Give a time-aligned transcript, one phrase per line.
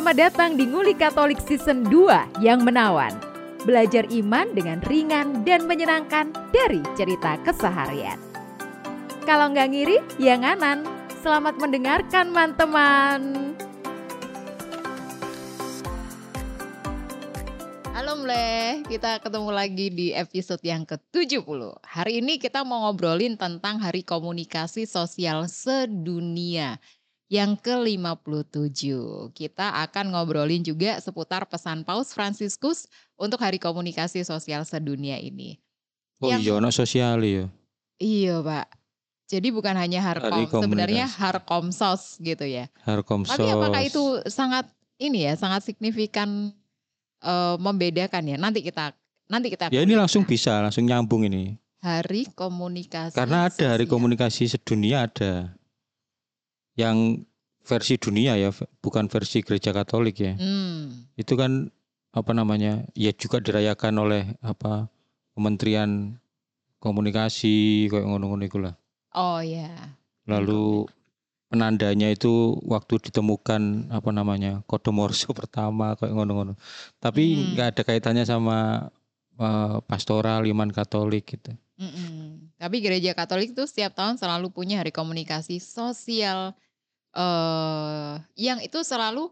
[0.00, 3.12] Selamat datang di Nguli Katolik Season 2 yang menawan.
[3.68, 8.16] Belajar iman dengan ringan dan menyenangkan dari cerita keseharian.
[9.28, 10.88] Kalau nggak ngiri, ya nganan.
[11.20, 13.20] Selamat mendengarkan, teman-teman.
[17.92, 21.76] Halo Mle, kita ketemu lagi di episode yang ke-70.
[21.84, 26.80] Hari ini kita mau ngobrolin tentang Hari Komunikasi Sosial Sedunia
[27.30, 28.90] yang ke-57.
[29.32, 35.62] Kita akan ngobrolin juga seputar pesan Paus Fransiskus untuk Hari Komunikasi Sosial Sedunia ini.
[36.18, 37.46] Oh Yang- iya, ono sosial ya.
[38.02, 38.66] Iya, Pak.
[39.30, 41.06] Jadi bukan hanya Hari Harkom, sebenarnya.
[41.06, 42.66] Harkomsos gitu ya.
[42.82, 43.38] Harkomsos.
[43.38, 44.66] Tapi apakah itu sangat
[44.98, 46.50] ini ya, sangat signifikan
[47.22, 48.36] eh, membedakan ya?
[48.42, 48.90] Nanti kita
[49.30, 51.54] nanti kita Ya ini langsung bisa, langsung nyambung ini.
[51.78, 53.14] Hari Komunikasi.
[53.14, 53.94] Karena ada hari Sosial.
[53.94, 55.54] komunikasi sedunia ada.
[56.80, 57.28] Yang
[57.60, 58.50] versi dunia ya,
[58.80, 60.32] bukan versi gereja Katolik ya.
[60.40, 61.12] Hmm.
[61.20, 61.68] Itu kan
[62.16, 62.88] apa namanya?
[62.96, 64.88] Ya juga dirayakan oleh apa
[65.36, 66.16] Kementerian
[66.80, 68.74] Komunikasi kayak ngono-ngono lah.
[69.12, 69.68] Oh ya.
[70.24, 70.88] Lalu
[71.52, 76.56] penandanya itu waktu ditemukan apa namanya kode Morse pertama kayak ngono-ngono.
[76.96, 77.46] Tapi Hmm.
[77.52, 78.88] nggak ada kaitannya sama
[79.36, 81.52] eh, pastoral iman Katolik gitu.
[81.80, 82.52] Mm-mm.
[82.60, 86.52] Tapi gereja Katolik itu setiap tahun selalu punya hari komunikasi sosial
[87.10, 89.30] eh yang itu selalu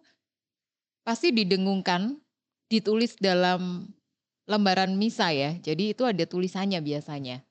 [1.03, 2.19] pasti didengungkan,
[2.67, 3.89] ditulis dalam
[4.45, 5.57] lembaran misa ya.
[5.57, 7.45] Jadi itu ada tulisannya biasanya.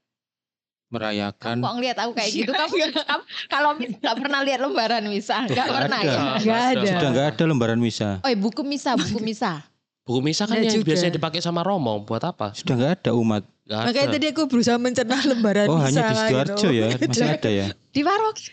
[0.87, 2.51] Merayakan Kok ngeliat aku kayak gitu?
[2.63, 6.07] Kamu, kamu kalau mis- nggak pernah lihat lembaran misa, nggak pernah ada.
[6.07, 6.21] ya?
[6.39, 6.87] Nggak ada.
[6.95, 8.09] sudah nggak ada lembaran misa.
[8.23, 9.51] Oh, ya, buku misa, buku misa.
[10.07, 10.95] Buku misa kan Iya yang juga.
[10.95, 12.55] biasanya dipakai sama Romo buat apa?
[12.55, 13.43] Sudah nggak ada umat.
[13.67, 14.13] Gak Makanya ada.
[14.15, 16.71] tadi aku berusaha mencerna lembaran Oh misa hanya di Sidoarjo gitu.
[16.71, 17.67] ya, masih ada ya.
[17.91, 18.47] Di paroki.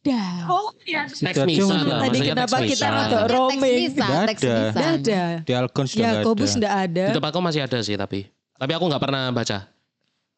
[0.00, 0.48] Dah.
[0.48, 1.04] Oh, iya.
[1.04, 1.76] Teks misa.
[1.76, 3.80] lah, Tadi kenapa kita Teks roaming?
[3.92, 4.88] teks ada.
[4.96, 5.22] ada.
[5.44, 6.32] Di Algon sudah Ya, ada.
[6.32, 7.04] enggak ada.
[7.04, 8.24] Di tempatku masih ada sih tapi.
[8.56, 9.68] Tapi aku nggak pernah baca.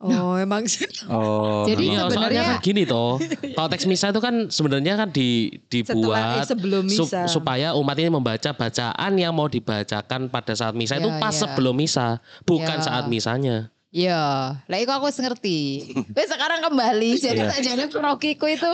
[0.03, 0.83] Oh, emang sih.
[1.07, 1.63] Oh.
[1.63, 3.23] Jadi Iya, soalnya sebenarnya- kan gini toh.
[3.55, 7.21] Kalau teks misa itu kan sebenarnya kan di Setelah dibuat eh, sebelum sup- misa.
[7.31, 11.47] supaya umat ini membaca bacaan yang mau dibacakan pada saat misa itu Ya, pas ya.
[11.47, 12.83] sebelum misa, bukan Ya.
[12.83, 13.71] saat misanya.
[13.93, 14.25] Iya,
[14.57, 15.85] lah itu aku wis ngerti.
[16.17, 17.13] Wes sekarang kembali.
[17.15, 17.53] Jadi Iya.
[17.53, 18.65] sajane parokiku itu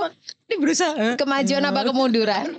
[0.47, 1.19] Ini berusaha.
[1.19, 2.55] kemajuan apa kemunduran?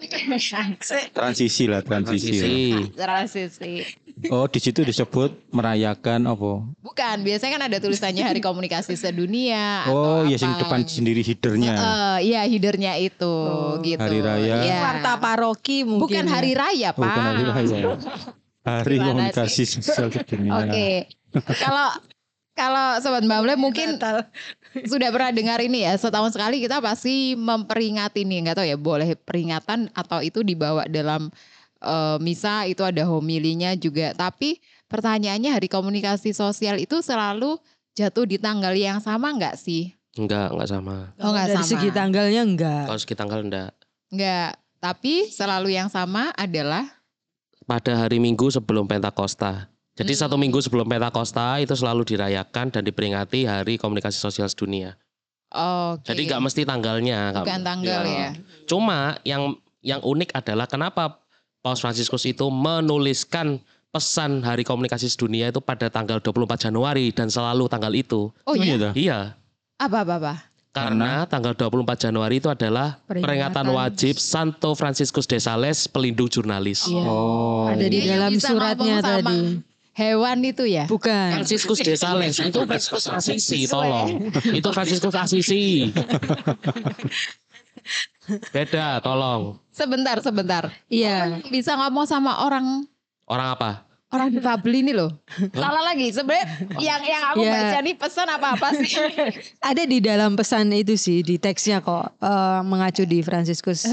[1.09, 2.35] Transisi lah, transisi.
[2.35, 2.51] lah.
[2.51, 2.59] Transisi.
[2.93, 3.73] Transisi.
[4.27, 6.67] Oh di situ disebut merayakan apa?
[6.83, 9.87] Bukan, biasanya kan ada tulisannya Hari Komunikasi Sedunia.
[9.87, 11.71] Oh atau ya sing depan sendiri hidernya.
[11.71, 13.79] Eh, Iya, hidernya itu Oh.
[13.79, 14.03] gitu.
[14.03, 14.55] Hari raya.
[14.59, 14.79] Iya.
[14.83, 16.03] Warta paroki mungkin.
[16.03, 16.31] Bukan ya.
[16.35, 17.07] hari raya, Oh, Pak.
[17.07, 17.77] bukan hari raya.
[18.59, 20.67] Hari Gimana komunikasi sosial sedunia.
[20.67, 21.07] Oke.
[21.63, 21.87] Kalau
[22.59, 24.27] kalau sobat Mbak Mle mungkin Natal.
[24.91, 29.15] sudah pernah dengar ini ya setahun sekali kita pasti memperingati nih nggak tahu ya boleh
[29.15, 31.31] peringatan atau itu dibawa dalam
[31.79, 34.59] eh, misa itu ada homilinya juga tapi
[34.91, 37.55] pertanyaannya hari komunikasi sosial itu selalu
[37.95, 41.13] jatuh di tanggal yang sama nggak sih Enggak, enggak sama.
[41.21, 41.69] Oh, nggak Dari sama.
[41.69, 42.83] segi tanggalnya enggak.
[42.91, 43.71] Kalau segi tanggal enggak.
[44.09, 46.81] nggak tapi selalu yang sama adalah
[47.69, 49.69] pada hari Minggu sebelum Pentakosta.
[49.99, 50.21] Jadi Hmm.
[50.21, 54.95] satu minggu sebelum Pentakosta itu selalu dirayakan dan diperingati Hari Komunikasi Sosial Sedunia.
[55.49, 57.19] oke Jadi nggak mesti tanggalnya.
[57.33, 58.29] nggak- bukan tanggal ya,
[58.63, 61.19] Cuma yang yang unik adalah kenapa
[61.59, 67.65] Paus Fransiskus itu menuliskan pesan Hari Komunikasi Sedunia itu pada tanggal 24 Januari dan selalu
[67.65, 68.29] tanggal itu.
[68.39, 68.93] oh iya dah.
[68.93, 69.19] Iya,
[69.75, 70.33] apa apa apa
[70.69, 73.65] karena tanggal 24 Januari itu adalah peringatan, Peringatan.
[73.73, 76.85] wajib Santo Franciscus de Sales, pelindung jurnalis.
[76.85, 77.03] Iya.
[77.03, 77.65] Oh.
[77.67, 79.65] Ada di dalam suratnya tadi.
[79.99, 81.35] Hewan itu ya Bukan.
[81.35, 85.91] Franciscus de Sales itu Franciscus Asisi tolong itu Franciscus Asisi
[88.53, 91.41] beda tolong sebentar sebentar Iya.
[91.49, 92.85] bisa ngomong sama orang
[93.25, 93.71] orang apa
[94.09, 95.13] orang difabel ini loh.
[95.53, 96.09] Salah lagi.
[96.09, 96.49] Sebenarnya
[96.81, 97.53] yang yang aku Ya.
[97.53, 98.97] baca nih pesan apa-apa sih?
[99.69, 103.85] Ada di dalam pesan itu sih di teksnya kok eh, mengacu di Fransiskus.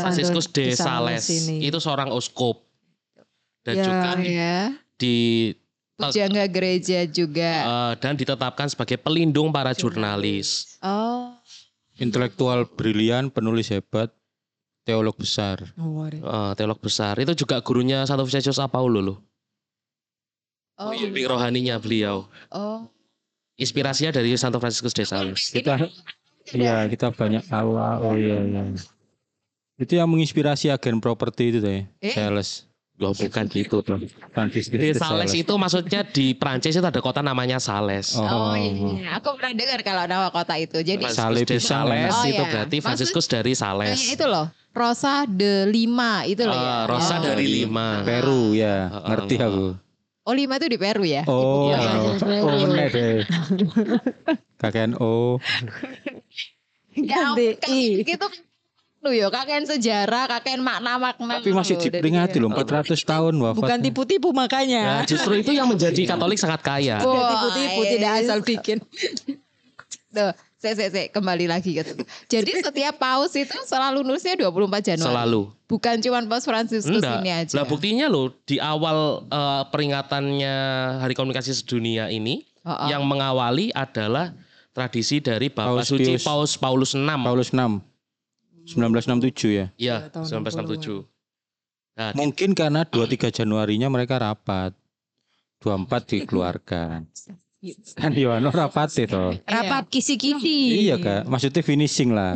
[0.00, 1.60] Franciscus de Di Sales ini.
[1.60, 2.64] itu seorang uskup
[3.60, 3.84] dan Ya.
[3.84, 4.56] juga ya.
[5.00, 5.16] Di
[5.96, 7.50] Pujangga gereja juga.
[7.60, 11.32] eh, dan ditetapkan sebagai pelindung para jurnalis Oh.
[11.96, 14.08] Intelektual brilian, penulis hebat,
[14.82, 15.60] teolog besar.
[15.74, 16.04] Oh.
[16.04, 16.16] Eh,
[16.54, 19.18] teolog besar itu juga gurunya Santo Vincentius Apaulo loh
[20.76, 20.88] Oh.
[20.90, 22.88] Bimbing rohaninya beliau Oh.
[23.54, 25.76] inspirasinya dari Santo Franciscus de Sales Kita
[26.50, 27.76] Iya, kita banyak tahu.
[27.76, 28.64] ah, Oh iya, iya.
[29.76, 32.10] Itu yang menginspirasi agen properti itu deh, Eh?
[32.10, 32.64] sales.
[33.00, 34.04] Loh, bukan gitu dong.
[34.30, 38.12] Franciscus Di de Sales itu maksudnya di Prancis itu ada kota namanya Sales.
[38.12, 40.78] Oh, iya, aku pernah dengar kalau nama kota itu.
[40.78, 41.32] Jadi de pisang
[41.88, 42.44] Sales Oh, itu iya.
[42.44, 43.96] berarti Maksud- Franciscus dari Sales.
[43.96, 46.60] kayak itu loh, Rosa de Lima itu loh ya.
[46.60, 47.20] Eh, Rosa Oh.
[47.24, 48.04] dari Lima.
[48.04, 49.08] Peru ya, Heeh.
[49.08, 49.66] ngerti aku.
[50.20, 51.22] Oh Lima itu di Peru ya?
[51.24, 51.80] Oh, Iya.
[52.44, 53.16] oh meneh deh.
[54.60, 55.40] Kakean O.
[56.92, 58.04] Ya, Ganti I.
[58.04, 58.28] gitu
[59.00, 61.40] lu yo kakek sejarah, kakek makna-makna.
[61.40, 63.80] Tapi masih diperingati loh 400 tahun Bukan wafatnya.
[63.80, 64.84] tipu-tipu Nah, makanya.
[65.08, 67.00] justru itu yang menjadi Katolik sangat kaya.
[67.00, 68.20] Tidak tipu-tipu, tidak eh.
[68.20, 68.78] asal bikin.
[70.14, 72.04] Tuh, saya, saya, saya kembali lagi ke situ.
[72.28, 75.08] Jadi setiap paus itu selalu nulisnya 24 Januari.
[75.08, 75.42] Selalu.
[75.64, 77.24] Bukan cuma paus Fransiskus Enggak.
[77.24, 77.54] ini aja.
[77.56, 80.54] Lah buktinya loh di awal eh, peringatannya
[81.00, 82.88] Hari Komunikasi Sedunia ini Oh, oh.
[82.92, 84.36] yang mengawali adalah
[84.76, 86.20] tradisi dari Bapak Paus Suci Pius.
[86.20, 87.24] Paus Paulus VI.
[87.24, 87.89] Paulus 6.
[88.70, 89.66] 1967 ya.
[89.76, 91.04] Iya, Tahun 1967.
[91.96, 94.72] Nah, Mungkin karena 23 Januarinya mereka rapat.
[95.58, 97.04] 24 dikeluarkan.
[97.92, 99.36] Kan Yohano rapat itu.
[99.44, 100.88] Rapat kisi-kisi.
[100.88, 102.32] Iya kak, maksudnya finishing lah.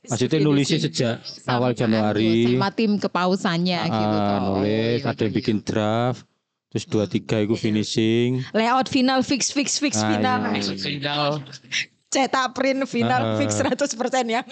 [0.00, 1.14] Maksudnya nulisnya sejak
[1.44, 2.46] awal Januari.
[2.48, 4.38] sama tim kepausannya gitu Ah, toh.
[4.56, 5.38] nulis, Iya, ada yang iya.
[5.42, 6.22] bikin draft.
[6.70, 8.46] Terus dua tiga itu finishing.
[8.54, 10.38] Layout final fix fix fix Ah, final.
[10.54, 10.72] iya.
[10.72, 11.42] tinggal
[12.06, 13.36] Cetak print final Ah.
[13.36, 14.42] fix 100% ya.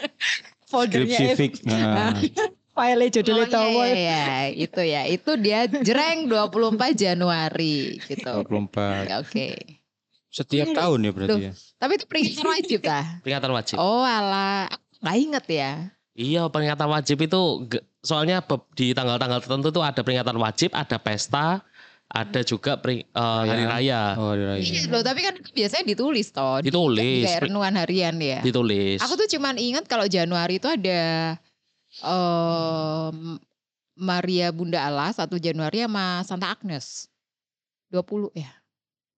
[0.68, 1.52] Foldernya Skripsi fix.
[1.64, 2.12] Nah,
[2.78, 3.70] File Oh, judulnya iya, tahu.
[3.74, 4.24] iya, iya,
[4.54, 5.02] itu ya.
[5.10, 8.46] Itu dia jreng 24 Januari gitu.
[8.46, 9.18] 24.
[9.18, 9.82] Oke.
[10.30, 11.52] Setiap tahun ya berarti ya.
[11.80, 13.04] Tapi itu peringatan wajib dah.
[13.26, 13.76] peringatan wajib.
[13.82, 15.70] Oh alah, aku nggak inget ya.
[16.14, 17.40] Iya, peringatan wajib itu
[18.02, 18.42] soalnya
[18.78, 21.66] di tanggal-tanggal tertentu tuh ada peringatan wajib, ada pesta,
[22.08, 24.16] ada juga peri- eh, hari raya.
[24.16, 24.60] Oh, hari raya.
[24.60, 26.58] Iya loh, tapi kan biasanya ditulis toh.
[26.58, 27.22] Di- Ditulis.
[27.22, 28.40] Kayak renungan harian ya.
[28.40, 28.98] Ditulis.
[28.98, 31.36] Aku tuh cuman ingat kalau Januari itu ada
[32.00, 33.36] em,
[33.94, 37.12] Maria Bunda Allah 1 Januari sama Santa Agnes.
[37.90, 38.52] 20 ya.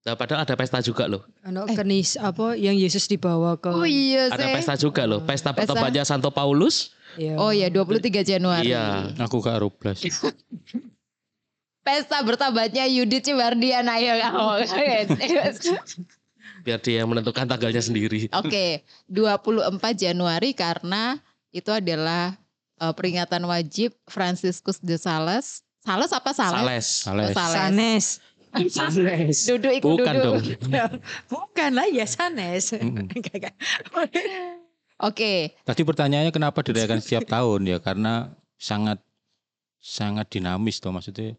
[0.01, 1.23] Nah, padahal ada pesta juga loh.
[1.45, 5.21] Ano kenis apa yang Yesus dibawa ke Oh iya Ada pesta juga loh.
[5.21, 5.77] Pesta Pesta.
[5.77, 6.97] pertobatannya Santo Paulus.
[7.15, 7.37] Iya.
[7.37, 8.73] Oh iya 23 Januari.
[8.73, 9.13] Iya.
[9.21, 10.01] Aku gak rublas.
[11.91, 14.63] Pesta bertobatnya Yudit Cibardian ayo kamu.
[16.63, 18.31] Biar dia yang menentukan tanggalnya sendiri.
[18.31, 21.19] Oke, 24 Januari karena
[21.51, 22.39] itu adalah
[22.79, 25.67] eh, peringatan wajib Franciscus de Sales.
[25.83, 26.63] Sales apa Sales?
[26.63, 27.35] Sales.
[27.35, 28.07] Oh, Sales.
[28.71, 29.37] Sanes.
[29.51, 30.35] Duduk ikut Bukan duduk.
[30.47, 30.95] dong.
[31.35, 32.71] Bukan lah ya Sanes.
[35.11, 37.83] Oke, Tadi pertanyaannya kenapa dirayakan setiap tahun ya?
[37.83, 39.03] Karena sangat
[39.83, 41.35] sangat dinamis toh maksudnya.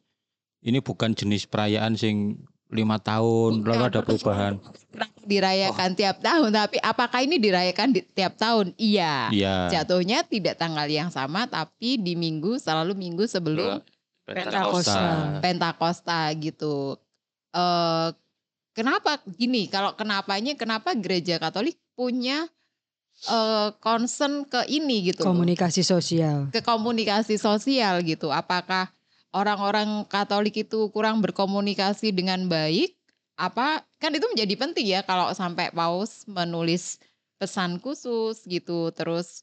[0.62, 2.38] Ini bukan jenis perayaan sing
[2.72, 4.56] lima tahun lalu ada perubahan.
[5.22, 8.74] dirayakan tiap tahun, tapi apakah ini dirayakan di tiap tahun?
[8.80, 9.30] Iya.
[9.34, 9.56] Iya.
[9.70, 13.84] Jatuhnya tidak tanggal yang sama, tapi di minggu selalu minggu sebelum
[14.26, 15.40] Pentakosta.
[15.44, 16.96] Pentakosta gitu.
[17.52, 18.10] Eh
[18.72, 19.68] kenapa gini?
[19.68, 22.48] Kalau kenapanya kenapa gereja Katolik punya
[23.28, 25.28] eh concern ke ini gitu?
[25.28, 25.36] loh.
[25.36, 26.48] Komunikasi sosial.
[26.54, 28.32] Ke komunikasi sosial gitu.
[28.32, 28.90] Apakah
[29.32, 32.96] orang-orang Katolik itu kurang berkomunikasi dengan baik?
[33.36, 37.02] Apa kan itu menjadi penting ya kalau sampai Paus menulis
[37.36, 38.94] pesan khusus gitu.
[38.94, 39.42] Terus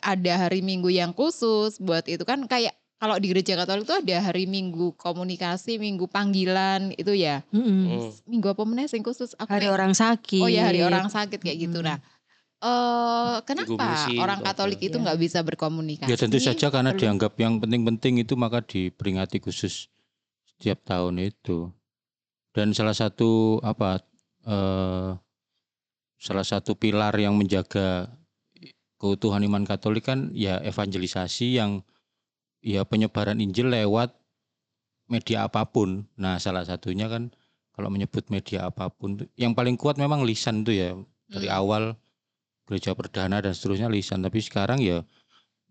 [0.00, 4.22] ada hari Minggu yang khusus buat itu kan kayak kalau di gereja Katolik itu ada
[4.22, 7.42] hari Minggu komunikasi, Minggu panggilan itu ya.
[7.50, 8.14] Hmm.
[8.30, 9.34] Minggu apa meneh sing khusus?
[9.42, 10.38] Aku Hari kayak- orang sakit.
[10.38, 11.82] Oh ya hari orang sakit kayak gitu.
[11.82, 11.86] Mm.
[11.90, 11.98] Nah,
[12.62, 13.74] eh kenapa
[14.16, 15.02] orang itu Katolik itu Ya.
[15.02, 16.06] nggak bisa berkomunikasi?
[16.06, 19.90] Ya tentu saja karena Perlu- dianggap yang penting-penting itu maka diperingati khusus
[20.46, 21.74] setiap tahun itu.
[22.54, 23.98] Dan salah satu apa
[24.46, 25.10] eh,
[26.16, 28.06] salah satu pilar yang menjaga
[28.96, 31.82] keutuhan iman Katolik kan ya evangelisasi yang
[32.62, 34.14] ya penyebaran Injil lewat
[35.10, 36.06] media apa pun.
[36.14, 37.34] Nah, salah satunya kan
[37.74, 40.94] kalau menyebut media apa pun yang paling kuat memang lisan tuh ya.
[41.26, 41.58] Dari Hmm.
[41.58, 41.82] awal
[42.68, 45.02] gereja perdana dan seterusnya lisan, tapi sekarang ya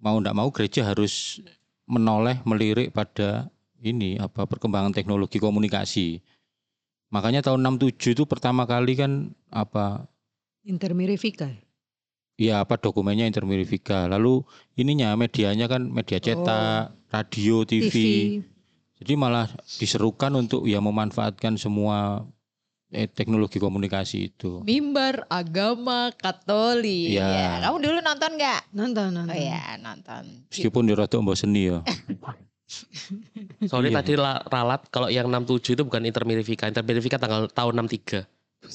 [0.02, 1.40] mau ndak mau gereja harus
[1.86, 3.50] menoleh melirik pada
[3.82, 6.22] ini apa perkembangan teknologi komunikasi.
[7.12, 10.08] Makanya tahun 67 itu pertama kali kan apa
[10.62, 11.50] Intermirifika.
[12.38, 14.06] ya apa dokumennya intermirifika.
[14.08, 14.46] Lalu
[14.78, 17.90] ininya medianya kan media cetak, radio, TV.
[17.90, 17.98] TV.
[19.02, 19.50] Jadi malah
[19.82, 22.26] diserukan untuk ya memanfaatkan semua
[22.92, 24.60] eh, teknologi komunikasi itu.
[24.62, 27.16] Mimbar agama Katolik.
[27.16, 27.26] Iya.
[27.26, 28.62] Ya, Kamu dulu nonton nggak?
[28.72, 29.32] Nonton nonton.
[29.32, 30.24] Oh ya nonton.
[30.48, 31.80] Meskipun di rada mbok seni ya.
[33.68, 34.00] Sorry Iya.
[34.00, 36.68] tadi la- ralat kalau yang 67 itu bukan intermirifika.
[36.68, 38.24] Intermirifika tanggal tahun 63.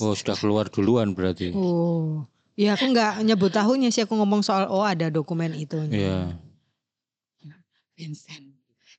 [0.00, 1.54] Oh sudah keluar duluan berarti.
[1.54, 2.24] Oh.
[2.56, 5.76] Ya aku nggak nyebut tahunnya sih aku ngomong soal oh ada dokumen itu.
[5.88, 6.36] Iya.
[7.94, 8.52] Vincent.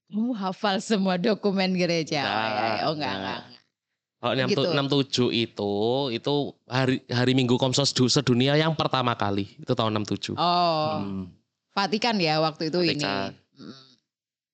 [0.08, 2.24] Kamu hafal semua dokumen gereja.
[2.24, 2.82] oh, ya, ya.
[2.88, 3.42] oh enggak, Nah, enggak.
[4.18, 4.62] Kalau Gitu.
[4.74, 5.74] 67 itu
[6.10, 6.34] itu
[6.66, 10.34] hari hari Minggu Komsos du- sedunia yang pertama kali itu tahun 67.
[10.34, 11.30] Oh, Hmm.
[11.72, 13.30] Vatikan ya waktu itu Vatikan.
[13.30, 13.62] ini.
[13.62, 13.76] Mm.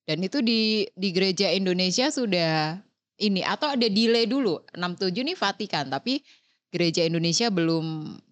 [0.03, 2.75] Dan itu di di gereja Indonesia sudah
[3.15, 4.60] ini atau ada delay dulu.
[4.75, 6.20] 67 nih Vatikan, tapi
[6.67, 7.86] gereja Indonesia belum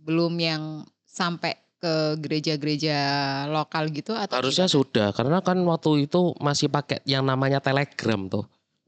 [0.03, 2.97] belum yang sampai ke gereja-gereja
[3.47, 8.45] lokal gitu atau Harusnya sudah karena kan waktu itu masih pakai yang namanya Telegram tuh.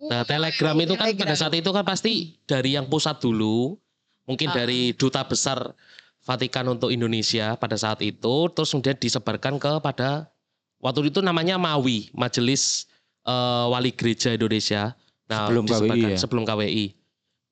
[0.10, 3.80] Nah, Telegram itu kan pada saat itu kan pasti dari yang pusat dulu,
[4.24, 4.64] mungkin Ah.
[4.64, 5.76] dari duta besar
[6.24, 10.32] Vatikan untuk Indonesia pada saat itu, terus kemudian disebarkan kepada
[10.80, 12.88] waktu itu namanya MAWI, Majelis
[13.24, 14.96] eh, Wali Gereja Indonesia.
[15.28, 16.18] Nah, Sebelum KWI ya?
[16.20, 16.86] sebelum KWI,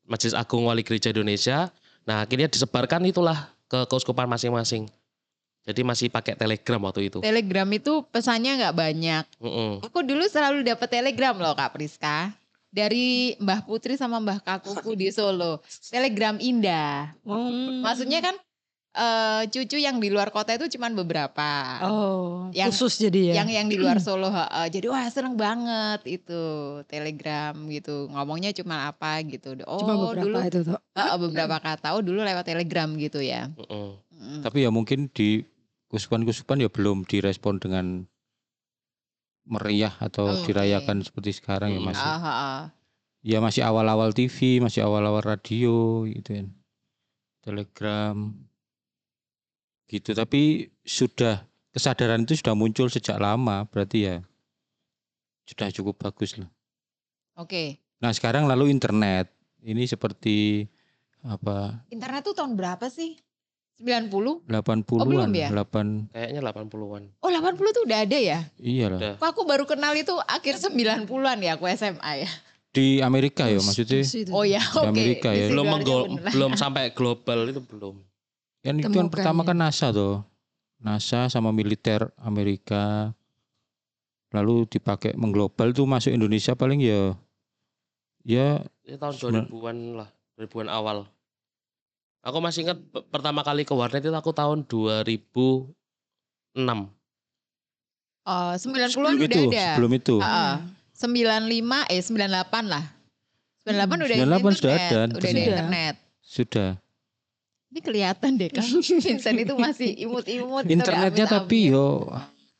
[0.07, 1.71] Majelis Agung Wali Gereja Indonesia.
[2.03, 4.87] Nah, akhirnya disebarkan itulah ke keuskupan masing-masing.
[5.61, 7.19] Jadi masih pakai Telegram waktu itu.
[7.21, 9.23] Telegram itu pesannya nggak banyak.
[9.37, 9.85] Mm-mm.
[9.85, 12.33] Aku dulu selalu dapat telegram loh Kak Priska.
[12.71, 15.59] Dari Mbah Putri sama Mbah Kakuku di Solo.
[15.85, 17.11] Telegram indah.
[17.21, 17.83] Hmm.
[17.83, 18.35] Maksudnya kan
[18.91, 21.51] eh, cucu yang di luar kota itu cuman beberapa.
[21.83, 23.43] Oh, Yang- khusus jadi ya.
[23.43, 24.27] Yang yang di luar Solo.
[24.27, 24.67] heeh.
[24.67, 26.41] jadi wah seneng banget itu
[26.87, 28.07] telegram gitu.
[28.07, 29.51] Ngomongnya cuma apa gitu.
[29.63, 30.79] Oh Cuma beberapa dulu itu tuh.
[30.95, 31.87] heeh, beberapa kata.
[31.91, 33.51] Oh dulu lewat telegram gitu ya.
[33.51, 33.99] Mm-mm.
[34.11, 34.41] Mm.
[34.43, 35.43] Tapi ya mungkin di
[35.87, 38.07] kusupan-kusupan ya belum direspon dengan
[39.51, 40.49] meriah atau Oke.
[40.49, 42.07] dirayakan seperti sekarang ya masih.
[42.07, 42.61] Ah, ah, ah.
[43.21, 46.47] Ya masih awal-awal TV, masih awal-awal radio gitu kan.
[47.43, 48.15] Telegram
[49.91, 51.43] gitu tapi sudah
[51.75, 54.15] kesadaran itu sudah muncul sejak lama berarti ya
[55.43, 56.47] sudah cukup bagus lah.
[57.35, 57.83] Oke.
[57.99, 59.27] Nah sekarang lalu internet
[59.67, 60.63] ini seperti
[61.27, 63.19] apa Internet tuh tahun berapa sih?
[63.81, 64.45] 90?
[64.45, 65.49] 80-an, belum ya?
[65.49, 67.03] 8 Kayaknya 80-an.
[67.17, 68.39] Oh 80 tuh udah ada ya?
[68.57, 68.99] iyalah.
[69.01, 69.13] Udah.
[69.17, 71.07] Kok aku baru kenal itu akhir 90-an
[71.39, 72.29] ya aku SMA ya.
[72.71, 73.99] Di Amerika ya maksudnya.
[74.31, 74.87] Oh ya, Di oke.
[74.87, 75.45] Amerika Di ya.
[75.49, 77.95] belum menggol, belum sampai global itu belum.
[78.61, 79.47] kan itu Temukan pertama ya.
[79.49, 80.21] kan NASA tuh.
[80.77, 83.13] NASA sama militer Amerika
[84.31, 87.13] lalu dipakai mengglobal tuh masuk Indonesia paling ya
[88.23, 90.97] ya Itu tahun Sembilan- 2000-an lah, 2000-an awal.
[92.21, 95.73] Aku masih ingat pe- pertama kali ke warnet itu aku tahun 2006.
[98.21, 99.65] Oh, 90-an sebelum udah itu ada.
[99.73, 100.53] sebelum itu Heeh.
[100.93, 102.29] 95 eh 98
[102.67, 102.85] lah.
[103.63, 104.53] 98 udah 98 internet.
[104.53, 105.95] sudah ada Udah ada internet.
[106.21, 106.69] sudah
[107.71, 108.67] Ini kelihatan deh kan
[109.01, 110.63] Vincent itu masih imut-imut.
[110.63, 112.05] gitu, internetnya tapi yo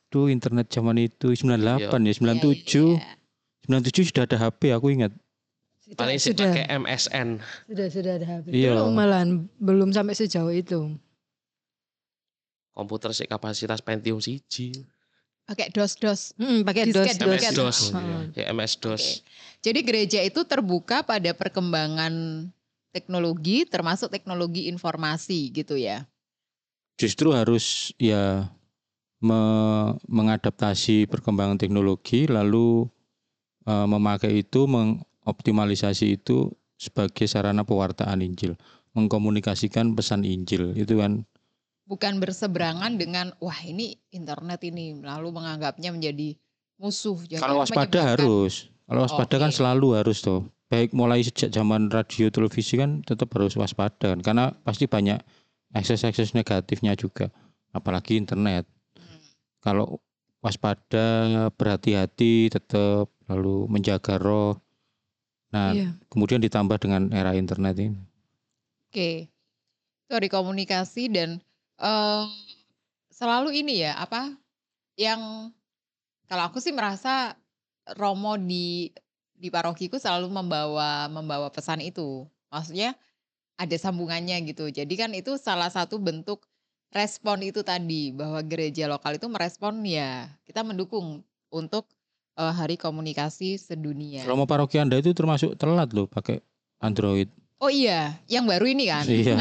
[0.08, 3.14] aduh internet zaman itu 98 ya Iya, 97 iya.
[3.62, 5.12] 97 sudah ada HP aku ingat
[5.92, 7.28] Sudah, Paling sih sudah, pakai MSN.
[7.68, 8.44] sudah, sudah ada HP.
[8.48, 8.72] Iya.
[8.72, 9.28] Belum malahan,
[9.60, 10.96] belum sampai sejauh itu.
[12.72, 14.72] Komputer sih kapasitas Pentium siji.
[15.44, 16.40] Pakai DOS-DOS.
[16.40, 17.78] Hmm, pakai Disket, dos, dos.
[17.92, 18.20] Heeh.
[18.40, 19.20] Ya MS DOS.
[19.20, 19.28] Oke.
[19.60, 22.48] Jadi gereja itu terbuka pada perkembangan
[22.88, 26.04] teknologi termasuk teknologi informasi gitu ya.
[27.00, 28.46] justru harus ya
[29.18, 32.86] me- mengadaptasi perkembangan teknologi lalu
[33.64, 34.68] eh, memakai itu
[35.22, 38.58] mengoptimalisasi itu sebagai sarana pewartaan Injil.
[38.92, 41.24] Mengkomunikasikan pesan Injil itu kan?
[41.86, 46.34] Bukan berseberangan dengan wah ini internet ini lalu menganggapnya menjadi
[46.76, 47.16] musuh.
[47.22, 48.54] Jadi kalau waspada menyebabkan- harus.
[48.82, 49.56] Kalau waspada kan Oke.
[49.56, 54.20] selalu harus tuh baik mulai sejak zaman radio televisi kan tetap harus waspada kan?
[54.20, 55.22] Karena pasti banyak
[55.72, 57.30] akses-akses negatifnya juga
[57.72, 58.68] apalagi internet.
[58.92, 59.20] Hmm.
[59.62, 60.02] kalau
[60.44, 64.58] waspada berhati-hati tetap lalu menjaga roh
[65.52, 65.94] nah Iya.
[66.08, 68.00] kemudian ditambah dengan era internet ini
[68.92, 69.32] Oke.
[70.04, 71.40] Itu hari komunikasi dan
[71.80, 72.24] eh,
[73.08, 74.36] selalu ini ya apa
[75.00, 75.48] yang
[76.28, 77.40] kalau aku sih merasa
[77.96, 78.92] Romo di
[79.32, 82.28] di parokiku selalu membawa membawa pesan itu.
[82.52, 82.92] Maksudnya
[83.56, 84.68] ada sambungannya gitu.
[84.68, 86.44] Jadi kan itu salah satu bentuk
[86.92, 91.88] respon itu tadi bahwa gereja lokal itu merespon ya kita mendukung untuk
[92.34, 94.22] eh, hari komunikasi sedunia.
[94.22, 96.40] Romo paroki anda itu termasuk telat loh pakai
[96.78, 99.04] Android Oh iya, yang baru ini kan.
[99.04, 99.38] iya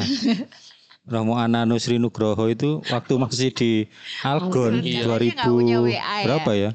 [1.12, 3.72] Romo Anano Sri Nugroho itu waktu masih di
[4.22, 5.10] Algon Iya.
[5.10, 6.24] Nggak punya 2000 WA ya.
[6.24, 6.72] berapa ya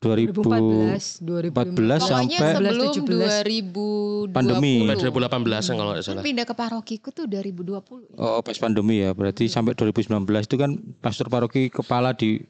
[0.00, 4.24] 2000 2014, 14 Pokoknya sampai sebelum 17.
[4.24, 4.32] 2020.
[4.32, 4.74] Pandemi.
[4.80, 5.28] Sampai 2018
[5.60, 6.22] kan kalau nggak Kan salah.
[6.24, 8.16] pindah ke parokiku tuh 2020.
[8.16, 10.70] Oh pas pandemi ya berarti sampai 2019 itu kan
[11.02, 12.40] pastor paroki kepala di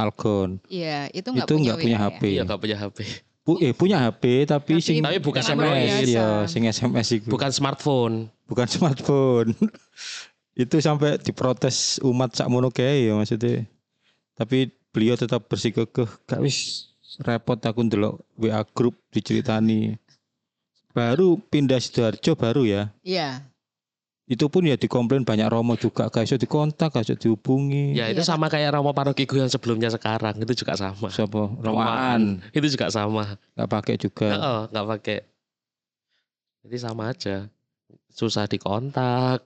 [0.00, 2.22] Algon Iya, itu nggak itu punya, punya HP.
[2.30, 2.98] Iya nggak punya HP.
[3.40, 6.04] Bu, eh punya HP tapi, Tapi- sing Tapi bukan biasa.
[6.06, 8.28] ya sing SMS itu Bukan smartphone.
[8.44, 9.56] bukan smartphone.
[10.52, 13.64] itu sampai diprotes umat sak mono kae ya maksudnya.
[14.34, 16.90] Tapi beliau tetap bersikukuh gak wis
[17.20, 19.96] repot aku ndelok WA grup diceritani.
[20.90, 22.82] Baru pindah Sidoarjo baru ya.
[23.00, 23.46] Iya.
[24.30, 27.98] Itu pun ya dikomplain banyak Romo juga gak iso dikontak, gak iso dihubungi.
[27.98, 31.10] Ya itu Iya, sama kayak Romo Parokiku yang sebelumnya sekarang itu juga sama.
[31.10, 31.58] Siapa?
[31.58, 32.38] Romaan.
[32.54, 33.34] Itu juga sama.
[33.58, 34.28] Gak pakai juga.
[34.38, 35.18] Oh, nggak pakai.
[36.62, 37.50] Jadi sama aja.
[38.14, 39.42] Susah dikontak.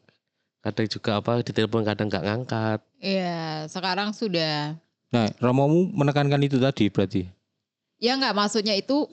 [0.60, 2.78] Kadang juga apa ditelepon kadang nggak ngangkat.
[3.00, 4.76] Iya, sekarang sudah
[5.08, 7.22] Nah, Romomu menekankan itu tadi berarti.
[7.96, 9.08] ya nggak maksudnya itu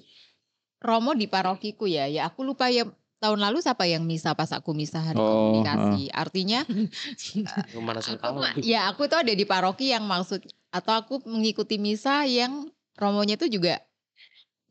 [0.81, 2.09] Romo di parokiku ya.
[2.09, 2.89] Ya aku lupa ya
[3.21, 6.09] tahun lalu siapa yang misa pas aku misa hari Oh, komunikasi.
[6.09, 6.65] Artinya
[7.85, 8.41] Mana saya tahu.
[8.65, 10.41] ya aku tuh ada di paroki yang maksud
[10.73, 13.77] atau aku mengikuti misa yang romonya itu juga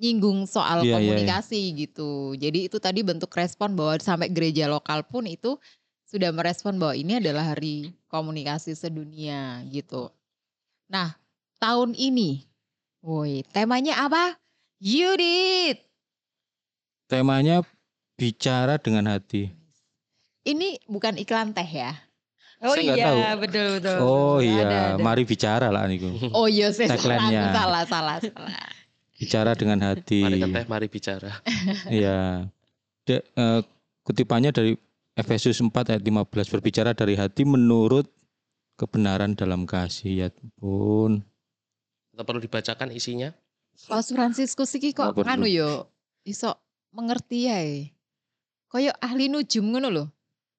[0.00, 0.96] nyinggung soal Iya, iya, iya.
[0.96, 2.34] komunikasi gitu.
[2.34, 5.60] Jadi itu tadi bentuk respon bahwa sampai gereja lokal pun itu
[6.08, 10.10] sudah merespon bahwa ini adalah hari komunikasi sedunia gitu.
[10.90, 11.14] Nah,
[11.62, 12.42] tahun ini
[13.04, 14.34] woi, temanya apa?
[14.80, 15.84] Yudit.
[17.06, 17.60] Temanya
[18.20, 19.48] bicara dengan hati.
[20.44, 21.96] Ini bukan iklan teh ya.
[22.60, 23.40] Oh Saya iya, tahu.
[23.40, 23.96] betul betul.
[24.04, 24.82] Oh Ada, iya, ada.
[25.00, 26.12] mari bicara lah niku.
[26.36, 28.20] Oh iya, saya salah, salah, salah.
[29.16, 30.20] Bicara dengan hati.
[30.20, 31.40] Mari teh, mari bicara.
[31.88, 32.44] Iya.
[33.08, 33.60] De- eh,
[34.04, 34.76] kutipannya dari
[35.16, 38.04] Efesus 4 ayat 15 berbicara dari hati menurut
[38.76, 40.28] kebenaran dalam kasih ya
[40.60, 41.24] pun.
[42.12, 43.32] Kita perlu dibacakan isinya.
[43.88, 45.24] Paus Fransiskus iki kok perlu.
[45.24, 45.88] anu yo
[46.28, 46.60] iso
[46.92, 47.56] mengerti ya.
[48.70, 50.04] Koyo ahli nujum ngono lho.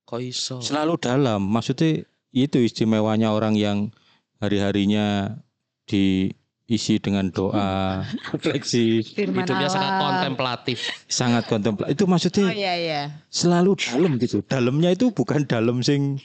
[0.03, 0.59] Kok iso?
[0.59, 1.47] Selalu dalam.
[1.47, 2.03] Maksudnya
[2.35, 3.95] itu istimewanya orang yang
[4.43, 5.39] hari-harinya
[5.87, 8.03] diisi dengan doa,
[8.35, 10.01] refleksi, Hidupnya sangat Allah.
[10.03, 10.77] kontemplatif.
[11.07, 11.95] sangat kontemplatif.
[11.95, 13.01] Itu Oh maksudnya iya iya.
[13.31, 14.43] selalu dalam gitu.
[14.43, 16.19] Dalamnya itu bukan dalam sing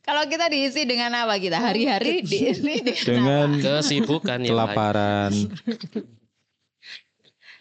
[0.00, 1.56] Kalau kita diisi dengan apa kita?
[1.56, 4.48] Hari-hari diisi dengan, dengan Kesibukan lain.
[4.48, 5.32] kelaparan.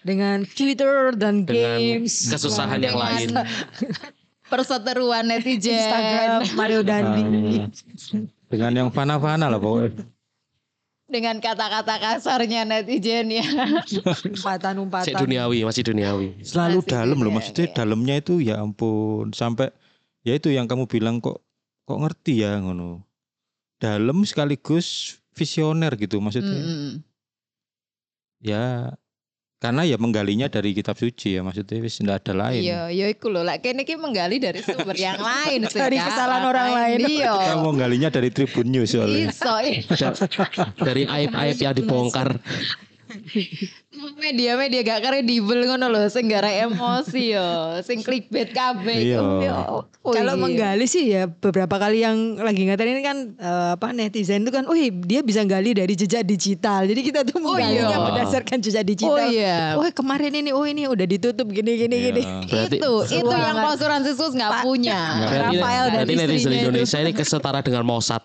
[0.03, 3.29] dengan Twitter dan Dengan games, kesusahan yang Dengan lain.
[4.51, 5.77] perseteruan netizen.
[5.77, 7.21] Instagram, Mario Dandi.
[7.21, 7.69] Ah,
[8.49, 10.03] dengan yang fana-fana lah pokoknya.
[11.09, 13.41] dengan kata-kata kasarnya netizen ya.
[14.29, 15.17] Umpatan-umpatan.
[15.25, 16.37] duniawi, masih duniawi.
[16.45, 17.73] Selalu Masih dalam loh maksudnya iya.
[17.73, 19.73] dalamnya itu ya ampun sampai
[20.21, 21.41] ya itu yang kamu bilang kok
[21.89, 23.01] kok ngerti ya ngono.
[23.81, 26.61] Dalam sekaligus visioner gitu maksudnya.
[26.61, 26.93] Mm-mm.
[28.45, 28.93] Ya
[29.59, 32.63] karena ya menggalinya dari kitab suci ya maksudnya wis enggak ada lain.
[32.63, 33.43] Iya, ya iku lho.
[33.43, 35.75] Lek kene iki menggali dari sumber yang lain sih.
[35.83, 36.99] Dari kesalahan orang lain.
[37.03, 37.35] Iya.
[37.35, 39.27] Kita mau galinya dari Tribun News soalnya.
[39.27, 39.55] Iso.
[39.59, 40.09] iya.
[40.79, 42.39] Dari aib-aib yang dibongkar.
[43.99, 47.47] Media-media gak kredibel ngono lho, sing gara emosi yo,
[47.81, 48.95] sing clickbait kabeh.
[49.11, 49.19] Iya.
[49.19, 49.55] Yo,
[49.99, 50.39] oh Kalau iya.
[50.39, 54.63] menggali sih ya beberapa kali yang lagi ngatain ini kan eh, apa netizen itu kan,
[54.65, 56.83] wih dia bisa gali dari jejak digital.
[56.83, 57.99] Jadi kita tuh Oh, menggalinya iya.
[57.99, 59.27] berdasarkan jejak Oh digital.
[59.27, 59.59] iya.
[59.75, 62.05] Oh kemarin ini, oh ini udah ditutup gini gini Iya.
[62.09, 62.21] gini.
[62.45, 63.57] Berarti- itu, itu yang.
[63.59, 64.99] Paus Fransiskus nggak punya.
[65.19, 66.51] Berarti, Rafael dan berarti netizen.
[66.53, 68.23] Indonesia ini kesetara dengan Mossad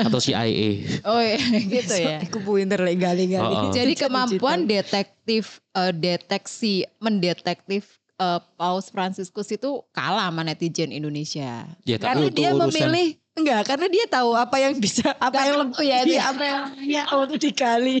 [0.00, 0.70] atau CIA.
[1.10, 2.16] Oh iya, gitu ya.
[2.22, 3.44] Aku pinter lah gali-gali.
[3.44, 3.72] Oh, oh.
[3.72, 5.09] Jadi kemampuan digital.
[5.10, 11.66] Detektif eh, deteksi mendetektif eh, Paus Fransiskus itu kalah sama netizen Indonesia.
[11.82, 15.86] Ya karena dia urusan memilih enggak karena dia tahu apa yang bisa apa yang lebih
[15.86, 17.98] ya, itu iya, apa yang ya untuk digali.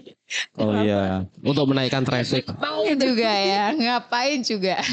[0.60, 1.24] Oh iya.
[1.40, 2.46] Untuk menaikkan traffic.
[2.46, 4.76] Ngapain juga ya, ngapain juga.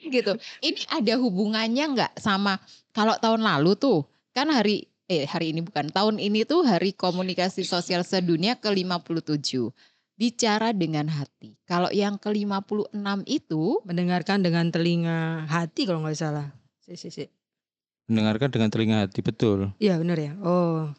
[0.00, 0.32] gitu.
[0.64, 2.58] Ini ada hubungannya nggak sama
[2.90, 4.02] kalau tahun lalu tuh
[4.34, 9.74] kan hari eh hari ini bukan tahun ini tuh hari komunikasi sosial sedunia ke-57.
[10.14, 11.58] Bicara dengan hati.
[11.66, 12.94] Kalau yang ke-56
[13.26, 16.54] itu Mendengarkan dengan telinga hati kalau nggak salah.
[16.84, 17.26] Si, si, si.
[18.06, 19.74] Mendengarkan dengan telinga hati betul.
[19.82, 20.38] Iya benar ya.
[20.44, 20.92] Oh,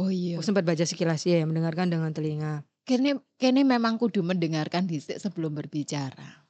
[0.00, 0.40] oh iya.
[0.40, 2.66] aku sempat baca sekilas ya, mendengarkan dengan telinga.
[2.88, 6.45] Kene kene memang kudu mendengarkan dhisik sebelum berbicara.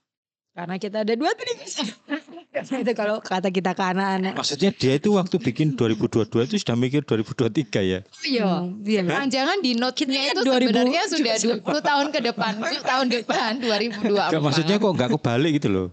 [0.56, 1.36] Karena kita ada dua.
[1.36, 4.32] Karena itu kalau kata kita ke anak-anak.
[4.32, 8.00] Maksudnya dia itu waktu bikin 2022 itu sudah mikir 2023 ya.
[8.24, 8.48] Iya.
[8.64, 9.04] Hmm, Iya.
[9.04, 14.32] Jangan-jangan di note-nya itu 2000 sebenarnya sudah 20 tahun ke depan, 10 tahun depan 2024.
[14.32, 15.88] Enggak, maksudnya kok nggak kebalik gitu loh.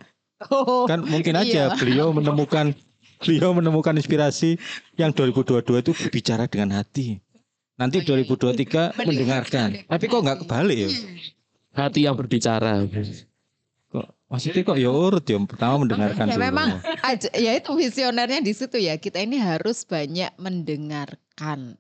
[0.48, 1.76] Oh, Kan mungkin aja Iya.
[1.76, 2.72] beliau menemukan
[3.20, 4.60] beliau menemukan inspirasi
[4.96, 7.20] yang 2022 itu bicara dengan hati.
[7.76, 9.88] Nanti Oh, iya, 2023 mendengarkan.
[9.92, 10.90] Tapi kok nggak kebalik ya?
[11.76, 12.84] Hati yang berbicara.
[14.34, 16.46] Maksudnya kok ya urut ya pertama mendengarkan Ya dulu.
[16.50, 16.68] memang
[17.06, 18.98] aja, ya itu visionernya di situ ya.
[18.98, 21.78] Kita ini harus banyak mendengarkan.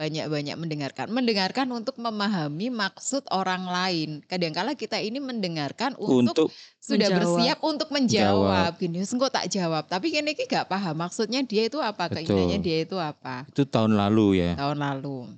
[0.00, 1.12] Banyak-banyak mendengarkan.
[1.12, 4.24] Mendengarkan untuk memahami maksud orang lain.
[4.24, 6.48] Kadangkala kita ini mendengarkan untuk, untuk
[6.80, 7.20] sudah Menjawab.
[7.20, 8.70] bersiap untuk menjawab.
[8.80, 9.84] Gini, "Wes, engko tak jawab.
[9.84, 12.24] Tapi kini ki gak paham maksudnya dia itu apa, Betul.
[12.24, 13.44] keinginannya dia itu apa.
[13.44, 14.50] itu tahun lalu ya.
[14.56, 15.36] Tahun lalu.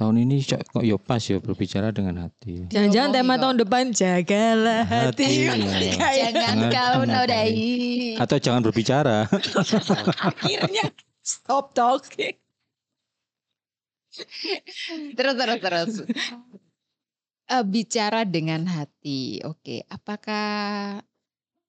[0.00, 2.64] Tahun ini kok ya pas ya berbicara dengan hati.
[2.72, 3.40] Jangan-jangan tema kok.
[3.44, 5.44] tahun depan jagalah hati.
[5.44, 5.60] Hati,
[5.92, 6.28] ya.
[6.40, 8.16] Jangan kau nodai.
[8.16, 9.28] Atau jangan berbicara.
[10.32, 10.88] Akhirnya
[11.20, 12.32] stop talking.
[15.12, 15.92] Terus terus terus.
[17.50, 19.44] Eh, bicara dengan hati.
[19.44, 21.04] Oke, apakah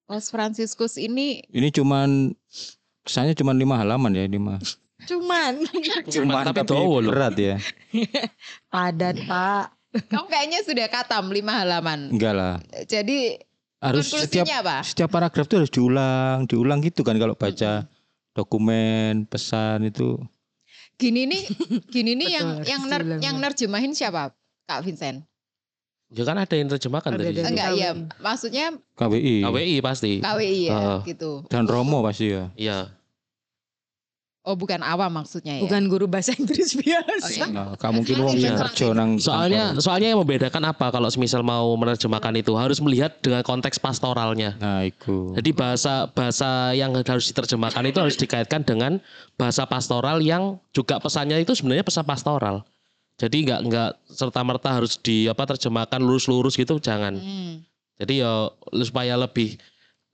[0.08, 2.32] Paus Franciscus ini Ini cuman
[3.04, 4.56] kesannya cuman lima halaman ya lima.
[5.12, 5.54] Cuman
[6.14, 7.12] Cuman tapi tapi dowo loh.
[7.12, 7.56] berat ya.
[8.74, 9.66] padat pak.
[10.08, 12.08] kamu kayaknya sudah katam lima halaman.
[12.10, 12.54] Enggak lah.
[12.86, 13.36] Jadi
[13.78, 14.82] Harus setiap apa?
[14.82, 17.90] setiap paragraf itu harus diulang, diulang gitu kan kalau baca
[18.32, 20.16] dokumen, pesan itu.
[20.96, 21.44] Gini nih,
[21.88, 24.32] gini nih yang yang ner, yang nerjemahin siapa?
[24.64, 25.26] Kak Vincent.
[26.08, 27.40] Ya kan ada yang terjemahkan Ada tadi.
[27.42, 27.80] Enggak KWI.
[27.80, 30.12] ya, maksudnya KWI KWI pasti.
[30.20, 31.00] KWI ya Ah.
[31.02, 31.42] gitu.
[31.48, 32.54] dan Romo pasti ya.
[32.54, 32.78] Iya.
[34.42, 35.70] Oh, bukan awam maksudnya ya.
[35.70, 37.30] Bukan guru bahasa Inggris biasa.
[37.30, 37.54] Oke.
[37.54, 39.84] Nah, gak mungkin wong sing kerja nang Soalnya kantor.
[39.86, 44.58] soalnya yang membedakan apa kalau semisal mau menerjemahkan itu harus melihat dengan konteks pastoralnya.
[44.58, 45.38] Nah, itu.
[45.38, 48.98] Jadi bahasa bahasa yang harus diterjemahkan itu harus dikaitkan dengan
[49.38, 52.66] bahasa pastoral yang juga pesannya itu sebenarnya pesan pastoral.
[53.22, 57.14] Jadi nggak nggak serta merta harus di apa terjemahkan lurus-lurus gitu jangan.
[57.14, 57.62] Hmm.
[58.02, 58.50] Jadi ya
[58.82, 59.62] supaya lebih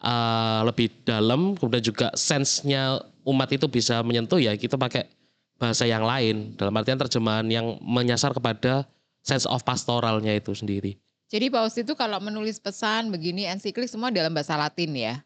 [0.03, 5.10] uh, lebih dalam kemudian juga sense-nya umat itu bisa menyentuh ya kita pakai
[5.57, 8.86] bahasa yang lain dalam artian terjemahan yang menyasar kepada
[9.25, 10.95] sense of pastoralnya itu sendiri.
[11.27, 15.19] Jadi Paus itu kalau menulis pesan begini ensiklik semua dalam bahasa Latin ya.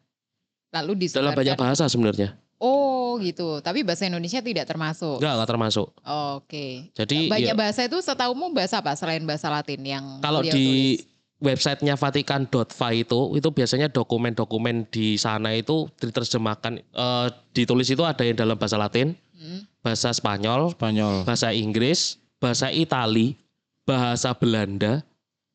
[0.74, 1.38] Lalu Dalam disebarkan.
[1.38, 2.34] banyak bahasa sebenarnya.
[2.58, 3.60] Oh gitu.
[3.62, 5.20] Tapi bahasa Indonesia tidak termasuk.
[5.20, 5.88] Enggak, enggak termasuk.
[6.02, 6.90] Oke.
[6.96, 11.11] Jadi Banyak ya, bahasa itu setaumu bahasa apa selain bahasa Latin yang kalau di tulis?
[11.42, 18.38] Websitenya Vatikan.va itu itu biasanya dokumen-dokumen di sana itu diterjemahkan eh, ditulis itu ada yang
[18.38, 19.66] dalam bahasa Latin, Hmm.
[19.82, 21.26] bahasa Spanyol, Spanyol.
[21.26, 23.34] bahasa Inggris, bahasa Itali,
[23.82, 25.02] bahasa Belanda,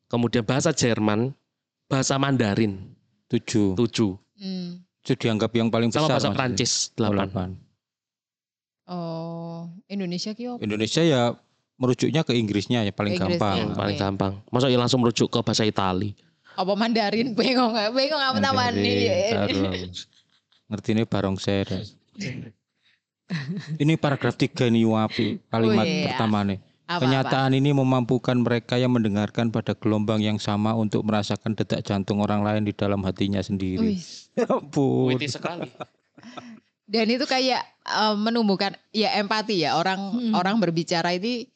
[0.06, 1.32] kemudian bahasa Jerman,
[1.88, 2.92] bahasa Mandarin
[3.32, 3.72] Tujuh.
[3.74, 4.84] tujuh, Hmm.
[5.00, 6.04] Itu dianggap yang paling besar.
[6.04, 6.28] sama bahasa.
[6.36, 7.56] Prancis delapan.
[8.84, 10.60] Oh, Indonesia apa?
[10.60, 11.36] Indonesia ya
[11.78, 13.56] merujuknya ke Inggrisnya ya paling Inggris, gampang.
[13.56, 13.74] ya.
[13.74, 14.32] Paling gampang.
[14.50, 16.12] Masa ya langsung merujuk ke bahasa Itali.
[16.58, 17.32] Apa Mandarin?
[17.38, 17.88] Bengong nggak?
[17.94, 18.66] Bengong apa taruh.
[20.68, 21.66] Ngerti ini barongser.
[23.78, 26.04] ini paragraf tiga nih wapi kalimat Oh, iya.
[26.10, 26.58] pertama nih.
[26.88, 32.24] Apa, Kenyataan ini memampukan mereka yang mendengarkan pada gelombang yang sama untuk merasakan detak jantung
[32.24, 33.96] orang lain di dalam hatinya sendiri.
[34.38, 35.18] Ya ampun.
[35.18, 35.66] Sekali.
[36.86, 40.30] Dan itu kayak eh, menumbuhkan ya empati ya orang Hmm.
[40.32, 41.50] orang berbicara ini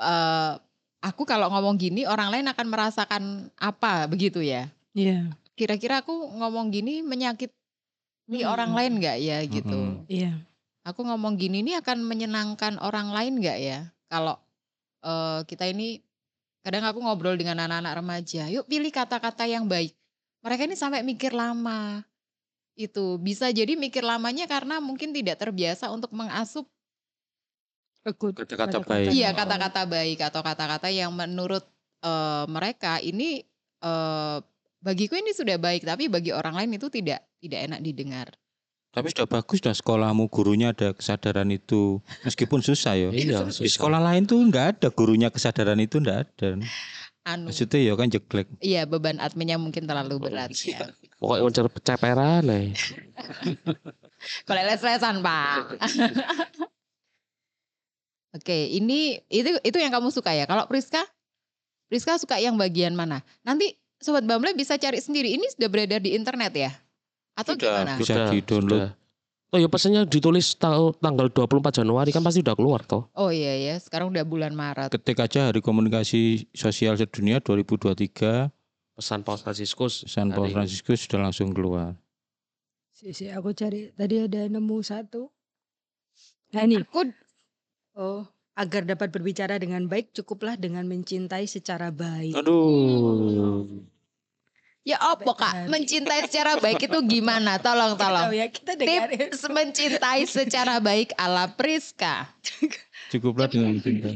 [0.00, 0.52] eh,
[1.02, 3.22] aku kalau ngomong gini orang lain akan merasakan
[3.56, 4.68] apa begitu ya.
[4.96, 5.30] Iya.
[5.56, 7.52] Kira-kira aku ngomong gini menyakiti
[8.26, 8.42] Hmm.
[8.42, 9.78] orang lain nggak ya gitu.
[9.78, 10.10] Mm-mm.
[10.10, 10.34] Iya.
[10.82, 13.78] Aku ngomong gini ini akan menyenangkan orang lain nggak ya?
[14.10, 14.34] Kalau
[15.06, 16.02] eh, kita ini
[16.66, 19.94] kadang aku ngobrol dengan anak-anak remaja, yuk pilih kata-kata yang baik.
[20.42, 22.02] Mereka ini sampai mikir lama.
[22.74, 26.66] Itu bisa jadi mikir lamanya karena mungkin tidak terbiasa untuk mengasup
[28.14, 29.10] Kata-kata baik.
[29.10, 31.66] iya kata-kata baik atau kata-kata yang menurut
[32.06, 33.42] eh, mereka ini
[33.82, 34.38] eh,
[34.78, 38.28] bagiku ini sudah baik tapi bagi orang lain itu tidak tidak enak didengar.
[38.94, 42.00] Tapi sudah bagus dah sekolahmu gurunya ada kesadaran itu.
[42.24, 43.08] Meskipun susah ya.
[43.12, 46.56] Iya, Di sekolah lain tuh nggak ada gurunya kesadaran itu nggak ada.
[47.26, 48.46] Anu, Maksudnya ya kan jeglek.
[48.62, 50.94] iya beban adminnya mungkin terlalu berat ya.
[51.18, 52.70] Pokoknya unsur peceperan eh.
[54.46, 55.74] Kalau les-lesan pak.
[58.36, 60.44] Oke, ini itu itu yang kamu suka ya.
[60.44, 61.00] Kalau Priska,
[61.88, 63.24] Priska suka yang bagian mana?
[63.40, 65.32] Nanti sobat Bamble bisa cari sendiri.
[65.32, 66.70] Ini sudah beredar di internet ya?
[67.36, 67.92] Atau Sudah, gimana?
[67.96, 68.28] bisa.
[68.28, 68.92] di-download.
[69.54, 73.06] Oh ya pesannya ditulis tahu tanggal 24 Januari kan pasti udah keluar toh.
[73.14, 74.90] Oh iya ya, sekarang udah bulan Maret.
[74.90, 78.50] Ketik aja Hari Komunikasi Sosial Sedunia 2023
[78.96, 80.08] Pesan Paus Fransiskus.
[80.08, 80.56] San Paul hari ini.
[80.56, 81.94] Franciscus sudah langsung keluar.
[82.96, 85.28] Si, si, aku cari tadi ada nemu satu.
[86.56, 86.80] Nah ini.
[86.80, 87.04] Aku
[87.96, 92.36] Oh, agar dapat berbicara dengan baik cukuplah dengan mencintai secara baik.
[92.36, 93.64] Aduh.
[94.84, 95.72] ya apa kak?
[95.72, 97.56] Mencintai secara baik itu gimana?
[97.56, 98.28] Tolong tolong.
[98.36, 99.08] Ya kita dengar.
[99.08, 102.28] Tips mencintai secara baik ala Priska.
[103.08, 104.12] Cukuplah dengan cinta.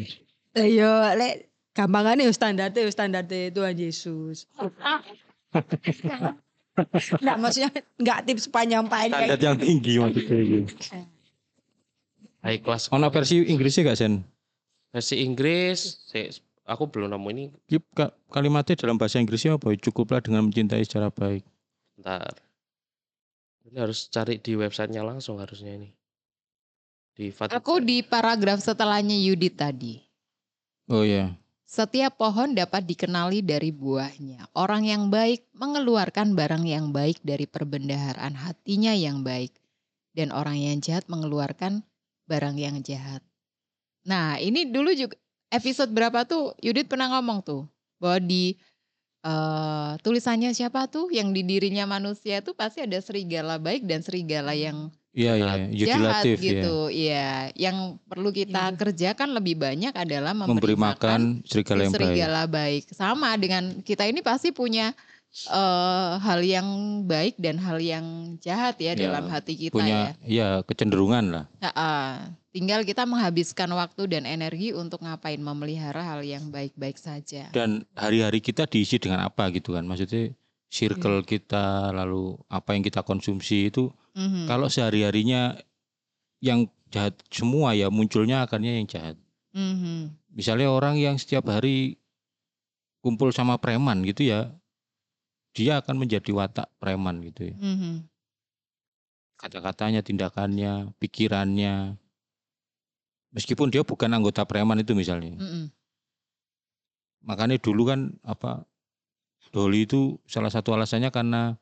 [0.60, 4.44] Ayo, lek gampangannya ya standarnya ya standarnya Tuhan Yesus.
[7.20, 10.64] Nggak maksudnya nggak tips penyampaian Standar kayak yang tinggi maksudnya.
[12.40, 12.88] High class.
[12.90, 14.14] Ono versi Inggrisnya gak Sen?
[14.90, 16.32] Versi Inggris, saya-
[16.64, 17.44] aku belum nemu ini.
[17.92, 19.70] Ka- Kalimatnya dalam bahasa Inggrisnya apa?
[19.76, 21.44] Cukuplah dengan mencintai secara baik.
[22.00, 22.32] Bentar.
[23.68, 25.92] Ini harus cari di websitenya langsung harusnya ini.
[27.14, 27.60] Di Vatikan.
[27.60, 30.00] Aku di paragraf setelahnya Yudit tadi.
[30.88, 31.36] Oh ya.
[31.70, 34.50] Setiap pohon dapat dikenali dari buahnya.
[34.58, 39.54] Orang yang baik mengeluarkan barang yang baik dari perbendaharaan hatinya yang baik.
[40.10, 41.86] Dan orang yang jahat mengeluarkan
[42.30, 43.18] barang yang jahat.
[44.06, 45.18] Nah ini dulu juga
[45.50, 47.66] episode berapa tuh Yudit pernah ngomong tuh.
[47.98, 48.54] Bahwa di
[49.20, 54.54] eh, tulisannya siapa tuh yang di dirinya manusia itu pasti ada serigala baik dan serigala
[54.54, 56.46] yang Iya iya, jahat yudilatif ya.
[56.46, 56.76] gitu.
[56.86, 58.78] Iya, yang perlu kita Iya.
[58.78, 61.98] kerjakan lebih banyak adalah memberi, Memberi makan serigala yang baik.
[61.98, 62.82] serigala baik.
[62.94, 64.94] Sama dengan kita ini pasti punya
[65.30, 66.68] eh, hal yang
[67.04, 68.04] baik dan hal yang
[68.38, 70.26] jahat ya, Ya, dalam hati kita Punya ya.
[70.26, 71.44] ya kecenderungan lah.
[71.62, 71.92] Ha-ha.
[72.50, 77.46] Tinggal kita menghabiskan waktu dan energi untuk ngapain memelihara hal yang baik-baik saja.
[77.54, 79.86] Dan hari-hari kita diisi dengan apa gitu kan.
[79.86, 80.34] Maksudnya
[80.66, 85.54] circle kita lalu apa yang kita konsumsi itu Mhm, kalau sehari-harinya
[86.38, 89.14] yang jahat semua ya munculnya akannya yang jahat.
[89.50, 90.10] mhm.
[90.30, 91.98] Misalnya orang yang setiap hari
[93.00, 94.50] kumpul sama preman gitu ya,
[95.54, 97.56] dia akan menjadi watak preman gitu ya.
[97.58, 98.06] Mhm.
[99.40, 101.96] Kata-katanya, tindakannya, pikirannya.
[103.32, 105.38] Meskipun dia bukan anggota preman itu misalnya.
[105.38, 105.70] Mhm.
[107.24, 108.64] Makanya dulu kan apa
[109.50, 111.58] Doli itu salah satu alasannya karena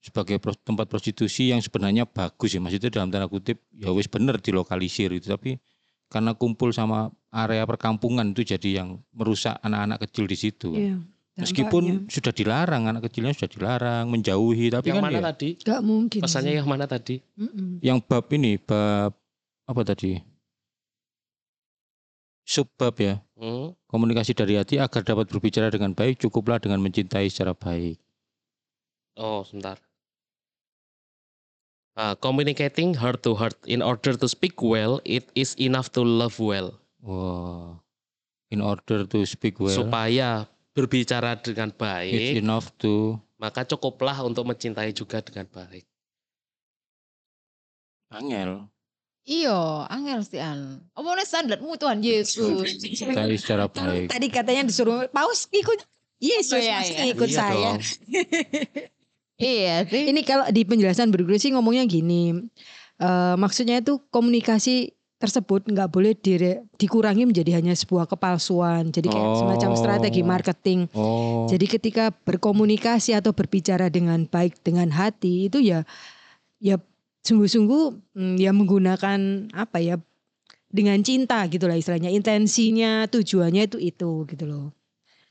[0.00, 4.38] sebagai pros- tempat prostitusi yang sebenarnya bagus ya maksudnya dalam tanda kutip ya wis bener
[4.38, 5.58] dilokalisir itu tapi
[6.06, 10.82] karena kumpul sama area perkampungan itu jadi yang merusak anak-anak kecil di situ kan.
[11.36, 12.08] Meskipun dampaknya.
[12.08, 15.48] sudah dilarang anak kecilnya sudah dilarang menjauhi tapi yang kan mana ya, tadi?
[15.60, 16.20] Gak mungkin.
[16.24, 16.58] Pesannya sih.
[16.58, 17.16] yang mana tadi?
[17.36, 17.76] Mm-mm.
[17.84, 19.12] yang bab ini bab
[19.66, 20.16] apa tadi
[22.46, 23.76] subbab ya Hmm?
[23.92, 28.00] komunikasi dari hati agar dapat berbicara dengan baik cukuplah dengan mencintai secara baik
[29.12, 29.80] Oh, sebentar.
[31.92, 36.36] Ah, communicating heart to heart in order to speak well, it is enough to love
[36.36, 36.76] well.
[37.00, 37.80] Wow.
[38.52, 40.44] In order to speak well, Supaya
[40.76, 45.88] berbicara dengan it's baik, enough to maka cukuplah untuk mencintai juga dengan baik.
[48.12, 48.68] angel,
[49.26, 50.86] Iya, angel sih an.
[50.94, 52.62] Omongnya standarmu Tuhan Yesus.
[52.62, 54.06] mencintai secara baik.
[54.14, 55.82] tadi katanya disuruh paus ikut
[56.22, 57.04] Yesus Oh, iya, masa iya.
[57.10, 57.70] ikut Iya saya.
[59.42, 60.14] iya sih.
[60.14, 62.46] Ini kalau di penjelasan berikut sih ngomongnya gini.
[62.96, 68.92] eh, maksudnya itu komunikasi tersebut nggak boleh dire- dikurangi menjadi hanya sebuah kepalsuan.
[68.92, 69.78] Jadi kayak semacam Oh.
[69.80, 70.80] strategi marketing.
[70.92, 75.88] Oh, Jadi ketika berkomunikasi atau berbicara dengan baik dengan hati itu ya
[76.60, 76.76] ya
[77.24, 79.96] sungguh-sungguh mm, ya menggunakan apa ya
[80.68, 84.66] dengan cinta gitu lah istilahnya intensinya tujuannya itu itu gitu loh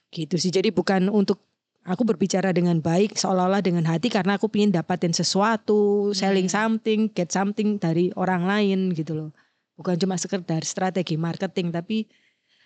[0.10, 1.44] gitu sih jadi bukan untuk
[1.86, 7.30] aku berbicara dengan baik seolah-olah dengan hati karena aku ingin dapatin sesuatu selling something get
[7.30, 9.30] something dari orang lain gitu loh
[9.76, 12.08] bukan cuma sekedar strategi marketing tapi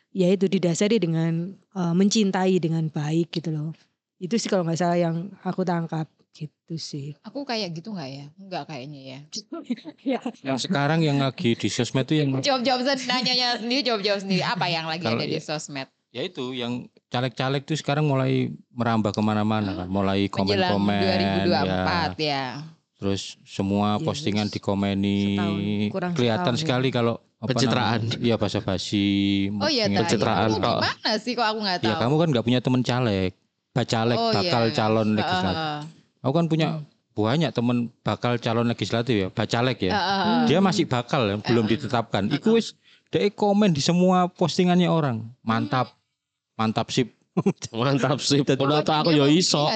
[0.10, 3.69] ya itu didasari dengan eh, mencintai dengan baik gitu loh
[4.17, 8.26] itu sih kalau nggak salah yang aku tangkap gitu sih Aku kayak gitu nggak ya?
[8.38, 9.19] Enggak kayaknya ya.
[10.15, 14.43] ya yang sekarang yang lagi di sosmed itu yang Jawab-jawab sendiri, nanyanya sendiri, jawab-jawab sendiri.
[14.45, 15.89] Apa yang lagi Kalau ada di ya- sosmed?
[16.10, 21.45] ya itu yang caleg-caleg tuh sekarang mulai merambah ke mana-mana kan, mulai komen-komen, ya.
[21.45, 22.45] 2024 ya.
[22.99, 25.59] Terus semua Iya, postingan terus dikomeni, setahun,
[25.89, 26.62] kurang kelihatan setahun ya.
[26.62, 27.99] sekali kalau apa Pencitraan.
[28.03, 29.07] namanya, Iya basa-basi.
[29.55, 29.88] Oh iya, postingan.
[29.88, 29.99] tak.
[30.03, 30.77] Pencitraan kok.
[30.77, 31.88] Gimana sih kok aku nggak tahu?
[31.88, 33.31] Ya kamu kan nggak punya teman caleg,
[33.71, 34.75] bacalek Oh, bakal iya.
[34.75, 35.55] calon legislatif.
[35.57, 35.79] heeh.
[36.19, 36.67] Aku kan punya
[37.15, 39.91] banyak teman bakal calon legislatif ya, bacalek ya.
[39.95, 40.41] Heeh, heeh.
[40.51, 42.27] Dia masih bakal ya, belum ditetapkan.
[42.27, 42.75] Iku wis
[43.07, 45.23] dia komen di semua postingannya orang.
[45.41, 45.95] Mantap.
[46.53, 47.15] Mantap sip.
[47.71, 48.19] Mantap
[48.83, 49.71] tak aku yo mau iso.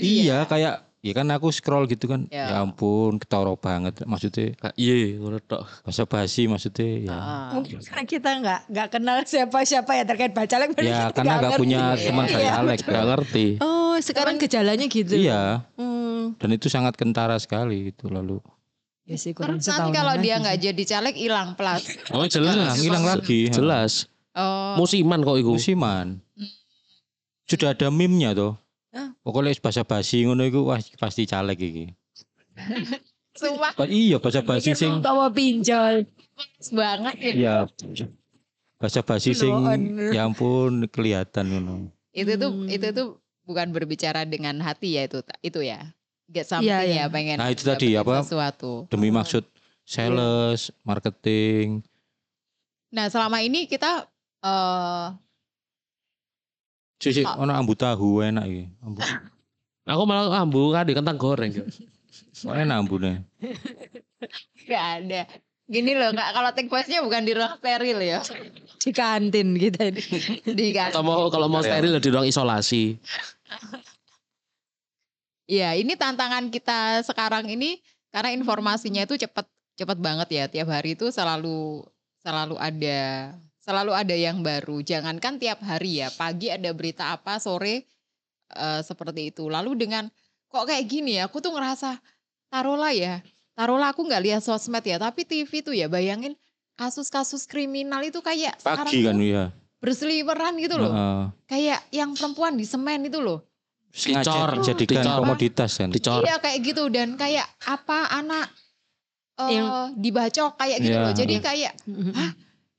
[0.00, 0.48] ya.
[0.48, 2.24] kayak ya kan aku scroll gitu kan.
[2.28, 2.46] Ya.
[2.48, 4.54] Ya, ampun, ketoro banget maksudnya.
[4.72, 5.66] Iya, ngono tok.
[5.82, 7.10] Basa basi maksudnya ya.
[7.10, 7.46] Heeh.
[7.52, 11.60] mungkin karena kita nggak nggak kenal siapa-siapa ya terkait bacalek berarti Ya karena nggak ngerti.
[11.60, 12.36] punya teman Iya.
[12.38, 12.78] bacalek.
[12.78, 13.04] Gak kan.
[13.08, 13.46] ngerti.
[13.58, 15.42] oh sekarang gejalanya gitu Iya,
[15.74, 16.38] Hmm.
[16.38, 18.38] dan itu sangat kentara sekali itu lalu.
[19.02, 20.40] ya sih kurang Terus nanti kalau dia sih.
[20.40, 21.82] nggak jadi caleg hilang plat.
[22.08, 22.54] Oh jelas.
[22.54, 23.50] Hilang, hilang lagi.
[23.50, 24.06] Jelas.
[24.32, 24.78] Oh.
[24.78, 25.58] Musiman kok iku.
[25.58, 26.22] Musiman.
[26.32, 26.50] Hmm.
[27.44, 28.54] Sudah ada meme-nya tuh.
[28.92, 29.16] Hah?
[29.24, 31.84] Pokoknya basa basi ngono iku wah pasti caleg iki.
[33.40, 36.04] Sumpah Iya basa basi sing bawa pinjol
[36.76, 37.32] banget ya.
[37.32, 37.56] Iya.
[38.76, 39.52] Basa basi sing
[40.12, 41.74] ya ampun kelihatan ngono.
[42.12, 42.68] Itu tuh Hmm.
[42.68, 43.08] itu tuh
[43.48, 45.80] bukan berbicara dengan hati ya itu itu ya.
[46.28, 47.04] Get something Iya, iya.
[47.08, 47.36] ya pengen.
[47.36, 48.24] Nah, itu tadi, apa?
[48.24, 48.88] Sesuatu.
[48.88, 49.44] Demi maksud
[49.84, 51.84] sales, marketing.
[52.92, 54.04] Nah selama ini kita
[54.44, 55.06] eh
[57.02, 57.34] Sik Ah.
[57.42, 58.64] ono ambu tahu enak iki.
[58.86, 59.02] Ambu.
[59.90, 61.50] Aku malah ambu kan di kentang goreng.
[61.50, 63.26] Kok enak ambune.
[64.70, 65.22] nggak ada
[65.72, 68.20] Gini loh kak, kalau take voice-nya bukan di ruang steril ya.
[68.76, 70.02] Di kantin kita ini.
[70.58, 70.92] Di kan.
[70.92, 73.00] Atau mau kalau mau steril di ruang isolasi.
[75.48, 77.80] Ya ini tantangan kita sekarang ini
[78.12, 80.44] karena informasinya itu cepat cepat banget ya.
[80.50, 81.88] Tiap hari itu selalu
[82.20, 84.82] selalu ada selalu ada yang baru.
[84.82, 87.86] Jangankan tiap hari ya, pagi ada berita apa, sore
[88.52, 89.46] eh, seperti itu.
[89.46, 90.10] Lalu dengan
[90.50, 91.96] kok kayak gini ya, aku tuh ngerasa
[92.50, 93.22] taruhlah ya,
[93.54, 96.34] taruhlah aku nggak lihat sosmed ya, tapi TV tuh ya bayangin
[96.74, 99.44] kasus-kasus kriminal itu kayak sekarang Pagi kan ya.
[99.78, 100.92] berseliweran gitu loh.
[100.92, 101.22] Heeh.
[101.46, 103.46] Kayak yang perempuan di semen itu loh.
[103.92, 105.18] Dicor, dijadikan dicor.
[105.20, 105.88] komoditas kan.
[105.92, 106.24] Dicor.
[106.24, 108.48] Iya kayak gitu dan kayak apa anak
[109.36, 111.12] eh Yang- dibacok kayak gitu Iya, loh.
[111.12, 111.44] Jadi heeh.
[111.44, 111.72] kayak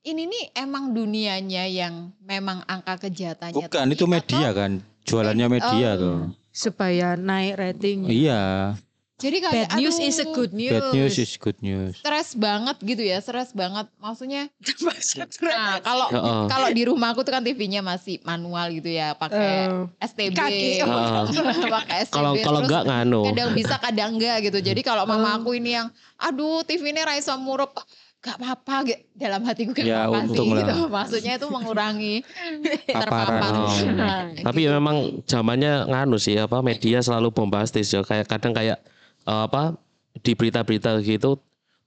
[0.03, 4.71] ini nih emang dunianya yang memang angka kejahatannya Bukan tinggi itu media atau- kan.
[5.03, 5.99] Jualannya media Oh.
[5.99, 6.17] tuh.
[6.49, 8.07] Supaya naik rating.
[8.07, 8.75] Iya.
[9.13, 10.73] Jadi kayak Bad news aduh, is a good news.
[10.73, 11.95] Bad news is good news.
[11.95, 13.87] Stres banget gitu ya, stres banget.
[13.95, 14.51] Maksudnya
[15.45, 16.43] nah kalau Heeh.
[16.49, 20.35] kalau di rumah aku tuh kan TV-nya masih manual gitu ya, pakai Eh, STB.
[20.35, 20.69] kaki.
[20.83, 21.69] Heeh.
[21.69, 22.11] pakai STB.
[22.11, 23.21] Kalau kalau enggak nganu.
[23.23, 25.39] kadang bisa kadang enggak gitu jadi kalau mama Oh.
[25.39, 25.87] aku ini yang
[26.17, 27.85] aduh TV ini Raisa murup oh,
[28.23, 30.59] gak apa-apa dalam hatiku gak Ya, apa-apa sih untung lah.
[30.63, 32.15] gitu maksudnya itu mengurangi
[33.03, 33.67] terpapar Oh.
[33.89, 34.71] Nah, Tapi gitu.
[34.71, 38.79] memang zamannya nganu sih apa media selalu bombastis ya kayak kadang kayak
[39.21, 39.75] eh, apa
[40.15, 41.35] di berita-berita gitu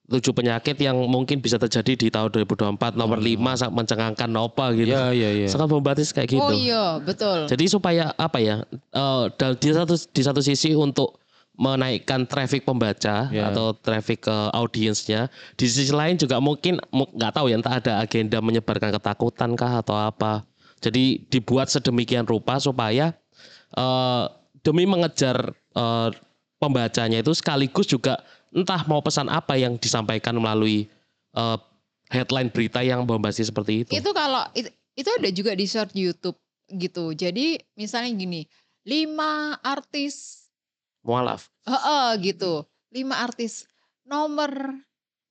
[0.07, 3.27] tujuh penyakit yang mungkin bisa terjadi di tahun 2024 nomor Hmm.
[3.27, 4.93] 5 sangat mencengangkan apa gitu.
[4.93, 5.49] Iya iya iya.
[5.49, 6.39] Sangat bombastis kayak gitu.
[6.39, 8.63] oh iya betul Jadi supaya apa ya?
[8.71, 11.17] eh, dal- di satu di satu sisi untuk
[11.57, 13.49] menaikkan traffic pembaca Ya.
[13.51, 17.93] atau traffic ke audiensnya, di sisi lain juga mungkin mu- nggak tahu ya entah ada
[17.99, 20.45] agenda menyebarkan ketakutan kah atau apa.
[20.79, 23.17] Jadi dibuat sedemikian rupa supaya
[23.73, 24.25] eh,
[24.61, 25.37] demi mengejar
[25.73, 26.09] eh,
[26.57, 28.21] pembacanya itu sekaligus juga
[28.53, 30.87] entah mau pesan apa yang disampaikan melalui
[31.33, 31.59] eh,
[32.13, 33.91] headline berita yang bombastis seperti itu.
[33.91, 36.39] itu kalau itu, itu ada juga di short YouTube
[36.69, 38.41] gitu jadi misalnya gini
[38.83, 40.46] lima artis
[41.07, 41.49] Mualaf.
[41.65, 42.67] Heeh gitu.
[42.91, 43.71] Lima artis
[44.03, 44.83] nomor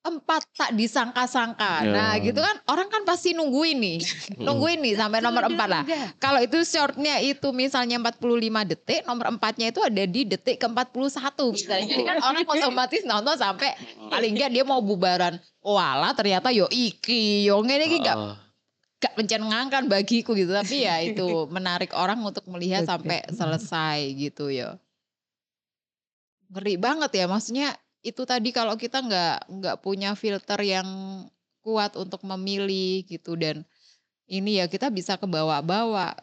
[0.05, 1.81] empat tak disangka-sangka.
[1.81, 1.89] Ya.
[1.89, 3.99] Nah gitu kan orang kan pasti nungguin nih.
[4.37, 5.83] nungguin nih sampai nomor empat lah.
[6.21, 11.57] Kalau itu shortnya itu misalnya 45 detik, nomor empatnya itu ada di detik ke 41
[11.57, 11.85] misalnya.
[11.89, 13.73] Jadi kan orang otomatis nonton sampai
[14.13, 15.41] paling enggak dia mau bubaran.
[15.65, 18.35] Wala ternyata yo iki, yo ngene iki gak Heeh.
[19.01, 20.53] gak mencengangkan bagiku gitu.
[20.53, 24.77] Tapi ya itu menarik orang untuk melihat sampai selesai gitu ya.
[26.55, 30.87] Ngeri banget ya maksudnya itu tadi kalau kita nggak nggak punya filter yang
[31.59, 33.67] kuat untuk memilih gitu dan
[34.29, 36.15] ini ya kita bisa ke bawah-bawah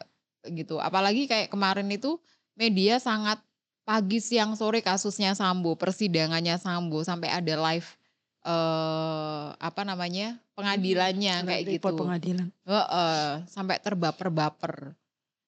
[0.49, 0.79] gitu.
[0.79, 2.19] Apalagi kayak kemarin itu
[2.57, 3.39] media sangat
[3.83, 7.87] pagi siang sore kasusnya Sambo, persidangannya Sambo sampai ada live
[8.43, 10.35] eh apa namanya?
[10.53, 11.95] pengadilannya kayak gitu.
[11.95, 12.47] Pengadilan.
[12.67, 14.95] Heeh, sampai terbaper-baper.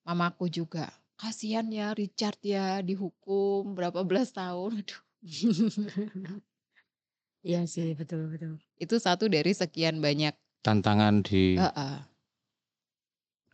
[0.06, 0.92] Mamaku juga.
[1.16, 4.84] Kasihan ya Richard ya dihukum berapa belas tahun.
[4.86, 5.02] Aduh.
[7.46, 8.58] Iya sih betul betul.
[8.82, 10.34] Itu satu dari sekian banyak.
[10.66, 11.98] Tantangan di Heeh.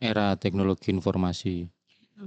[0.00, 1.68] era teknologi informasi.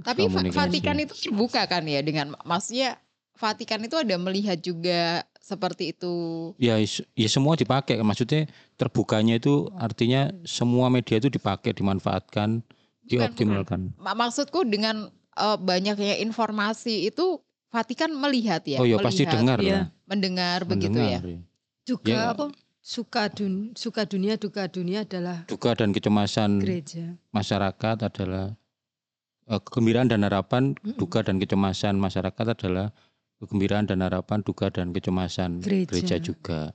[0.06, 0.30] Tapi.
[0.30, 2.96] Vatikan itu terbuka kan ya dengan maksudnya
[3.36, 6.14] Vatikan itu ada melihat juga seperti itu.
[6.56, 6.80] Ya,
[7.12, 8.00] ya semua dipakai.
[8.00, 8.48] Maksudnya
[8.80, 12.64] terbukanya itu artinya semua media itu dipakai, dimanfaatkan,
[13.04, 13.92] dioptimalkan.
[14.00, 18.78] Ma- Maksudku dengan eh, banyaknya informasi itu Vatikan melihat ya.
[18.80, 19.74] oh ya pasti melihat, dengar iya.
[19.74, 19.84] lah.
[20.06, 21.18] Mendengar begitu ya.
[21.20, 21.38] Mendengar, ya.
[21.84, 22.32] Juga Ya.
[22.32, 22.46] apa?
[22.80, 27.18] Suka dun suka dunia duka dunia adalah Duka dan kecemasan gereja.
[27.34, 28.54] masyarakat adalah
[29.44, 30.94] eh, kegembiraan dan harapan, Mm-mm.
[30.94, 32.94] duka dan kecemasan masyarakat adalah
[33.42, 36.16] kegembiraan dan harapan, duka dan kecemasan Gereja.
[36.22, 36.72] juga.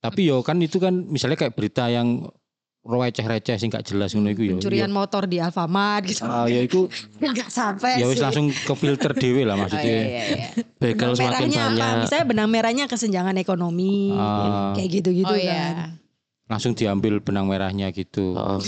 [0.00, 2.26] Tapi yo kan itu kan misalnya kayak berita yang
[2.90, 4.54] receh-receh sing gak jelas ngono iku yo.
[4.56, 6.22] Pencurian motor di Alfamart gitu.
[6.22, 8.22] Ah ya itu Enggak sampai ya wis sih.
[8.22, 9.86] langsung ke filter dhewe lah Oh, maksudnya.
[9.86, 10.48] iya, iya, iya.
[10.76, 11.70] Begal Benang semakin merahnya apa?
[11.72, 12.00] banyak.
[12.02, 14.10] Misalnya benang merahnya kesenjangan ekonomi.
[14.12, 14.74] Ah.
[14.74, 15.46] Kayak gitu-gitu oh kan.
[15.46, 15.64] iya.
[16.46, 18.34] Langsung diambil benang merahnya gitu.
[18.34, 18.60] Heeh.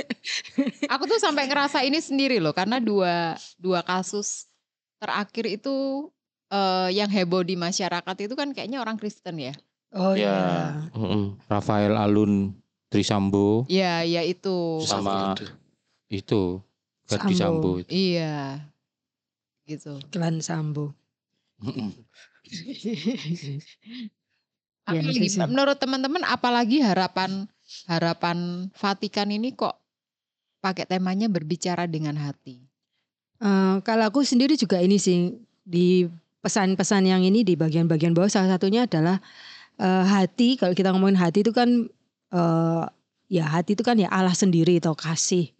[0.92, 4.48] Aku tuh sampai ngerasa ini sendiri loh karena dua dua kasus
[4.96, 6.08] terakhir itu
[6.48, 9.52] eh, yang heboh di masyarakat itu kan kayaknya orang Kristen ya.
[9.92, 10.24] Oh Ya.
[10.24, 10.40] iya.
[10.90, 11.24] Heeh.
[11.46, 12.56] Rafael Alun
[12.92, 14.84] Trisambo Iya, ya itu.
[14.84, 15.32] sama
[16.12, 16.60] itu
[17.08, 17.40] Verdi Sambo.
[17.40, 17.70] Sambo.
[17.80, 17.90] itu.
[17.90, 18.36] Iya.
[19.64, 19.92] Gitu.
[20.12, 20.92] Klan Sambo.
[24.82, 25.40] Apalagi, itu sih.
[25.46, 27.46] menurut teman-teman apalagi harapan
[27.86, 29.78] harapan Vatikan ini kok
[30.62, 32.58] pakai temanya berbicara dengan hati.
[33.42, 35.34] Eh, kalau aku sendiri juga ini sih
[35.66, 36.06] di
[36.42, 39.18] pesan-pesan yang ini di bagian-bagian bawah salah satunya adalah
[39.78, 41.90] eh, hati kalau kita ngomongin hati itu kan
[42.32, 42.84] eh,
[43.32, 45.52] ya hati itu kan ya Allah sendiri atau kasih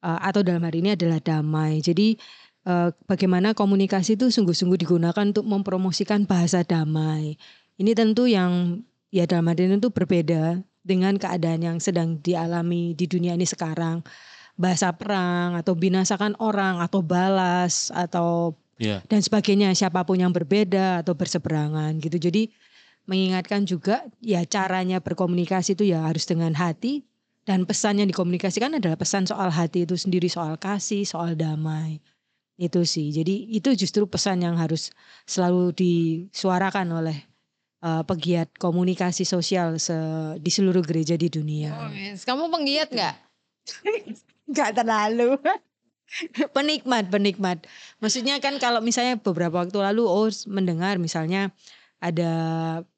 [0.00, 1.84] Eh, atau dalam hari ini adalah damai.
[1.84, 2.16] Jadi
[2.64, 7.36] eh, bagaimana komunikasi itu sungguh-sungguh digunakan untuk mempromosikan bahasa damai.
[7.76, 8.80] Ini tentu yang
[9.12, 14.00] ya dalam hari ini itu berbeda dengan keadaan yang sedang dialami di dunia ini sekarang.
[14.56, 21.04] Bahasa perang atau binasakan orang atau balas atau Ya, dan sebagainya siapa pun yang berbeda
[21.04, 22.16] atau berseberangan gitu.
[22.16, 22.48] Jadi
[23.08, 27.04] mengingatkan juga ya caranya berkomunikasi itu ya harus dengan hati
[27.48, 31.98] dan pesan yang dikomunikasikan adalah pesan soal hati itu sendiri soal kasih, soal damai.
[32.60, 33.08] Itu sih.
[33.08, 34.92] Jadi itu justru pesan yang harus
[35.24, 37.18] selalu disuarakan oleh
[37.80, 41.72] eh, pegiat komunikasi sosial se- di seluruh gereja di dunia.
[41.72, 42.28] Oh, yes.
[42.28, 43.16] Kamu penggiat nggak?
[44.52, 45.40] Enggak terlalu.
[46.56, 47.64] penikmat, penikmat.
[48.04, 51.54] Maksudnya kan kalau misalnya beberapa waktu lalu oh mendengar misalnya
[52.00, 52.30] ada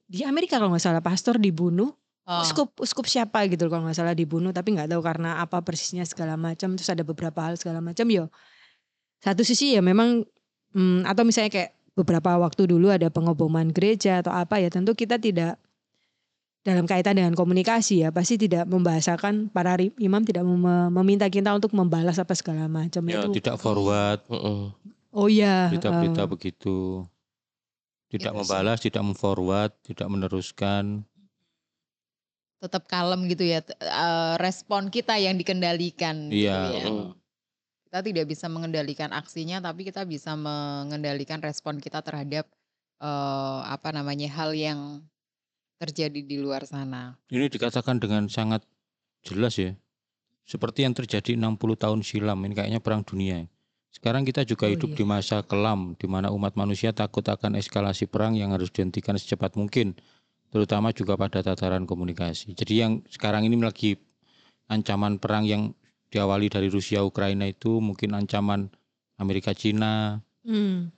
[0.06, 1.92] di Amerika kalau nggak salah pastor dibunuh,
[2.22, 2.38] Oh.
[2.38, 6.38] uskup uskup siapa gitu kalau nggak salah dibunuh tapi nggak tahu karena apa persisnya segala
[6.38, 8.30] macam terus ada beberapa hal segala macam yo.
[9.18, 10.22] Satu sisi ya memang
[10.70, 15.18] hmm, atau misalnya kayak beberapa waktu dulu ada pengeboman gereja atau apa ya tentu kita
[15.18, 15.58] tidak
[16.62, 21.74] dalam kaitan dengan komunikasi ya pasti tidak membahasakan para imam tidak mem- meminta kita untuk
[21.74, 23.42] membalas apa segala macam ya itu.
[23.42, 24.70] tidak forward Mm-mm.
[25.10, 25.68] Oh iya.
[25.74, 27.02] berita-berita eh, begitu.
[28.12, 28.38] Tidak Gitu sih.
[28.44, 31.08] membalas, tidak memforward, tidak meneruskan.
[32.60, 33.64] Tetap kalem gitu ya.
[33.64, 36.28] Eh, respon kita yang dikendalikan.
[36.28, 36.60] gitu Iya.
[36.78, 36.84] ya.
[36.86, 37.10] Mm.
[37.88, 42.46] Kita tidak bisa mengendalikan aksinya, tapi kita bisa mengendalikan respon kita terhadap
[43.02, 45.02] eh, apa namanya hal yang
[45.82, 47.18] terjadi di luar sana.
[47.26, 48.62] Ini dikatakan dengan sangat
[49.26, 49.74] jelas ya.
[50.46, 53.46] Seperti yang terjadi 60 tahun silam, ini kayaknya perang dunia.
[53.92, 54.98] Sekarang kita juga Oh, hidup iya.
[54.98, 59.52] di masa kelam, di mana umat manusia takut akan eskalasi perang yang harus dihentikan secepat
[59.54, 59.92] mungkin,
[60.48, 62.56] terutama juga pada tataran komunikasi.
[62.56, 64.00] Jadi yang sekarang ini lagi
[64.72, 65.76] ancaman perang yang
[66.08, 68.72] diawali dari Rusia Ukraina itu mungkin ancaman
[69.20, 70.88] Amerika Cina, hmm.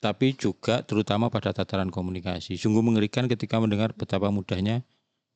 [0.00, 2.56] tapi juga terutama pada tataran komunikasi.
[2.56, 4.80] Sungguh mengerikan ketika mendengar betapa mudahnya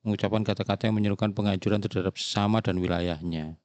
[0.01, 3.61] mengucapkan kata-kata yang menyerukan penghancuran terhadap sesama dan wilayahnya.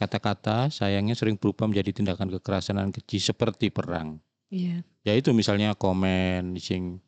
[0.00, 4.16] Kata-kata sayangnya sering berubah menjadi tindakan kekerasan dan keji seperti perang.
[4.48, 4.80] Iya.
[5.04, 7.04] Yaitu misalnya komen, sing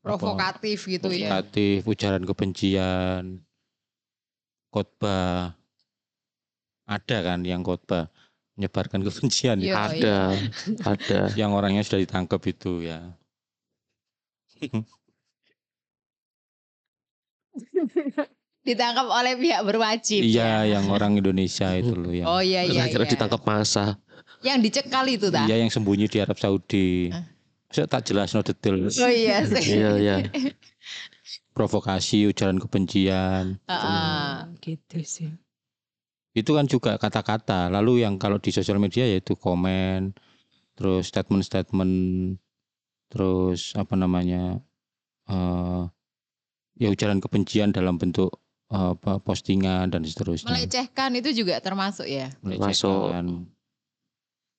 [0.00, 1.28] apa, Provokatif gitu ya.
[1.28, 3.44] provokatif, ujaran kebencian,
[4.72, 5.60] khotbah.
[6.88, 8.08] Ada kan yang khotbah
[8.56, 9.68] menyebarkan kebencian itu.
[9.68, 10.16] Iya, Ada,
[10.88, 11.20] ada.
[11.40, 13.12] yang orangnya sudah ditangkap itu ya.
[18.62, 20.22] Ditangkap oleh pihak berwajib.
[20.22, 20.30] ya.
[20.30, 22.86] Iya, yang orang Indonesia itu loh yang Oh iya iya.
[22.86, 23.12] Kira-kira iya.
[23.18, 23.98] ditangkap masa.
[24.42, 25.46] Yang dicekal itu ta?
[25.50, 27.10] iya yang sembunyi di Arab Saudi.
[27.10, 27.26] Hah?
[27.72, 28.86] Saya tak jelas no detail.
[28.86, 29.80] Oh iya sih.
[29.80, 30.16] Iya, iya.
[31.56, 33.60] Provokasi, ujaran kebencian.
[33.66, 34.32] Heeh.
[34.60, 35.30] gitu sih.
[36.32, 37.68] Itu kan juga kata-kata.
[37.68, 40.16] Lalu yang kalau di sosial media yaitu komen,
[40.76, 41.94] terus statement-statement,
[43.10, 44.60] terus apa namanya?
[45.30, 45.82] eh
[46.82, 48.41] ya ujaran kebencian dalam bentuk
[48.72, 50.48] apa postingan dan seterusnya.
[50.48, 52.32] Melecehkan itu juga termasuk ya.
[52.40, 53.12] Masuk.
[53.12, 53.26] Melecehkan.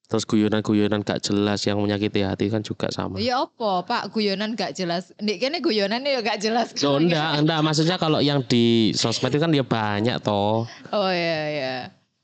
[0.03, 3.18] Terus guyonan-guyonan gak jelas yang menyakiti hati kan juga sama.
[3.18, 5.09] Ya apa Pak guyonan gak jelas.
[5.18, 6.70] Nek kene guyonan ya gak jelas.
[6.82, 10.70] Oh enggak, enggak maksudnya kalau yang di sosmed itu kan ya banyak toh.
[10.91, 11.76] Oh iya iya.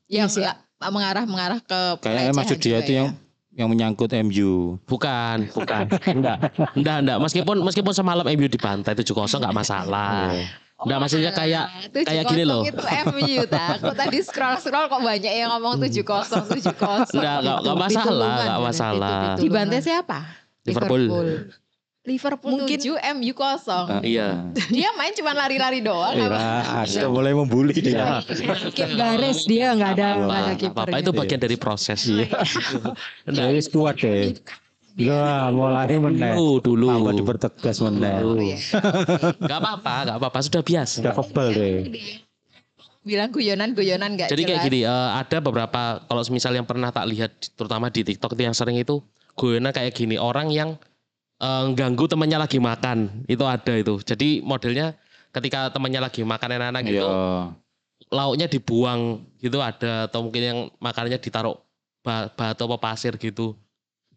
[0.05, 0.43] Yang Iya sih.
[0.45, 2.97] la- mengarah-mengarah ke Kayaknya maksud dia itu ya.
[3.01, 3.07] yang
[3.51, 4.77] yang menyangkut MU.
[4.85, 5.85] Bukan, bukan.
[6.15, 6.37] enggak.
[6.77, 7.17] Enggak, enggak.
[7.19, 9.09] Meskipun meskipun semalam MU dibantai 7-0
[9.39, 10.35] enggak masalah.
[10.79, 12.61] Oh, Enggak, maksudnya kayak- alah, 7-0 kayak gini loh.
[12.63, 13.65] Itu MU ta.
[13.75, 17.03] Aku tadi scroll-scroll kok banyak yang ngomong 7-0, 7-0.
[17.11, 19.19] Enggak, enggak, enggak masalah, enggak masalah.
[19.35, 20.17] Dibantai siapa?
[20.63, 21.03] Liverpool.
[22.07, 23.87] Liverpool Mungkin- 7, MU kosong.
[24.01, 24.55] Iya.
[24.71, 26.15] Dia main cuma lari-lari doang.
[26.31, 28.23] Ah, sudah mulai membuli dia.
[28.23, 32.07] Mungkin bares dia nggak ada nggak ada Apa, apa itu bagian dari proses.
[32.07, 32.31] Iya.
[33.51, 34.31] Wis kuat deh.
[34.95, 36.33] Ya, mulai meneh.
[36.33, 36.87] Dulu, dulu.
[36.89, 38.15] Tambah dipertegas meneh.
[38.19, 38.33] Dulu.
[38.33, 38.57] Oh, iya.
[39.43, 40.95] Enggak apa-apa, enggak apa-apa, sudah biasa.
[40.99, 41.75] Sudah kebal deh.
[42.99, 44.67] Bilang guyonan-guyonan gak Jadi kayak jelas.
[44.67, 48.53] gini, eh, ada beberapa kalau misal yang pernah tak lihat terutama di TikTok itu yang
[48.53, 48.99] sering itu
[49.33, 50.75] guyonan kayak gini, orang yang
[51.39, 53.23] eh, ganggu temannya lagi makan.
[53.25, 54.03] Itu ada itu.
[54.03, 54.99] Jadi modelnya
[55.31, 57.55] ketika temannya lagi makan enak-enak gitu, Iya.
[58.09, 61.55] lauknya dibuang gitu ada atau mungkin yang makanannya ditaruh
[62.01, 63.55] ba- batu apa pasir gitu.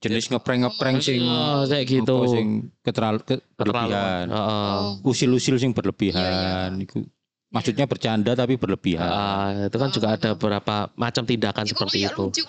[0.03, 2.17] Jenis ngeprank-ngeprank sing Oh, kayak gitu.
[2.27, 4.27] sing keteral ke, berlebihan.
[4.27, 5.07] Heeh.
[5.07, 6.71] Usil-usil sing Iya, berlebihan.
[6.83, 7.07] Iku
[7.55, 9.07] maksudnya bercanda tapi berlebihan.
[9.07, 12.25] Ah, itu kan juga ada beberapa macam tindakan seperti kayak itu.
[12.35, 12.45] lucu.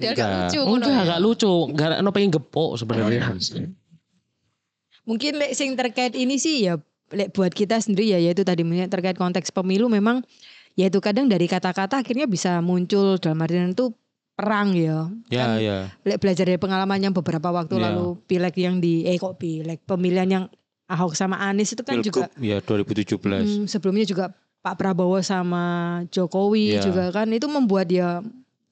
[0.00, 0.26] Dia Enggak.
[0.26, 0.60] gak lucu.
[0.66, 1.00] Enggak, ya.
[1.04, 1.54] enggak lucu.
[1.70, 3.22] Enggak no pengen gepok sebenarnya.
[5.06, 6.74] Mungkin lek sing terkait ini sih ya
[7.10, 10.22] lek buat kita sendiri ya yaitu tadi terkait konteks pemilu memang
[10.78, 13.90] yaitu kadang dari kata-kata akhirnya bisa muncul dalam artian itu
[14.40, 14.98] perang ya.
[15.28, 15.76] Ya, Kan ya.
[16.02, 17.82] lek belajar dari pengalaman yang beberapa waktu Ya.
[17.86, 20.44] lalu pileg yang di eh kok pileg pemilihan yang
[20.86, 23.46] Ahok sama Anies itu kan juga Pilgub, ya 2017.
[23.46, 25.62] Hmm, sebelumnya juga Pak Prabowo sama
[26.08, 26.82] Jokowi Iya.
[26.82, 28.18] juga kan itu membuat dia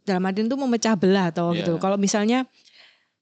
[0.03, 1.63] dalam artian itu memecah belah atau Iya.
[1.63, 1.73] gitu.
[1.77, 2.43] Kalau misalnya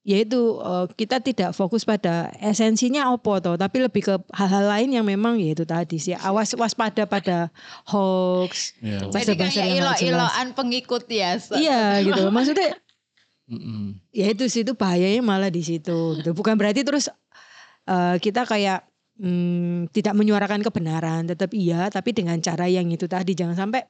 [0.06, 5.02] yaitu eh, kita tidak fokus pada esensinya opo toh, tapi lebih ke hal-hal lain yang
[5.02, 7.50] memang yaitu tadi sih awas waspada pada
[7.90, 8.78] hoax.
[8.78, 9.02] Ya.
[9.02, 11.34] Jadi bahasa-bahasa kayak ilo-iloan pengikut ya.
[11.58, 12.22] Iya gitu.
[12.30, 12.78] Maksudnya
[13.50, 13.98] Mm-mm.
[14.14, 16.30] ya itu sih itu bahayanya malah di situ gitu.
[16.38, 17.10] Bukan berarti terus
[17.90, 18.86] eh, kita kayak
[19.18, 23.82] hmm, tidak menyuarakan kebenaran, tetap iya, tapi dengan cara yang itu tadi jangan sampai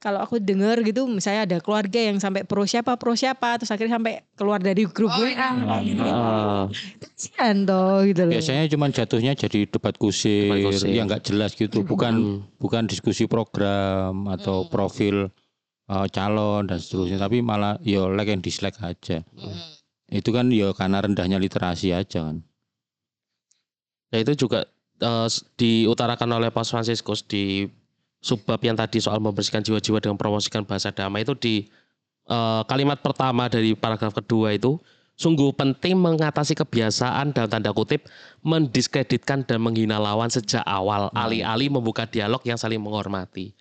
[0.00, 3.94] kalau aku dengar gitu, misalnya ada keluarga yang sampai pro siapa pro siapa, terus akhirnya
[3.94, 5.52] sampai keluar dari grup Oh, WA,
[6.00, 6.64] Ah,
[6.98, 8.32] kasihan toh gitu loh.
[8.32, 10.88] Biasanya cuma jatuhnya jadi debat kusir, Debat kusir.
[10.88, 12.14] yang nggak jelas gitu, bukan
[12.56, 15.28] bukan diskusi program atau profil
[15.86, 19.20] uh, calon dan seterusnya, tapi malah yo like and dislike aja.
[19.30, 19.60] Mm.
[20.10, 22.40] Itu kan yo karena rendahnya literasi aja kan.
[24.08, 24.64] Nah itu juga
[25.26, 27.68] s- diutarakan oleh Paus Fransiskus di
[28.20, 31.54] subbab yang tadi soal membersihkan jiwa-jiwa dengan promosikan bahasa damai itu di
[32.28, 34.76] eh, kalimat pertama dari paragraf kedua itu
[35.20, 38.08] sungguh penting mengatasi kebiasaan dalam tanda kutip
[38.40, 43.52] mendiskreditkan dan menghina lawan sejak awal alih-alih membuka dialog yang saling menghormati.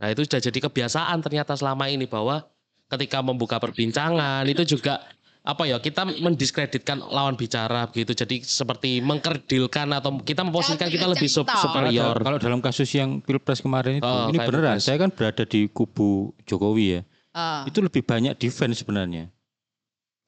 [0.00, 2.40] Nah itu sudah jadi kebiasaan ternyata selama ini bahwa
[2.88, 5.04] ketika membuka perbincangan itu juga
[5.48, 11.24] apa ya kita mendiskreditkan lawan bicara begitu jadi seperti mengkerdilkan atau kita memposisikan kita lebih
[11.24, 11.88] sup- Centang.
[11.88, 12.20] superior.
[12.20, 14.76] Kalau dalam kasus yang pilpres kemarin itu, Oh, ini beneran.
[14.76, 14.84] pilpres.
[14.84, 17.00] Saya kan berada di kubu Jokowi ya.
[17.32, 17.64] Ah.
[17.64, 19.32] Itu lebih banyak defense sebenarnya.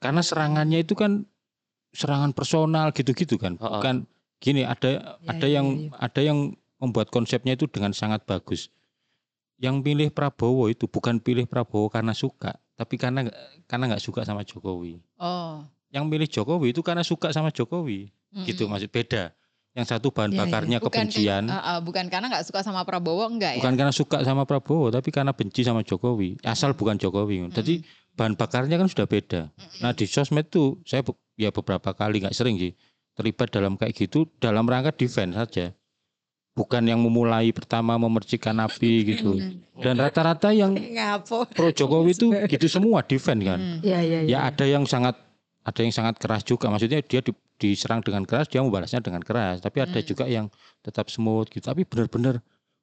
[0.00, 1.28] Karena serangannya itu kan
[1.92, 3.60] serangan personal gitu-gitu kan.
[3.60, 3.72] Oh, oh.
[3.76, 4.08] Bukan
[4.40, 6.00] gini ada Ya, ada ya, yang ya.
[6.00, 6.38] ada yang
[6.80, 8.72] membuat konsepnya itu dengan sangat bagus.
[9.60, 13.28] Yang pilih Prabowo itu bukan pilih Prabowo karena suka, tapi karena
[13.68, 15.04] karena nggak suka sama Jokowi.
[15.20, 15.60] Oh.
[15.92, 18.08] Yang milih Jokowi itu karena suka sama Jokowi.
[18.32, 18.48] Mm-mm.
[18.48, 19.36] Gitu maksud beda.
[19.76, 20.40] Yang satu bahan Ya, ya.
[20.48, 21.44] bakarnya Bukan kebencian.
[21.52, 23.62] Ah, ah, bukan karena nggak suka sama Prabowo enggak ya?
[23.62, 26.40] Bukan karena suka sama Prabowo, tapi karena benci sama Jokowi.
[26.40, 27.52] Asal bukan Jokowi.
[27.52, 27.84] Jadi
[28.16, 29.52] bahan bakarnya kan sudah beda.
[29.84, 31.04] Nah di sosmed tuh saya
[31.36, 32.72] ya beberapa kali nggak sering sih
[33.12, 35.76] terlibat dalam kayak gitu dalam rangka defense saja.
[36.50, 39.38] Bukan yang memulai pertama memercikan api gitu.
[39.78, 40.74] Dan rata-rata yang
[41.54, 43.58] pro Jokowi itu gitu semua defense kan.
[43.58, 43.78] Mm.
[43.80, 45.14] Ya ya Ya ada yang sangat
[45.62, 46.68] ada yang sangat keras juga.
[46.68, 49.60] Maksudnya dia di- diserang dengan keras, dia membalasnya dengan keras.
[49.60, 50.04] Tapi ada Hmm.
[50.04, 50.46] juga yang
[50.80, 51.62] tetap smooth gitu.
[51.62, 52.40] Tapi benar-benar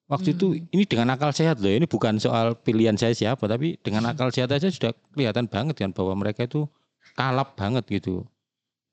[0.07, 0.69] waktu itu Hmm.
[0.71, 1.69] ini dengan akal sehat loh.
[1.69, 5.91] Ini bukan soal pilihan saya siapa, tapi dengan akal sehat aja sudah kelihatan banget kan
[5.91, 6.65] bahwa mereka itu
[7.13, 8.23] kalap banget gitu.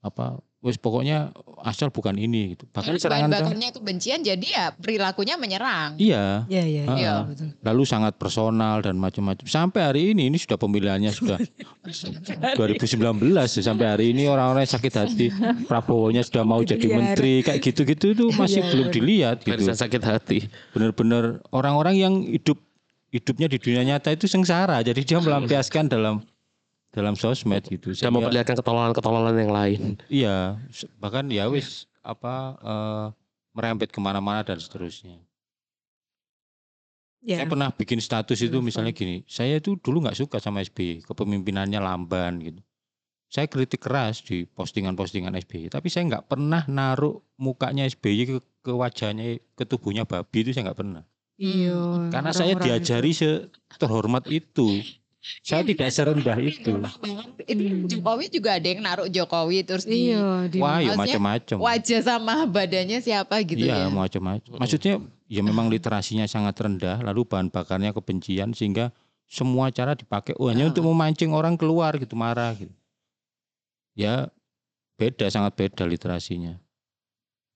[0.01, 1.29] Apa wes pokoknya
[1.61, 2.65] asal bukan ini gitu.
[2.73, 6.01] Bahkan serangan bakarnya kebencian jadi ya perilakunya menyerang.
[6.01, 6.85] Iya, Ya ya.
[6.89, 7.23] Ah, ya, ah.
[7.29, 7.53] betul.
[7.61, 9.45] lalu sangat personal dan macam-macam.
[9.45, 11.37] Sampai hari ini ini sudah pemilihannya sudah
[12.57, 13.45] 2019 ya.
[13.61, 15.27] sampai hari ini orang-orang yang sakit hati
[15.69, 16.97] Prabowo-nya sudah mau jadi Biar.
[16.97, 19.51] menteri kayak gitu-gitu itu masih Iya, belum dilihat gitu.
[19.53, 20.39] Barisan sakit hati.
[20.73, 22.57] Benar-benar orang-orang yang hidup
[23.11, 24.81] hidupnya di dunia nyata itu sengsara.
[24.81, 26.23] Jadi dia melampiaskan dalam
[26.95, 27.91] dalam sosmed gitu.
[27.91, 29.81] Sudah Sehingga- memperlihatkan ketololan-ketololan yang lain.
[30.07, 30.63] Iya,
[31.03, 33.07] bahkan ya wis apa eh,
[33.53, 35.19] merembet ke mana-mana dan seterusnya.
[37.25, 37.41] Ya.
[37.41, 41.81] Saya pernah bikin status itu misalnya gini, saya itu dulu nggak suka sama SBY, kepemimpinannya
[41.81, 42.61] lamban gitu.
[43.33, 48.73] Saya kritik keras di postingan-postingan SBY, tapi saya nggak pernah naruh mukanya SBY ke, ke
[48.77, 51.03] wajahnya, ke tubuhnya babi itu saya nggak pernah.
[51.41, 52.13] Iya.
[52.13, 53.49] Karena saya orang-orang diajari se-
[53.81, 54.85] terhormat itu.
[55.41, 56.77] Saya tidak serendah itu.
[57.89, 61.57] Jokowi juga ada yang naruh Jokowi terus di Iya, di Wah, ya macam-macam.
[61.59, 63.89] wajah sama badannya siapa gitu Iya, ya.
[63.89, 64.61] macam-macam.
[64.61, 68.93] Maksudnya ya memang literasinya sangat rendah, lalu bahan bakarnya kebencian sehingga
[69.25, 70.70] semua cara dipakai oh, hanya Ah.
[70.70, 72.75] untuk memancing orang keluar gitu marah gitu.
[73.97, 74.29] Ya
[75.01, 76.61] beda sangat beda literasinya.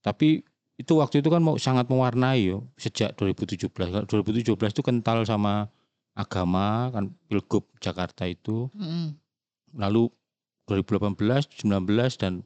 [0.01, 0.41] Tapi
[0.73, 3.67] itu waktu itu kan mau sangat mewarnai yo sejak 2017.
[3.91, 5.67] Kalau 2017 itu kental sama
[6.19, 9.15] agama kan pilgub Jakarta itu, Mm.
[9.79, 10.11] lalu
[10.67, 12.43] 2018, 19 dan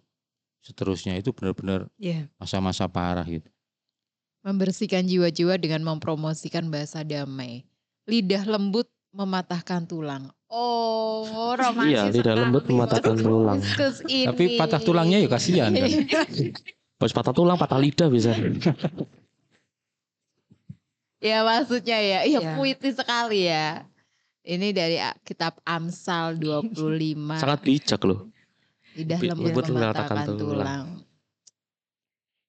[0.62, 2.30] seterusnya itu benar-benar Iya.
[2.38, 3.50] masa-masa parah gitu.
[4.46, 7.66] Membersihkan jiwa-jiwa dengan mempromosikan bahasa damai.
[8.06, 10.30] Lidah lembut mematahkan tulang.
[10.52, 11.26] Oh,
[11.60, 11.96] romantis.
[11.96, 13.60] Iya, lidah lembut mematahkan tulang.
[14.04, 15.90] Tapi patah tulangnya ya kasihan kan.
[17.00, 18.32] Bos patah tulang, patah lidah bisa.
[21.24, 22.54] ya maksudnya ya, iya Ya.
[22.54, 23.88] puitis sekali ya.
[24.44, 27.40] Ini dari a- kitab Amsal 25.
[27.40, 28.28] Sangat bijak loh.
[28.94, 30.38] Lidah lembut mematahkan mematahkan tulang.
[30.38, 30.86] tulang.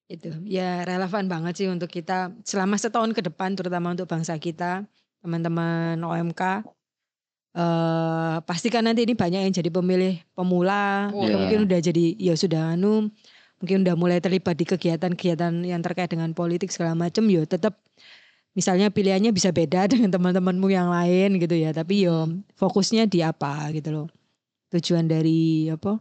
[0.05, 4.85] itu ya relevan banget sih untuk kita selama setahun ke depan terutama untuk bangsa kita
[5.18, 6.61] teman-teman OMK
[7.55, 11.41] eh pastikan nanti ini banyak yang jadi pemilih pemula Oh, iya.
[11.41, 13.09] mungkin udah jadi ya sudah anu
[13.57, 17.81] mungkin udah mulai terlibat di kegiatan-kegiatan yang terkait dengan politik segala macam yo tetap
[18.55, 23.69] misalnya pilihannya bisa beda dengan teman-temanmu yang lain gitu ya tapi yo fokusnya di apa
[23.75, 24.09] gitu loh
[24.73, 25.99] tujuan dari apa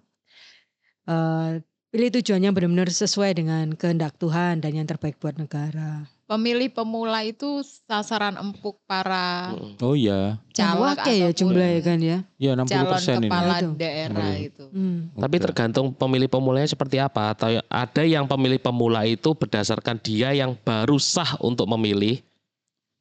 [1.09, 1.59] eh
[1.93, 6.09] pilih tujuannya benar-benar sesuai dengan kehendak Tuhan dan yang terbaik buat negara.
[6.25, 9.77] Pemilih pemula itu sasaran empuk para Mm.
[9.77, 12.17] Oh iya, caleg Wake ya jumlahnya kan ya.
[12.41, 13.29] ya 60 calon persen ini.
[13.29, 13.69] kepala Itu.
[13.77, 14.47] daerah Iya.
[14.49, 14.65] itu.
[14.73, 14.99] Hmm.
[15.13, 17.37] Tapi tergantung pemilih pemulanya seperti apa.
[17.37, 22.25] Atau ada yang pemilih pemula itu berdasarkan dia yang baru sah untuk memilih.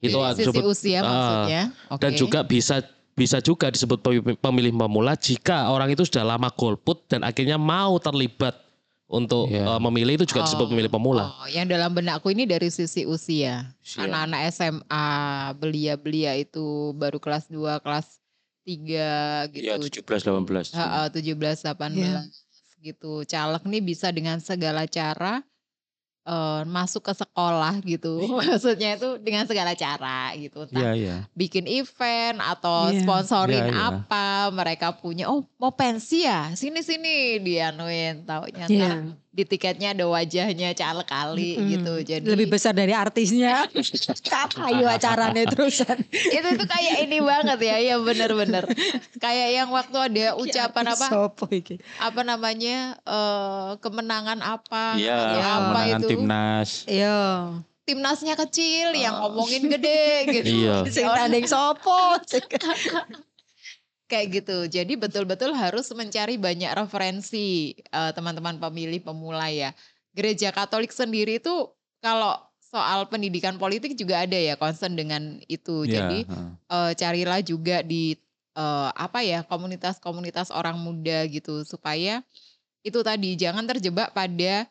[0.03, 1.63] Itu Sisi disebut usia Ah, maksudnya.
[1.97, 2.19] dan Oke.
[2.19, 2.83] juga bisa
[3.13, 4.03] bisa juga disebut
[4.37, 8.59] pemilih- pemula jika orang itu sudah lama golput dan akhirnya mau terlibat
[9.07, 9.69] untuk Iya.
[9.69, 11.29] eh, memilih itu juga disebut Oh, pemilih pemula.
[11.37, 13.69] Oh, yang dalam benakku ini dari sisi usia.
[13.95, 15.07] Anak-anak SMA,
[15.55, 18.19] belia-belia itu baru kelas 2, kelas
[18.65, 20.03] 3 Iya, gitu.
[20.03, 20.73] 17 18.
[20.73, 22.33] Heeh, 17, 18
[22.81, 23.23] gitu.
[23.23, 25.45] Caleg nih bisa dengan segala cara
[26.23, 28.23] eh, masuk ke sekolah gitu.
[28.39, 30.67] Maksudnya itu dengan segala cara gitu.
[30.67, 31.17] Entah Iya, iya.
[31.35, 33.03] bikin event atau Iya.
[33.03, 33.87] sponsorin Iya, iya.
[34.03, 38.91] apa mereka punya oh mau pensi ya sini sini dianuin taunya Iya.
[39.03, 41.69] ntar di tiketnya ada wajahnya caleg kali Mm-mm.
[41.73, 43.65] gitu jadi Lebih besar dari artisnya.
[44.69, 46.05] Ayo acaranya terusan.
[46.13, 48.69] itu itu kayak ini banget ya ya bener-bener
[49.17, 51.07] kayak yang waktu ada ucapan apa
[51.97, 56.71] apa namanya eh kemenangan apa Iya, ya, apa kemenangan itu timnas.
[56.85, 57.21] Iya.
[57.83, 60.77] timnasnya kecil yang ngomongin gede gitu Iya.
[60.87, 62.21] Sing tanding sopo.
[64.13, 64.69] kayak gitu.
[64.69, 69.73] Jadi betul-betul harus mencari banyak referensi eh, teman-teman pemilih pemula ya.
[70.13, 71.73] Gereja Katolik sendiri itu
[72.05, 75.89] kalau soal pendidikan politik juga ada ya concern dengan itu.
[75.89, 76.19] Iya, Jadi
[76.69, 78.13] eh, carilah juga di
[78.57, 82.21] eh, apa ya komunitas-komunitas orang muda gitu supaya
[82.85, 84.69] itu tadi jangan terjebak pada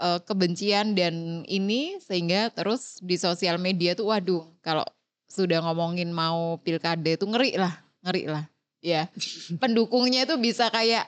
[0.00, 4.86] eh, kebencian dan ini sehingga terus di sosial media tuh waduh kalau
[5.30, 8.44] sudah ngomongin mau pilkada itu ngeri lah ngeri lah
[8.80, 9.08] ya
[9.56, 11.04] pendukungnya itu bisa kayak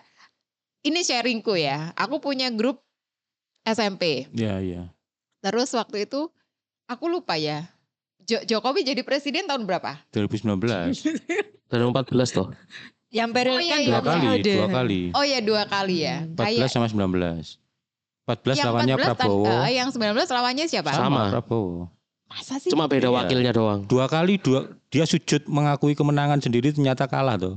[0.82, 2.84] ini sharingku ya aku punya grup
[3.62, 4.82] SMP Iya, iya.
[5.40, 6.28] terus waktu itu
[6.84, 7.64] aku lupa ya
[8.20, 10.62] Jo- Jokowi jadi presiden tahun berapa 2019.
[11.66, 11.66] 2014
[12.36, 12.48] toh.
[13.10, 14.52] Yang periode Oh, iya, kan iya, dua dua kali, periode.
[14.54, 15.00] dua kali.
[15.10, 17.58] oh ya dua kali ya 14 sama 19.
[18.22, 19.44] 14 lawannya 14 tan- Prabowo.
[19.66, 19.98] eh, yang 19
[20.30, 21.28] lawannya siapa Sama.
[21.30, 21.90] Prabowo.
[22.32, 23.14] Masa sih Cuma beda Iya.
[23.14, 23.84] wakilnya doang.
[23.84, 27.56] Dua kali dua dia sujud mengakui kemenangan sendiri ternyata kalah tuh.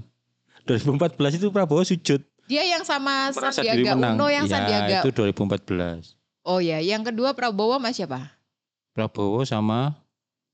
[0.63, 4.13] 2014 itu Prabowo sujud dia yang sama merasa Sandiaga menang.
[4.15, 6.13] Uno yang Iya, Sandiaga itu 2014.
[6.43, 8.19] oh ya yang kedua Prabowo sama siapa
[8.91, 9.97] Prabowo sama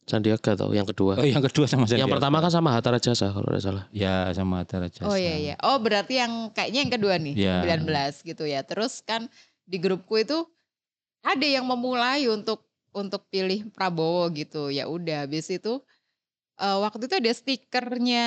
[0.02, 1.16] Sandiaga tau yang kedua.
[1.16, 2.12] oh yang kedua sama yang Sandiaga.
[2.12, 3.84] pertama kan sama Hatta Rajasa kalau tidak salah.
[3.92, 5.06] ya sama Hatta Rajasa.
[5.06, 5.56] Oh iya iya.
[5.62, 7.56] Oh berarti yang kayaknya yang kedua nih, Iya.
[7.64, 8.60] 19 gitu ya.
[8.62, 9.30] Terus kan
[9.64, 10.44] di grupku itu
[11.22, 14.68] ada yang memulai untuk untuk pilih Prabowo gitu.
[14.70, 15.80] Ya udah habis itu
[16.58, 18.26] eh, waktu itu ada stikernya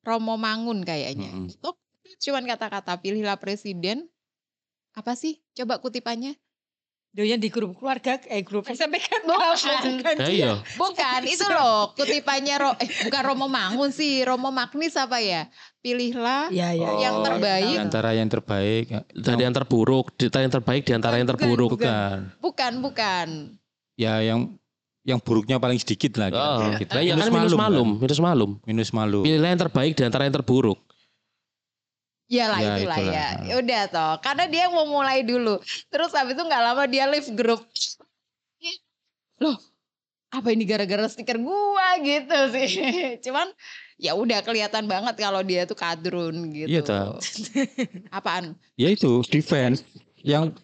[0.00, 1.30] Romo Mangun kayaknya.
[1.30, 1.52] Mm-mm.
[1.52, 1.76] Itu
[2.20, 4.08] cuman kata-kata pilihlah presiden.
[4.90, 5.38] Apa sih?
[5.54, 6.34] Coba kutipannya.
[7.10, 9.98] Doyan di grup keluarga eh grup SMP kan Bukan.
[9.98, 10.52] kan Ya iya.
[10.78, 15.50] Bukan, itu loh kutipannya Ro, eh, bukan Romo Mangun sih, Romo Magnis apa ya?
[15.82, 16.88] Pilihlah Iya iya.
[17.02, 17.66] Yang Oh, terbaik.
[17.66, 18.84] di antara yang terbaik.
[19.10, 21.70] Dari yang terburuk, di yang terbaik di antara yang Bukan, terburuk.
[21.74, 22.18] bukan.
[22.38, 23.28] bukan bukan.
[24.00, 24.56] Ya yang
[25.04, 26.32] yang buruknya paling sedikit lah.
[26.32, 27.12] Oh, kira-kira gitu.
[27.12, 28.00] ya kan minus malum, kan?
[28.00, 28.50] minus malum.
[28.64, 29.20] Minus malu.
[29.28, 30.80] Pilihlah yang terbaik di antara yang terburuk.
[32.30, 33.12] Iyalah Ya, itulah itulah.
[33.12, 33.28] ya.
[33.42, 35.58] Ya udah toh, karena dia yang mau mulai dulu.
[35.90, 37.60] Terus habis itu nggak lama dia leave grup.
[39.40, 39.56] Loh,
[40.30, 42.70] apa ini gara-gara stiker gua gitu sih.
[43.26, 43.50] Cuman
[43.98, 46.70] ya udah kelihatan banget kalau dia tuh kadrun gitu.
[46.70, 47.18] Iya, toh.
[48.16, 48.54] Apaan?
[48.78, 49.82] Ya itu defense
[50.22, 50.54] yang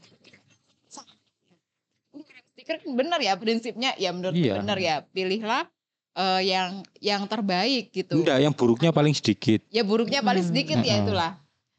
[2.66, 4.58] Stiker kan bener ya prinsipnya ya menurut Iya.
[4.58, 4.96] bener ya.
[5.06, 5.70] Pilihlah
[6.18, 8.18] eh, yang yang terbaik gitu.
[8.18, 9.62] enggak yang buruknya paling sedikit.
[9.70, 10.50] Ya buruknya paling Hmm.
[10.50, 11.06] sedikit ya Mm-mm.
[11.06, 11.32] itulah.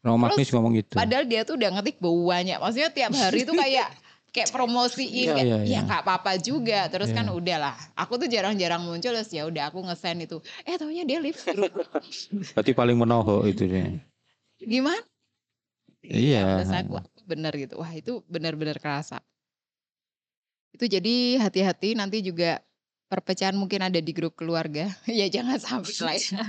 [0.07, 0.95] Magnis Terus, ngomong gitu.
[0.95, 2.55] Padahal dia tuh udah ngetik banyak.
[2.63, 3.91] Maksudnya tiap hari tuh kayak
[4.35, 5.79] kayak promosiin Iya, kayak, iya, ya iya.
[5.83, 6.87] nggak apa-apa juga.
[6.87, 7.35] Terus kan Iya.
[7.35, 7.75] udahlah.
[7.99, 10.39] Aku tuh jarang-jarang muncul terus ya udah aku ngesend itu.
[10.63, 11.35] Eh taunya dia live.
[12.55, 13.99] Berarti paling menohok itu dia.
[14.63, 15.03] Gimana?
[15.99, 16.63] Iya.
[16.63, 17.75] Terus aku aku bener gitu.
[17.75, 19.19] Wah itu bener-bener kerasa.
[20.77, 22.61] Itu jadi hati-hati nanti juga
[23.09, 24.93] perpecahan mungkin ada di grup keluarga.
[25.09, 26.45] ya jangan sampai lah ya.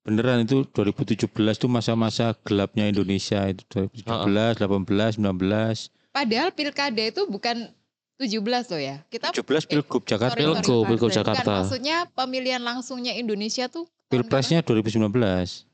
[0.00, 1.28] Beneran itu 2017
[1.60, 5.92] tuh masa-masa gelapnya Indonesia itu 2017, 18, 19.
[6.14, 7.68] padahal pilkada itu bukan
[8.16, 8.40] 17
[8.72, 8.96] loh ya.
[9.12, 10.32] Kita 17 Pilgub Jakarta.
[10.32, 10.62] sorry, sorry.
[10.64, 11.42] Pilgub, Pilgub Jakarta.
[11.44, 15.10] Bukan, maksudnya pemilihan langsungnya Indonesia tuh Pilpresnya 2019.
[15.10, 15.66] kapan?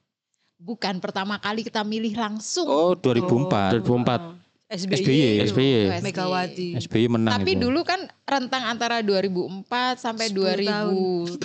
[0.62, 2.70] bukan pertama kali kita milih langsung.
[2.70, 3.82] Oh, 2004.
[3.82, 4.41] 2004.
[4.72, 5.04] SBY.
[5.44, 5.44] SBY.
[5.44, 5.72] SBY.
[5.86, 6.68] Oh, Megawati.
[6.78, 7.62] SBY menang Tapi itu.
[7.62, 10.92] dulu kan rentang antara 2004 sampai 10 tahun.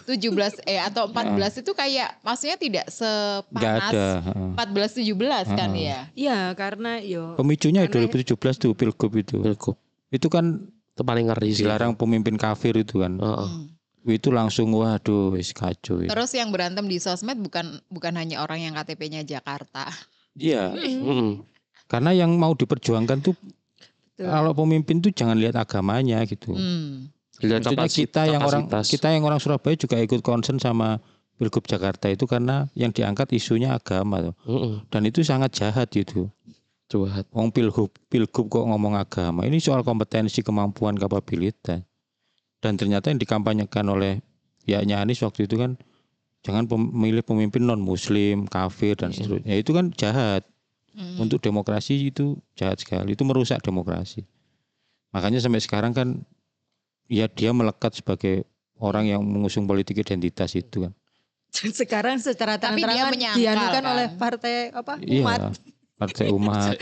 [0.08, 4.08] 2017 eh atau 14 itu kayak maksudnya tidak sepanas ada.
[4.24, 4.50] heeh.
[4.56, 5.84] 14 17 kan Heeh.
[5.86, 6.00] ya.
[6.14, 9.36] Iya, karena yo Pemicunya Karena- 2017 tuh Pilgub itu.
[9.38, 9.76] Pilgub.
[10.08, 11.62] Itu kan Itu paling ngeri sih.
[11.62, 13.20] dilarang pemimpin kafir itu kan.
[13.20, 13.50] Heeh.
[13.50, 13.68] Hmm.
[14.08, 16.00] Itu langsung waduh wis kacau.
[16.00, 16.08] itu.
[16.08, 19.92] Terus yang berantem di sosmed bukan bukan hanya orang yang KTP-nya Jakarta.
[20.34, 21.44] Iya, Mm-mm.
[21.88, 24.28] Karena yang mau diperjuangkan tuh Betul.
[24.28, 26.54] kalau pemimpin tuh jangan lihat agamanya gitu.
[26.54, 27.12] Hmm.
[27.38, 28.92] Lihat Maksudnya kita yang orang kapasitas.
[28.98, 30.98] kita yang orang Surabaya juga ikut concern sama
[31.38, 34.36] Pilgub Jakarta itu karena yang diangkat isunya agama tuh.
[34.50, 34.90] Mm-mm.
[34.90, 36.34] Dan itu sangat jahat gitu.
[36.90, 37.30] Jahat.
[37.30, 39.46] Wong Pilgub Pilgub kok ngomong agama.
[39.46, 41.86] Ini soal kompetensi, kemampuan, kapabilitas.
[42.58, 44.18] Dan ternyata yang dikampanyekan oleh
[44.66, 45.78] pihaknya Anies waktu itu kan
[46.42, 49.46] jangan memilih pemimpin non muslim, kafir dan seterusnya.
[49.46, 50.42] Ya, itu kan jahat.
[50.98, 51.22] Hmm.
[51.22, 53.14] Untuk demokrasi itu jahat sekali.
[53.14, 54.26] Itu merusak demokrasi.
[55.14, 56.26] Makanya sampai sekarang kan
[57.06, 60.94] ya dia melekat sebagai orang yang mengusung politik identitas itu kan.
[61.54, 63.92] sekarang secara Tapi dia terang-terangan menyangkal, dianukan kan?
[63.94, 64.94] oleh partai apa?
[65.00, 65.22] Iya.
[65.22, 65.40] Umat.
[65.96, 66.74] Partai umat.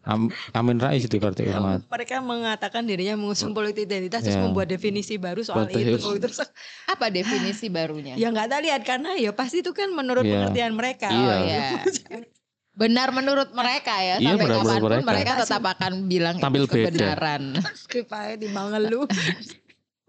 [0.00, 1.84] Am- Amin Rais itu partai umat.
[1.84, 4.40] Mereka mengatakan dirinya mengusung politik identitas terus Ya.
[4.40, 6.16] membuat definisi baru soal Partai- itu.
[6.16, 6.40] Terus
[6.96, 8.16] Apa definisi barunya?
[8.16, 10.48] ya nggak tahu lihat karena ya pasti itu kan menurut Iya.
[10.48, 11.12] pengertian mereka.
[11.12, 11.36] Oh Iya.
[11.44, 11.60] ya.
[12.80, 15.08] Benar menurut mereka ya Iya, sampai benar menurut kapan pun mereka.
[15.12, 16.88] mereka tetap akan bilang Tampil itu beda.
[16.88, 17.42] kebenaran.
[17.76, 19.04] Supaya timbang lu.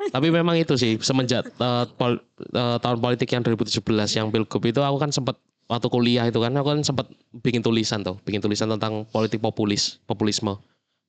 [0.01, 4.79] Tapi memang itu sih semenjak eh, pol- eh, tahun politik yang 2017 yang pilgub itu
[4.79, 5.35] aku kan sempat
[5.67, 7.05] waktu kuliah itu kan aku kan sempat
[7.37, 10.57] bikin tulisan tuh, bikin tulisan tentang politik populis, populisme.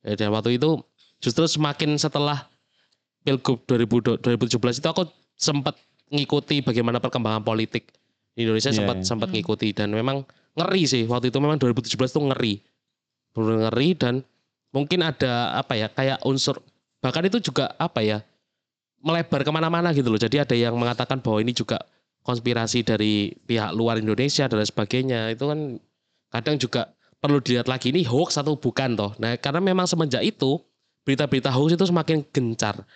[0.03, 0.83] Ya, dan waktu itu
[1.19, 2.51] justru semakin setelah
[3.23, 5.79] pilgub 2000 2017 itu aku sempat
[6.11, 7.89] ngikuti bagaimana perkembangan politik
[8.35, 9.07] di Indonesia Iya, sempat iya.
[9.07, 10.27] sempat ngikuti dan memang
[10.59, 12.61] ngeri sih waktu itu memang 2017 tuh ngeri.
[13.33, 14.15] Benar ngeri dan
[14.73, 16.61] mungkin ada apa ya kayak unsur
[17.03, 18.21] bahkan itu juga apa ya
[19.03, 20.21] melebar ke mana-mana gitu loh.
[20.21, 21.83] Jadi ada yang mengatakan bahwa ini juga
[22.23, 25.35] konspirasi dari pihak luar Indonesia dan sebagainya.
[25.35, 25.83] Itu kan
[26.31, 29.13] kadang juga perlu dilihat lagi ini hoax atau bukan toh.
[29.19, 30.63] Nah karena memang semenjak itu
[31.03, 32.87] berita-berita hoax itu semakin gencar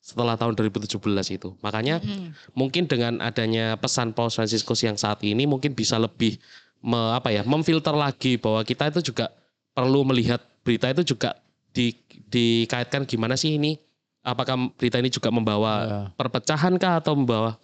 [0.00, 0.96] setelah tahun 2017
[1.36, 1.52] itu.
[1.60, 2.32] Makanya Mm-mm.
[2.56, 6.40] mungkin dengan adanya pesan Paus Fransiskus yang saat ini mungkin bisa lebih
[6.80, 9.28] me- apa ya memfilter lagi bahwa kita itu juga
[9.70, 11.36] perlu melihat berita itu juga
[11.70, 11.94] di,
[12.26, 13.78] dikaitkan gimana sih ini
[14.20, 15.98] apakah berita ini juga membawa Ya.
[16.12, 17.56] perpecahan kah atau membawa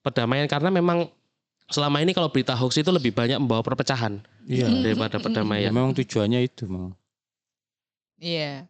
[0.00, 1.08] perdamaian karena memang
[1.66, 4.68] selama ini kalau berita hoax itu lebih banyak membawa perpecahan Iya.
[4.68, 4.82] Mm.
[4.82, 5.72] daripada Ya, perdamaian.
[5.72, 6.92] memang tujuannya itu mau
[8.20, 8.68] Iya.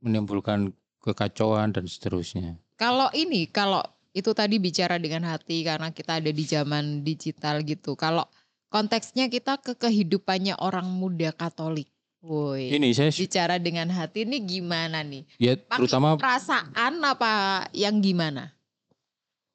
[0.00, 2.58] menimbulkan kekacauan dan seterusnya.
[2.76, 3.80] Kalau ini, kalau
[4.12, 7.94] itu tadi bicara dengan hati karena kita ada di zaman digital gitu.
[7.94, 8.24] Kalau
[8.68, 11.88] konteksnya kita ke kehidupannya orang muda Katolik.
[12.26, 12.74] Woi.
[12.74, 15.22] Ini saya Bicara dengan hati ini gimana nih?
[15.38, 18.56] ya Pakai terutama perasaan apa yang gimana?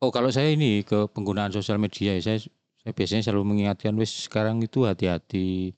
[0.01, 2.39] oh kalau saya ini ke penggunaan sosial media ya, saya
[2.81, 5.77] saya biasanya selalu mengingatkan wes sekarang itu hati-hati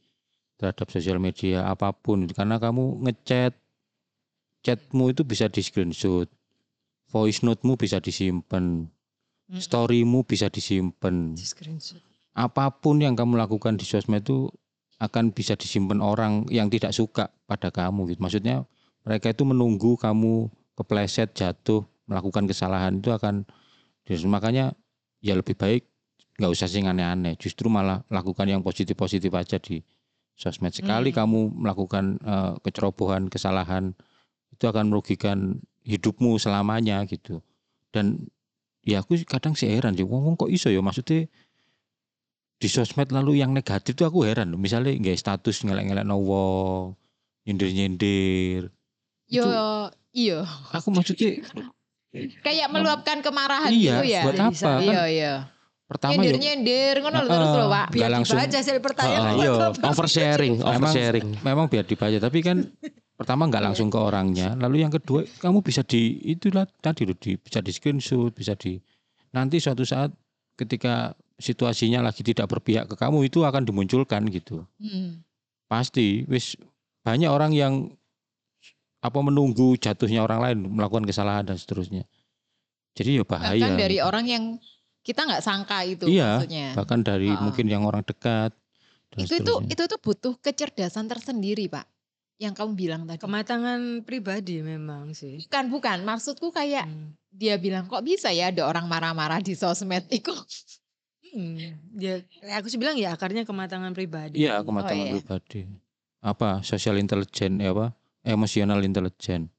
[0.55, 3.51] terhadap sosial media apa pun karena kamu ngechat
[4.63, 6.31] chatmu itu bisa di screenshot
[7.11, 8.87] voice notemu bisa disimpan
[9.51, 11.99] storymu bisa disimpan Screenshot.
[12.33, 14.49] Apa pun yang kamu lakukan di sosmed itu
[14.97, 18.19] akan bisa disimpan orang yang tidak suka pada kamu gitu.
[18.21, 18.65] Maksudnya
[19.05, 23.45] mereka itu menunggu kamu kepleset, jatuh, melakukan kesalahan itu akan
[24.27, 24.75] makanya
[25.23, 25.87] ya lebih baik
[26.39, 27.37] nggak usah sing aneh-aneh.
[27.37, 29.85] Justru malah lakukan yang positif-positif aja di
[30.33, 30.73] sosmed.
[30.73, 31.17] Sekali Hmm.
[31.23, 33.93] kamu melakukan eh, kecerobohan, kesalahan
[34.49, 37.43] itu akan merugikan hidupmu selamanya gitu.
[37.93, 38.31] Dan
[38.81, 41.29] ya aku kadang sih heran sih, ngomong kok iso ya maksudnya
[42.63, 44.55] di sosmed lalu yang negatif tuh aku heran.
[44.55, 46.95] Misalnya nggak status ngelak-ngelak no wong,
[47.43, 48.71] nyindir-nyindir.
[49.27, 50.39] Yo, Itu- iya.
[50.71, 51.43] Aku maksudnya
[52.39, 54.21] Kayak meluapkan kemarahan iya, gitu ya.
[54.21, 54.51] buat apa?
[54.53, 55.33] bisa- Kan Iya, iya.
[55.83, 57.85] pertama ya Nyindir-nyindir ngono terus lho, Pak.
[57.85, 58.37] Nggak Biar langsung.
[58.37, 59.23] dibaca hasil pertanyaan.
[59.25, 59.51] Heeh, iya.
[59.83, 61.27] Oversharing, Memang- oversharing.
[61.41, 62.57] memang biar dibaca tapi kan
[63.17, 67.37] pertama nggak langsung ke orangnya lalu yang kedua kamu bisa di itulah tadi loh di,
[67.37, 68.73] bisa di screenshot bisa di
[69.31, 70.09] nanti suatu saat
[70.53, 75.21] ketika situasinya lagi tidak berpihak ke kamu itu akan dimunculkan gitu Hmm.
[75.65, 76.53] pasti wis
[77.01, 77.73] banyak orang yang
[78.99, 82.07] apa menunggu jatuhnya orang lain melakukan kesalahan dan seterusnya
[82.93, 84.07] jadi ya bahaya Bahkan dari gitu.
[84.07, 84.43] orang yang
[85.03, 86.67] kita nggak sangka itu Iya, maksudnya.
[86.77, 87.41] bahkan dari Heeh.
[87.41, 88.55] mungkin yang orang dekat
[89.11, 91.85] dan Itu itu itu tuh butuh kecerdasan tersendiri, Pak.
[92.39, 93.19] yang kamu bilang tadi.
[93.19, 95.37] Kematangan pribadi memang sih.
[95.45, 95.97] Bukan, bukan.
[96.01, 97.13] Maksudku kayak Hmm.
[97.29, 100.33] dia bilang kok bisa ya ada orang marah-marah di sosmed itu.
[101.33, 101.57] Hmm,
[101.97, 102.21] ya,
[102.61, 104.45] aku sih bilang ya akarnya kematangan pribadi.
[104.45, 105.13] Iya, kematangan iya.
[105.17, 105.65] pribadi.
[106.21, 106.61] Apa?
[106.61, 107.91] Social intelligence ya apa?
[108.23, 109.49] Emotional intelligence.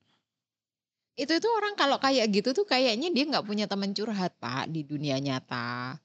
[1.15, 4.83] itu itu orang kalau kayak gitu tuh kayaknya dia nggak punya teman curhat pak di
[4.83, 6.03] dunia nyata.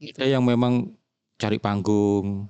[0.00, 0.16] Gitu.
[0.16, 0.96] Ada yang memang
[1.36, 2.48] cari panggung.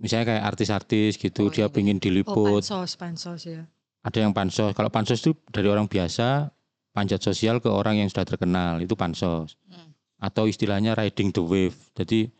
[0.00, 2.64] Misalnya kayak artis-artis gitu, Oh, dia iya, pingin Oh diliput.
[2.64, 3.68] pansos, pansos ya.
[4.00, 4.72] Ada yang pansos.
[4.72, 6.48] Kalau pansos itu dari orang biasa,
[6.96, 9.60] panjat sosial ke orang yang sudah terkenal, itu pansos.
[9.68, 9.71] Hmm.
[10.22, 11.74] Atau istilahnya riding the wave.
[11.98, 12.30] Jadi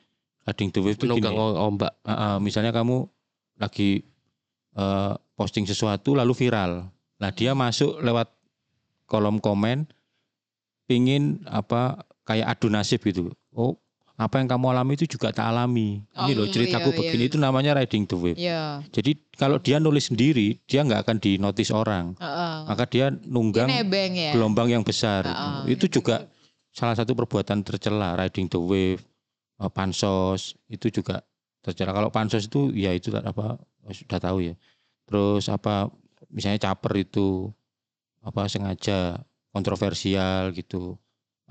[0.47, 1.59] riding the wave itu Menunggang gini.
[1.59, 1.93] ombak.
[2.07, 3.11] Uh, uh, misalnya kamu
[3.59, 4.07] lagi
[4.79, 6.87] uh, posting sesuatu lalu viral.
[7.19, 8.31] Nah dia masuk lewat
[9.05, 9.91] kolom komen,
[10.87, 13.35] pingin apa kayak adu nasib gitu.
[13.51, 13.77] Oh
[14.13, 16.05] apa yang kamu alami itu juga tak alami.
[16.15, 17.31] Ini Oh, loh ceritaku iya, begini iya.
[17.33, 18.39] itu namanya riding the wave.
[18.39, 18.79] Ya.
[18.95, 22.15] Jadi kalau dia nulis sendiri dia nggak akan dinotis orang.
[22.21, 22.55] heeh.
[22.71, 24.31] Maka dia Dia nunggang nebeng ya.
[24.31, 25.27] gelombang yang besar.
[25.27, 25.75] Heeh.
[25.75, 26.29] Itu juga
[26.73, 29.05] salah satu perbuatan tercela riding the wave,
[29.61, 31.21] eh, pansos itu juga
[31.61, 31.93] tercela.
[31.93, 33.61] Kalau pansos itu ya itu apa
[33.93, 34.55] sudah tahu ya.
[35.07, 35.93] Terus apa
[36.33, 37.53] misalnya caper itu
[38.25, 39.21] apa sengaja
[39.53, 40.97] kontroversial gitu.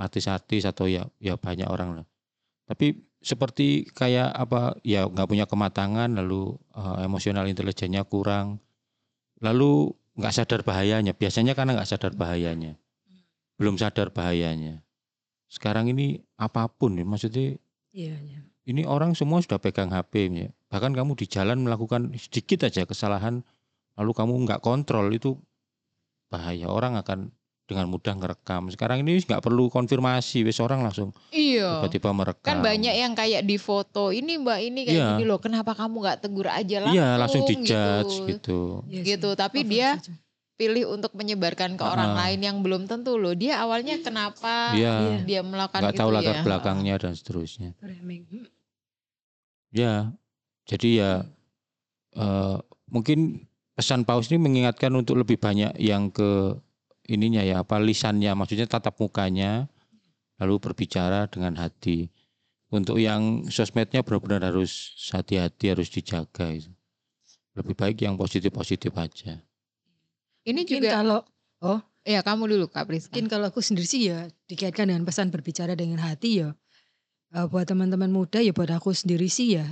[0.01, 2.05] Artis-artis atau ya ya banyak orang lah.
[2.65, 8.57] Tapi seperti kayak apa ya nggak punya kematangan lalu eh, emosional intelijennya kurang.
[9.41, 11.13] Lalu nggak sadar bahayanya.
[11.13, 12.81] Biasanya karena nggak sadar bahayanya.
[13.61, 14.81] Belum sadar bahayanya.
[15.51, 17.59] Sekarang ini apa pun ya maksudnya
[17.91, 18.39] Iya, iya.
[18.63, 20.47] ini orang semua sudah pegang HP ya.
[20.71, 23.43] Bahkan kamu di jalan melakukan sedikit aja kesalahan
[23.93, 25.35] lalu kamu nggak kontrol itu
[26.31, 26.71] bahaya.
[26.71, 27.35] Orang akan
[27.67, 28.67] dengan mudah ngerekam.
[28.67, 31.83] Sekarang ini nggak perlu konfirmasi, wis orang langsung Iya.
[31.83, 32.47] tiba-tiba merekam.
[32.47, 35.07] Kan banyak yang kayak di foto ini mbak ini kayak Iya.
[35.15, 35.39] gini loh.
[35.39, 36.95] Kenapa kamu nggak tegur aja langsung?
[36.95, 38.27] Iya, langsung dijudge gitu.
[38.27, 38.59] gitu.
[38.87, 39.39] Iya Gitu, sih.
[39.39, 40.15] tapi dia saja.
[40.61, 42.21] Pilih untuk menyebarkan ke orang Heeh.
[42.21, 43.33] lain yang belum tentu loh.
[43.33, 45.25] Dia awalnya kenapa Iya.
[45.25, 46.43] dia melakukan Nggak itu tahu latar ya?
[46.45, 47.73] belakangnya dan seterusnya.
[47.81, 48.29] Framing.
[48.29, 48.45] Hmm.
[49.73, 50.13] Ya,
[50.69, 51.11] jadi ya
[52.13, 52.57] eh,
[52.91, 56.59] mungkin pesan paus ini mengingatkan untuk lebih banyak yang ke
[57.09, 59.65] ininya ya apa lisannya, maksudnya tatap mukanya,
[60.37, 62.13] lalu berbicara dengan hati.
[62.71, 66.53] Untuk yang sosmednya benar-benar harus hati-hati, harus dijaga.
[66.53, 66.71] itu.
[67.51, 69.43] Lebih baik yang positif-positif aja.
[70.41, 71.21] Ini Mungkin juga kalau
[72.01, 73.13] ya kamu dulu Kak Priska.
[73.13, 76.49] mungkin kalau aku sendiri sih ya dikaitkan dengan pesan berbicara dengan hati ya
[77.37, 79.69] eh, buat teman-teman muda ya buat aku sendiri sih ya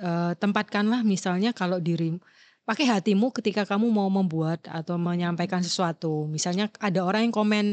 [0.00, 2.16] eh, tempatkanlah misalnya kalau diri
[2.64, 7.66] pakai hatimu ketika kamu mau membuat atau menyampaikan sesuatu misalnya ada orang yang komen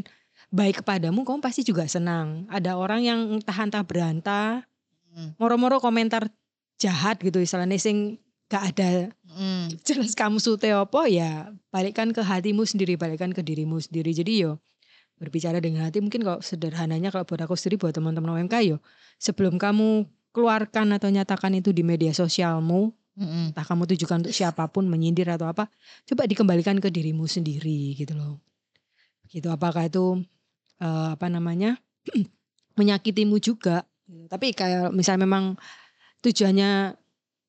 [0.51, 4.67] baik kepadamu kamu pasti juga senang ada orang yang entah-entah berantah
[5.13, 5.37] Hmm.
[5.37, 6.25] moro-moro komentar
[6.81, 8.17] jahat gitu istilahnya sing
[8.49, 9.65] gak ada Hmm.
[9.81, 14.51] jelas kamu sute apa ya balikkan ke hatimu sendiri balikkan ke dirimu sendiri jadi yo
[15.17, 18.77] berbicara dengan hati mungkin kalau sederhananya kalau buat aku sendiri buat teman-teman OMK yo
[19.17, 23.53] sebelum kamu keluarkan atau nyatakan itu di media sosialmu Mm-mm.
[23.53, 25.69] entah kamu tujukan untuk siapa pun menyindir atau apa
[26.05, 28.37] coba dikembalikan ke dirimu sendiri gitu loh
[29.33, 30.21] gitu apakah itu
[30.77, 31.77] eh, apa namanya
[32.77, 33.85] menyakitimu juga
[34.29, 35.57] tapi kayak misalnya memang
[36.21, 36.97] tujuannya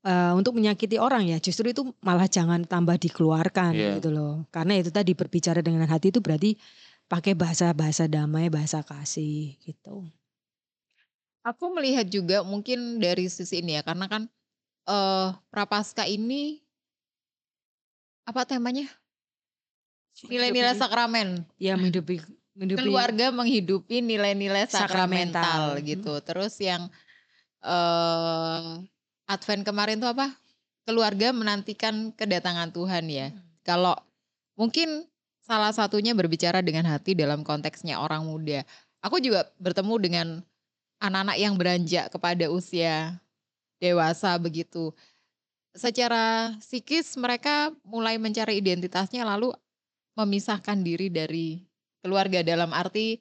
[0.04, 3.90] eh, untuk menyakiti orang ya justru itu malah jangan tambah dikeluarkan Iya.
[3.98, 6.54] gitu loh karena itu tadi berbicara dengan hati itu berarti
[7.04, 10.08] pakai bahasa bahasa damai bahasa kasih gitu
[11.44, 14.22] Aku melihat juga mungkin dari sisi ini ya karena kan
[14.88, 16.64] eh prapaskah ini
[18.24, 18.88] apa temanya?
[20.24, 21.44] Nilai-nilai sakramen.
[21.60, 22.24] ya menghidupi
[22.56, 25.84] menghidupi Keluarga menghidupi nilai-nilai sakramental Sakramental.
[25.84, 26.12] gitu.
[26.24, 26.88] Terus yang
[27.60, 28.80] eh
[29.24, 30.36] Advent kemarin tuh apa?
[30.84, 33.32] Keluarga menantikan kedatangan Tuhan ya.
[33.64, 33.96] Kalau
[34.54, 35.08] mungkin
[35.40, 38.64] salah satunya berbicara dengan hati dalam konteksnya orang muda.
[39.04, 40.26] Aku juga bertemu dengan
[41.00, 43.20] anak-anak yang beranjak kepada usia
[43.76, 44.92] dewasa begitu.
[45.76, 49.52] Secara psikis mereka mulai mencari identitasnya lalu
[50.16, 51.60] memisahkan diri dari
[52.00, 53.20] keluarga dalam arti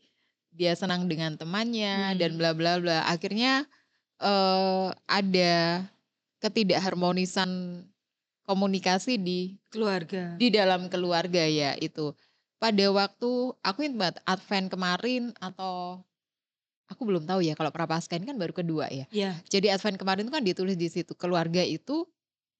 [0.53, 2.17] dia senang dengan temannya Hmm.
[2.21, 3.03] dan bla bla bla.
[3.09, 3.65] Akhirnya
[4.23, 5.53] eh, ada
[6.43, 7.81] ketidakharmonisan
[8.43, 12.11] komunikasi di keluarga di dalam keluarga ya itu.
[12.59, 16.03] Pada waktu aku ingat banget Advent kemarin atau
[16.87, 19.07] aku belum tahu ya kalau prapaskah ini kan baru kedua ya.
[19.11, 22.03] ya Jadi Advent kemarin itu kan ditulis di situ keluarga itu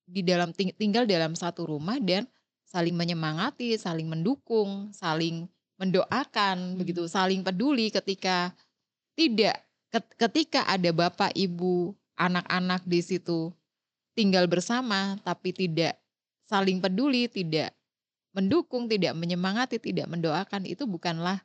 [0.04, 2.28] di dalam ting- tinggal dalam satu rumah dan
[2.68, 5.48] saling menyemangati, saling mendukung, saling
[5.80, 6.78] mendoakan, Hmm.
[6.80, 8.52] begitu, saling peduli ketika
[9.16, 13.54] tidak ket- ketika ada bapak, ibu, anak-anak di situ
[14.14, 15.98] tinggal bersama tapi tidak
[16.46, 17.74] saling peduli, tidak
[18.34, 21.42] mendukung, tidak menyemangati, tidak mendoakan itu bukanlah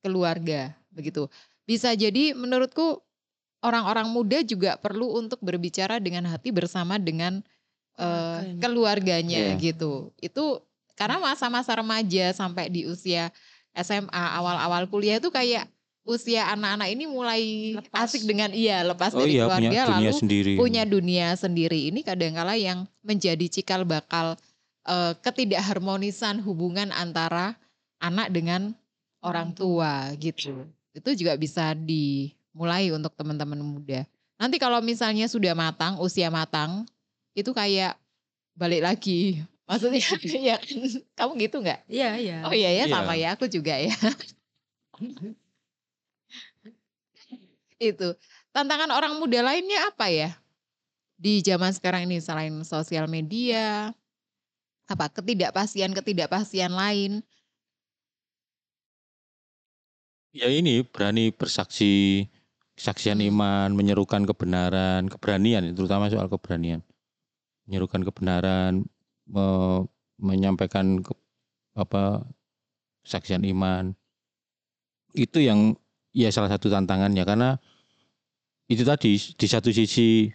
[0.00, 1.28] keluarga begitu.
[1.68, 3.04] Bisa jadi menurutku
[3.60, 7.44] orang-orang muda juga perlu untuk berbicara dengan hati bersama dengan
[8.00, 8.60] uh, Keluarganya.
[8.64, 9.60] keluarganya Iya.
[9.60, 9.92] gitu.
[10.18, 10.64] Itu
[10.96, 13.32] karena masa-masa remaja sampai di usia
[13.76, 15.68] SMA awal-awal kuliah itu kayak
[16.10, 17.42] usia anak-anak ini mulai
[17.78, 18.10] Lepas.
[18.10, 20.52] asik dengan iya lepas Oh dari iya punya keluarga dunia lalu sendiri.
[20.58, 24.34] punya dunia sendiri ini kadangkala yang menjadi cikal bakal
[24.84, 27.54] eh, ketidakharmonisan hubungan antara
[28.02, 28.74] anak dengan
[29.22, 30.66] orang tua gitu.
[30.90, 34.02] Itu juga bisa dimulai untuk teman-teman muda.
[34.40, 36.88] Nanti kalau misalnya sudah matang, usia matang,
[37.36, 37.94] itu kayak
[38.56, 39.44] balik lagi.
[39.70, 40.00] Maksudnya
[40.50, 40.80] ya kan?
[41.14, 41.80] kamu gitu nggak?
[41.86, 42.36] Iya, iya.
[42.42, 42.94] Oh iya ya Iya.
[42.96, 43.94] sama ya, aku juga ya.
[47.80, 48.14] itu.
[48.52, 50.30] Tantangan orang muda lainnya apa ya?
[51.16, 53.92] Di zaman sekarang ini selain sosial media,
[54.86, 57.24] apa ketidakpastian-ketidakpastian lain.
[60.30, 62.24] Ya ini berani bersaksi,
[62.78, 63.28] kesaksian Hmm.
[63.34, 66.86] iman, menyerukan kebenaran, keberanian, terutama soal keberanian,
[67.66, 68.86] menyerukan kebenaran,
[69.26, 71.18] me- menyampaikan ke-
[71.74, 72.22] apa
[73.02, 73.90] kesaksian iman,
[75.18, 75.74] itu yang
[76.14, 77.58] ya salah satu tantangannya karena
[78.70, 80.30] itu tadi di satu sisi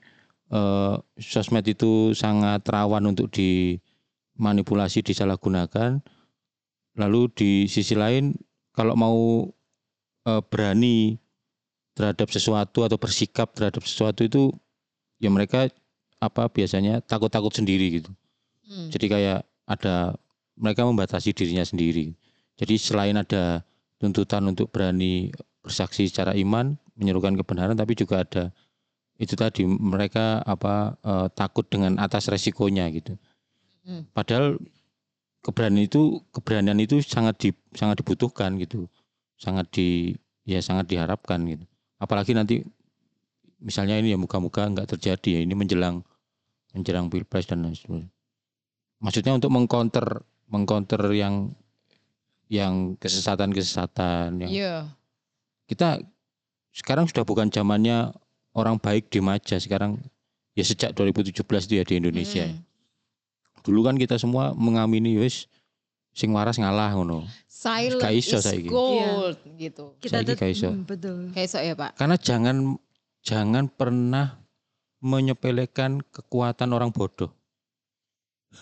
[0.52, 6.04] eh, sosmed itu sangat rawan untuk dimanipulasi, disalahgunakan,
[7.00, 8.36] lalu di sisi lain
[8.76, 9.48] kalau mau
[10.28, 11.16] eh, berani
[11.96, 14.52] terhadap sesuatu atau bersikap terhadap sesuatu itu
[15.24, 15.72] ya mereka
[16.20, 18.12] apa biasanya takut-takut sendiri gitu.
[18.68, 18.92] Hmm.
[18.92, 20.20] Jadi kayak ada
[20.60, 22.12] mereka membatasi dirinya sendiri.
[22.60, 23.64] Jadi selain ada
[24.00, 25.32] tuntutan untuk berani
[25.64, 28.52] bersaksi secara iman, menyerukan kebenaran tapi juga ada
[29.16, 33.16] itu tadi mereka apa eh, takut dengan atas resikonya gitu.
[33.88, 34.04] Hmm.
[34.12, 34.60] Padahal
[35.40, 38.90] keberanian itu keberanian itu sangat di, sangat dibutuhkan gitu.
[39.40, 41.64] Sangat di ya sangat diharapkan gitu.
[42.00, 42.66] Apalagi nanti
[43.64, 46.04] misalnya ini ya muka-muka nggak terjadi ya ini menjelang
[46.76, 48.12] menjelang pilpres dan lain sebagainya.
[49.00, 51.56] Maksudnya untuk mengcounter mengcounter yang
[52.52, 54.76] yang kesesatan-kesesatan yang Iya.
[55.66, 56.04] kita
[56.76, 58.12] sekarang sudah bukan zamannya
[58.52, 59.96] orang baik di aja sekarang
[60.52, 61.40] ya sejak 2017
[61.72, 62.52] itu ya di Indonesia.
[62.52, 62.60] Hmm.
[63.64, 65.48] Dulu kan kita semua mengamini wis
[66.12, 67.24] sing waras ngalah ngono.
[67.48, 68.68] Silent Gak iso is saiki.
[68.68, 69.96] gold gitu.
[70.04, 70.70] Kita Saiki tet- gak iso.
[70.70, 71.32] Hmm, betul.
[71.32, 71.96] Kayak so ya Pak.
[71.96, 72.58] Karena jangan
[73.24, 74.44] jangan pernah
[75.00, 77.32] menyepelekan kekuatan orang bodoh.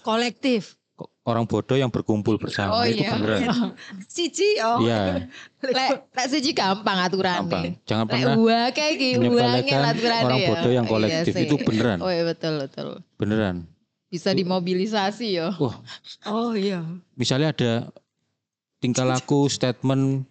[0.05, 0.77] Kolektif.
[1.23, 3.15] Orang bodoh yang berkumpul bersama Oh itu iya.
[3.15, 3.41] beneran.
[4.13, 4.83] Cici oh.
[4.83, 5.31] Iya,
[5.63, 7.79] Lek lek siji gampang aturan gampang.
[7.87, 10.49] Jangan pernah Lek uang kayak gitu, uangnya aturannya orang ya.
[10.51, 11.45] bodoh yang Iya kolektif sih.
[11.47, 12.87] itu beneran, Oh iya betul betul.
[13.15, 13.55] beneran.
[14.11, 15.49] Bisa dimobilisasi yo.
[16.27, 16.83] Oh iya.
[17.15, 17.71] Misalnya ada
[18.77, 20.27] tingkah laku, statement,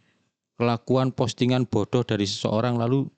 [0.55, 3.09] kelakuan, postingan bodoh dari seseorang lalu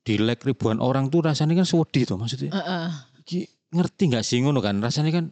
[0.00, 2.54] di like ribuan orang tuh rasanya kan sewedi tuh maksudnya.
[2.54, 2.86] Heeh.
[3.26, 3.38] Iki
[3.74, 4.78] ngerti nggak sih ngono kan?
[4.78, 5.24] Rasanya kan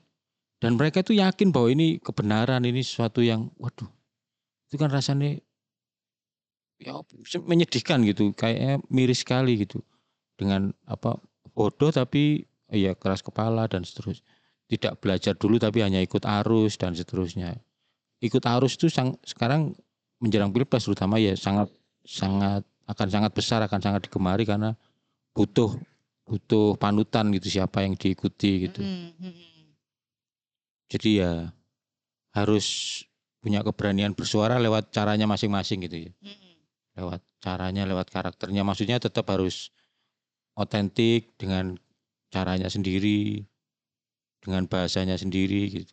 [0.62, 3.90] dan mereka itu yakin bahwa ini kebenaran, ini sesuatu yang waduh.
[4.70, 5.42] Itu kan rasanya
[6.78, 7.02] ya
[7.42, 9.82] menyedihkan gitu, kayaknya miris sekali gitu.
[10.38, 11.18] Dengan apa
[11.50, 14.22] bodoh tapi ya keras kepala dan seterusnya.
[14.70, 17.58] Tidak belajar dulu tapi hanya ikut arus dan seterusnya.
[18.22, 19.74] Ikut arus itu sang, sekarang
[20.22, 21.74] menjelang pilpres terutama ya sangat
[22.06, 24.78] sangat akan sangat besar akan sangat digemari karena
[25.34, 25.74] butuh
[26.22, 28.78] butuh panutan gitu siapa yang diikuti gitu.
[28.78, 29.51] Mm, mm, mm.
[30.92, 31.48] Jadi ya
[32.36, 33.00] harus
[33.40, 36.12] punya keberanian bersuara lewat caranya masing-masing gitu ya.
[36.20, 36.52] Mm,
[37.00, 38.60] Lewat caranya, lewat karakternya.
[38.60, 39.72] Maksudnya tetap harus
[40.52, 41.80] otentik dengan
[42.28, 43.48] caranya sendiri,
[44.44, 45.92] dengan bahasanya sendiri gitu.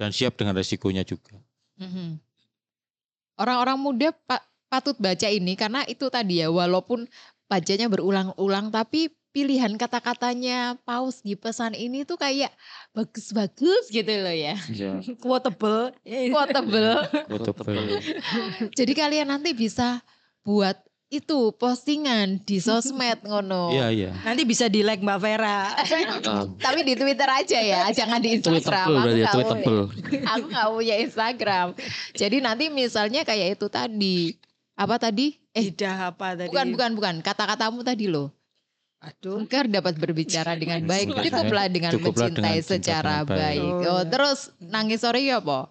[0.00, 1.36] Dan siap dengan resikonya juga.
[1.76, 2.16] mm.
[3.38, 7.06] Orang-orang muda pa- patut baca ini karena itu tadi ya walaupun
[7.46, 12.50] bacanya berulang-ulang tapi pilihan kata-katanya paus di pesan ini tuh kayak
[12.92, 14.56] bagus-bagus gitu loh ya.
[14.68, 15.00] Iya.
[15.22, 15.94] Quotable.
[16.04, 16.94] Quotable.
[17.30, 18.02] Quotable.
[18.78, 20.02] Jadi kalian nanti bisa
[20.42, 20.76] buat
[21.08, 23.72] itu postingan di sosmed ngono.
[23.72, 24.10] Iya, iya.
[24.28, 25.72] Nanti bisa di like Mbak Vera.
[26.60, 28.60] Tapi di Twitter aja ya, jangan di Instagram.
[28.60, 29.82] tweetable Aku ya, nggak punya- tweetable.
[30.28, 31.66] Aku nggak punya Instagram.
[32.12, 34.36] Jadi nanti misalnya kayak itu tadi.
[34.78, 35.32] Apa tadi?
[35.56, 36.52] Eh, Tidak apa tadi.
[36.52, 37.14] bukan bukan bukan.
[37.24, 38.28] Kata-katamu tadi loh.
[38.98, 39.46] Aduh.
[39.46, 41.14] Agar dapat berbicara dengan baik.
[41.14, 43.30] Cukuplah Cukuplah dengan Cukuplah mencintai dengan cinta secara baik.
[43.30, 43.72] baik.
[43.86, 43.94] Oh.
[43.94, 45.70] Oh, terus nangis sore ya apa?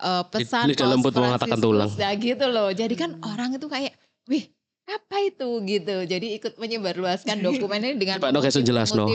[0.00, 1.90] Eh, pesan Lidah Paus lembut mengatakan tulang.
[1.96, 2.68] Ya gitu loh.
[2.72, 3.96] Jadi kan orang itu kayak,
[4.28, 4.52] wih
[4.84, 5.96] apa itu gitu.
[6.04, 9.08] Jadi ikut menyebarluaskan dokumen ini dengan kayak mengutip- sejelas, no.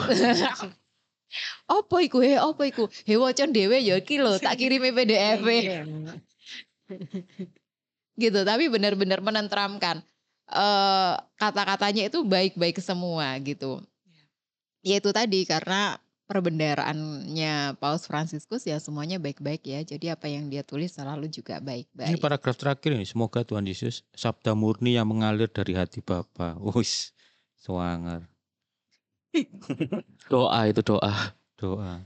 [1.66, 2.86] Apa iku he, apa iku?
[3.06, 5.41] He wocon dhewe ya iki lho, tak kirimi PDF.
[5.41, 5.82] Iya.
[8.16, 10.00] gitu tapi benar-benar menenteramkan
[10.50, 13.82] eh kata-katanya itu baik-baik semua gitu
[14.86, 20.66] ya itu tadi karena perbendaraannya Paus Fransiskus ya semuanya baik-baik ya jadi apa yang dia
[20.66, 23.06] tulis selalu juga Ini baik-baik paragraf terakhir ini.
[23.06, 26.58] Semoga Tuhan Yesus sabda murni yang mengalir dari hati Bapa.
[26.58, 27.14] Wis,
[27.58, 28.26] swanger
[30.32, 31.36] Doa itu doa.
[31.60, 32.02] doa.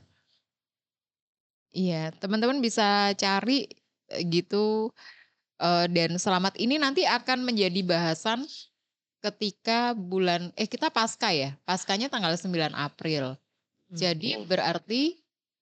[1.69, 3.69] iya teman-teman bisa cari
[4.09, 4.89] eh, gitu
[5.59, 8.47] eh, dan selamat ini nanti akan menjadi bahasan
[9.19, 13.35] ketika bulan eh kita pasca ya paskanya tanggal 9 April
[13.91, 15.19] jadi berarti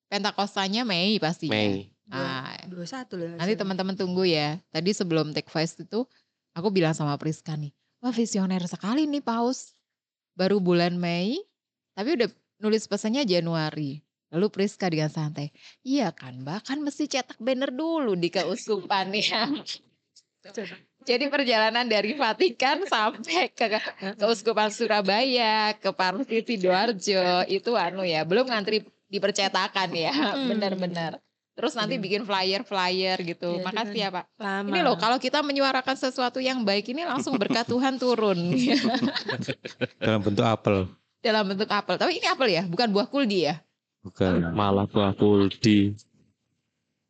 [0.07, 1.91] Pentakostanya Mei pastinya Mei.
[2.07, 3.35] Ah, Dua satu loh.
[3.35, 4.55] Nanti teman-teman tunggu ya.
[4.71, 6.07] Tadi sebelum take voice itu
[6.55, 9.75] aku bilang sama Priska nih, wah visioner sekali nih Paus.
[10.31, 11.35] Baru bulan Mei,
[11.91, 12.31] tapi udah
[12.63, 13.99] nulis pesannya Januari.
[14.31, 15.55] Lalu Priska dengan santai,
[15.87, 19.47] iya kan mbak, kan mesti cetak banner dulu di keuskupan ya.
[21.03, 23.67] Jadi perjalanan dari Vatikan sampai ke
[24.15, 30.51] keuskupan Surabaya, ke Parsi Sidoarjo, itu anu ya, belum ngantri di percetakan ya, Hmm.
[30.51, 31.15] benar-benar.
[31.53, 32.03] Terus nanti Hmm.
[32.03, 33.57] bikin flyer-flyer gitu.
[33.57, 34.25] Itu Makasih ya Pak.
[34.37, 34.67] Lama.
[34.67, 38.37] Ini loh kalau kita menyuarakan sesuatu yang baik ini langsung berkat Tuhan turun
[40.03, 40.85] Dalam bentuk apel.
[41.17, 41.95] dalam bentuk apel.
[41.97, 43.57] Tapi ini apel ya, bukan buah kuldi ya.
[44.05, 44.53] Bukan.
[44.53, 45.97] Malah buah kuldi.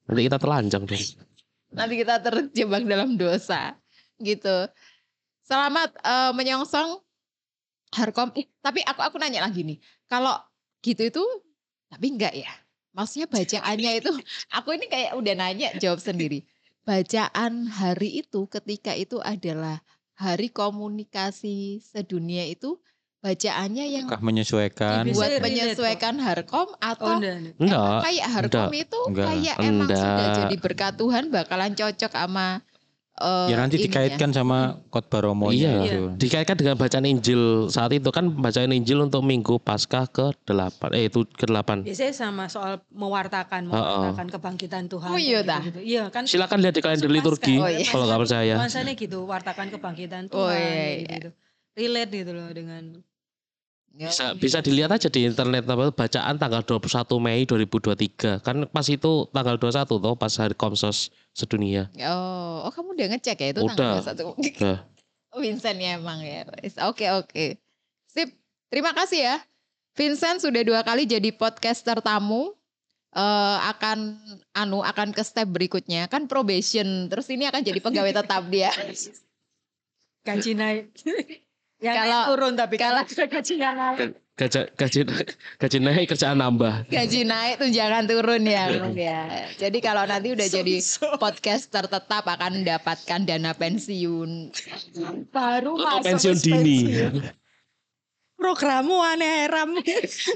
[0.08, 1.04] Nanti kita telanjang dong.
[1.72, 3.76] Nanti kita terjebak dalam dosa
[4.22, 4.68] gitu.
[5.44, 7.00] Selamat eh, menyongsong
[7.96, 8.36] Harkom.
[8.36, 9.80] Eh, tapi aku aku nanya lagi nih.
[10.08, 10.36] Kalau
[10.84, 11.24] gitu itu
[11.88, 12.52] tapi enggak ya.
[12.92, 14.12] Maksudnya bacaannya itu
[14.58, 16.44] aku ini kayak udah nanya jawab sendiri.
[16.88, 19.84] Bacaan hari itu ketika itu adalah
[20.18, 22.80] hari komunikasi sedunia itu
[23.20, 25.04] bacaannya yang Apakah menyesuaikan?
[25.10, 27.56] Buat menyesuaikan Harkom Oh, atau enggak, enggak.
[27.58, 28.00] Enggak.
[28.04, 29.28] Kayak Harkom itu Enggak.
[29.28, 30.00] kayak emang Enggak.
[30.00, 32.48] sudah jadi berkat Tuhan bakalan cocok sama
[33.18, 33.86] eh, Ya nanti ininya.
[33.90, 34.58] dikaitkan sama
[34.88, 35.90] khotbah romonya Iya.
[35.90, 36.02] itu.
[36.16, 40.94] Dikaitkan dengan bacaan Injil saat itu kan bacaan Injil untuk Minggu Paskah ke-8.
[40.94, 41.82] Eh itu ke-8.
[41.82, 45.10] Biasanya sama soal mewartakan, Oh, mewartakan kebangkitan Tuhan.
[45.10, 45.58] Oh, iya dah.
[45.60, 45.82] gitu-gitu.
[45.82, 46.24] Iya kan.
[46.24, 47.90] Silakan lihat di kalender liturgi Oh, iya.
[47.90, 48.54] kalau nggak percaya.
[48.56, 50.38] Nuansanya gitu, wartakan kebangkitan Tuhan.
[50.38, 51.18] Oh, iya, iya.
[51.18, 51.30] gitu.
[51.78, 53.06] Relate gitu loh dengan
[53.98, 54.14] Ya.
[54.14, 58.46] Bisa bisa dilihat aja di internet apa bacaan tanggal 21 Mei 2023.
[58.46, 61.90] Kan pas itu tanggal 21 tuh pas hari Komsos sedunia.
[62.06, 63.74] Oh, oh kamu udah ngecek ya itu Udah.
[63.74, 64.38] tanggal satu.
[64.38, 64.86] Udah.
[65.42, 66.46] Vincent ya emang ya.
[66.86, 67.58] Oke oke.
[68.06, 68.30] Sip.
[68.70, 69.36] Terima kasih ya.
[69.98, 72.54] Vincent sudah dua kali jadi podcaster tamu.
[73.18, 74.20] eh akan
[74.52, 78.70] anu akan ke step berikutnya kan probation terus ini akan jadi pegawai tetap dia
[80.28, 80.86] gaji naik.
[81.78, 84.18] Yang Kalau- naik turun tapi kalau- kalau gajinya naik.
[84.38, 85.00] Gaji gaji
[85.58, 86.86] gaji naik kerjaan nambah.
[86.88, 90.78] gaji naik tunjangan turun ya Bang, ya jadi kalau nanti udah jadi
[91.18, 94.54] podcaster tetap akan mendapatkan dana pensiun
[95.28, 96.80] baru Atau masuk pensiun dini.
[96.86, 97.14] pensiun.
[98.38, 99.74] Programmu aneh ram.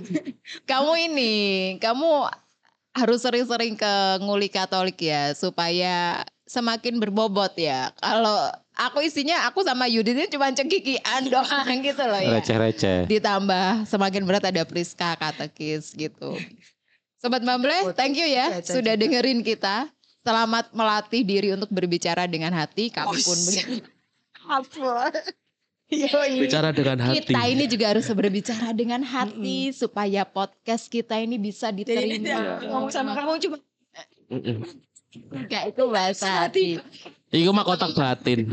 [0.69, 1.33] kamu ini
[1.77, 2.25] kamu
[2.91, 7.93] harus sering-sering ke nguli Katolik ya supaya semakin berbobot ya.
[7.95, 8.49] Kalau
[8.87, 12.41] aku isinya aku sama Yudit ini cuma cekikian doang gitu loh ya.
[12.41, 13.05] Receh-receh.
[13.05, 16.33] Ditambah semakin berat ada Priska katekis gitu.
[17.21, 19.85] Sobat Mamble, thank you ya sudah dengerin kita.
[20.21, 22.93] Selamat melatih diri untuk berbicara dengan hati.
[22.93, 23.81] Kami pun begitu.
[25.91, 27.25] Bicara dengan hati.
[27.25, 32.63] Kita ini juga harus berbicara dengan hati supaya podcast kita ini bisa Jadi diterima.
[32.63, 33.57] ngomong sama kamu cuma.
[35.11, 36.79] Enggak itu bahasa hati.
[37.31, 38.43] Iku mah kotak batin.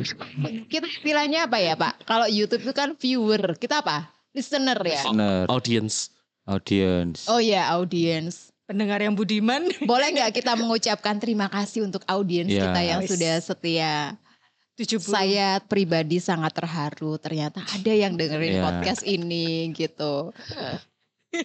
[0.70, 2.06] Kita istilahnya apa ya Pak?
[2.06, 3.59] Kalau YouTube itu kan viewer.
[3.59, 4.06] Kita apa?
[4.30, 5.02] Listener ya.
[5.10, 5.44] Bener.
[5.50, 6.14] Audience.
[6.46, 7.26] Audience.
[7.26, 8.55] Oh ya audience.
[8.64, 9.64] pendengar yang budiman.
[9.88, 12.68] Boleh nggak kita mengucapkan terima kasih untuk audiens Ya.
[12.68, 13.94] kita yang sudah setia.
[14.76, 15.00] 70.
[15.02, 17.16] Saya pribadi sangat terharu.
[17.16, 18.62] Ternyata ada yang dengerin Ya.
[18.62, 20.30] podcast ini gitu.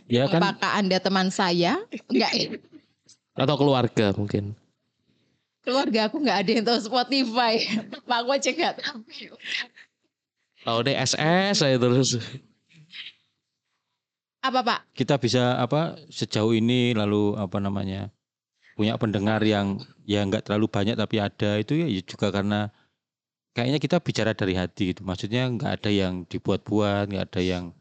[0.06, 1.80] Ya kan Apakah anda teman saya?
[2.12, 2.60] Enggak.
[3.34, 4.54] Atau keluarga mungkin.
[5.64, 7.54] Keluarga aku nggak ada yang tahu Spotify.
[8.08, 9.00] Pak aku aja nggak tahu.
[10.64, 12.20] Tahu deh SS saya terus.
[14.44, 14.80] Apa Pak?
[14.92, 18.12] kita bisa apa sejauh ini lalu apa namanya
[18.76, 22.68] punya pendengar yang ya nggak terlalu banyak tapi ada itu ya juga karena
[23.56, 27.72] kayaknya kita bicara dari hati gitu maksudnya nggak ada yang dibuat-buat nggak ada yang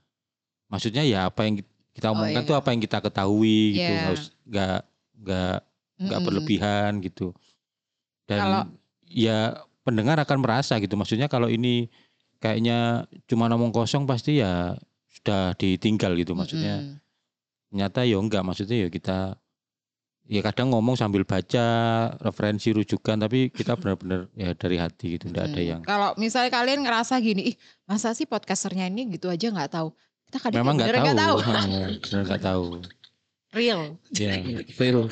[0.70, 2.48] maksudnya ya apa yang kita Oh, omongkan iya.
[2.48, 4.14] tuh apa yang kita ketahui gitu Iya.
[4.46, 4.80] nggak
[5.18, 5.58] nggak
[5.98, 7.34] nggak berlebihan gitu
[8.32, 8.66] dan Kalau-
[9.04, 9.38] ya
[9.82, 11.92] pendengar akan merasa gitu maksudnya kalau ini
[12.38, 14.72] kayaknya cuma ngomong kosong pasti ya
[15.12, 17.00] sudah ditinggal gitu maksudnya Mm-mm.
[17.68, 19.18] Ternyata ya enggak maksudnya ya kita
[20.24, 21.66] ya kadang ngomong sambil baca
[22.20, 25.68] referensi rujukan tapi kita benar-benar ya dari hati gitu enggak ada Hmm.
[25.68, 29.88] yang Kalau misalnya kalian ngerasa gini, ih masa sih podcasternya ini gitu aja nggak tahu.
[30.26, 30.88] Kita kadang memang tahu.
[30.92, 31.36] nggak tahu.
[32.04, 32.64] Benar enggak tahu.
[33.52, 33.80] Real.
[34.10, 34.32] Ya,
[34.76, 35.08] Real.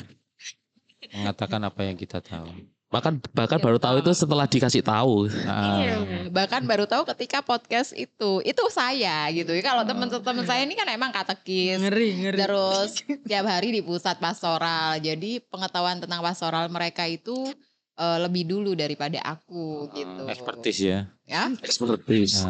[1.11, 2.49] mengatakan apa yang kita tahu.
[2.91, 5.31] Bahkan bahkan Ya, baru tahu itu setelah dikasih tahu.
[5.31, 9.55] Iya, Bahkan baru tahu ketika podcast itu, itu saya gitu.
[9.63, 12.37] Kalau teman-teman saya ini kan emang katekis, Ngeri, ngeri.
[12.43, 12.99] terus
[13.31, 14.99] tiap hari di pusat pastoral.
[14.99, 17.55] Jadi pengetahuan tentang pastoral mereka itu
[17.95, 20.27] eh, lebih dulu daripada aku gitu.
[20.27, 20.99] Expertise ya.
[21.23, 21.47] Ya.
[21.63, 22.43] Expertise.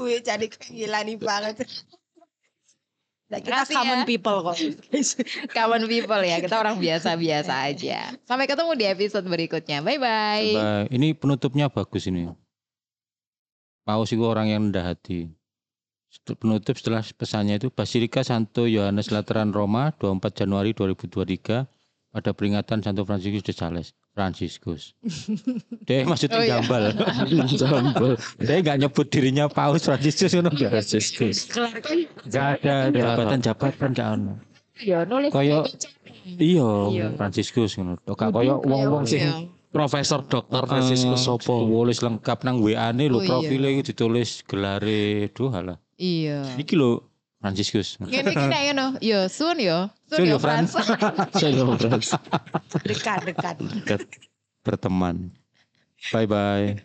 [0.00, 1.68] Wih, jadi gila nih banget.
[3.32, 4.04] Nah, kita Makasih common ya.
[4.04, 4.56] people kok.
[5.56, 8.12] Common people ya, kita orang biasa-biasa aja.
[8.28, 9.80] Sampai ketemu di episode berikutnya.
[9.80, 10.52] Bye-bye.
[10.52, 12.28] coba ini penutupnya bagus ini.
[13.88, 15.32] Paus itu orang yang rendah hati.
[16.28, 21.64] Penutup setelah pesannya itu Basilika Santo Yohanes Lateran Roma 24 Januari 2023
[22.12, 23.88] pada peringatan Santo Franciscus de Sales.
[24.12, 24.92] Franciscus.
[25.88, 26.60] Dia maksudnya Oh, iya.
[26.60, 26.92] jambal.
[27.48, 28.12] Jambal.
[28.36, 30.68] Dia nggak nyebut dirinya Paus Franciscus itu enggak.
[30.76, 31.48] Franciscus.
[32.28, 34.32] Enggak ada jabatan-jabatan enggak ono.
[34.84, 35.64] Ya, nulis Koyo
[36.22, 36.70] Iya.
[36.92, 37.96] iya Franciscus ngono.
[38.04, 39.48] Kok koyo wong-wong sing Iya.
[39.72, 40.68] Profesor Dr.
[40.68, 41.64] Franciscus Sopo.
[41.64, 43.28] Tulis lengkap nang WA-ne lho Oh, iya.
[43.40, 45.80] profile ditulis gelare duh halah.
[45.96, 46.44] Iya.
[46.60, 47.08] Iki lho
[47.42, 47.98] Franciscus.
[47.98, 50.70] Gini gini ya no, yo soon yo, Soon soon yo yo, Frans.
[51.34, 52.14] Saya ngomong Frans.
[52.86, 53.56] dekat, dekat.
[54.62, 55.34] berteman.
[56.14, 56.78] Bye bye.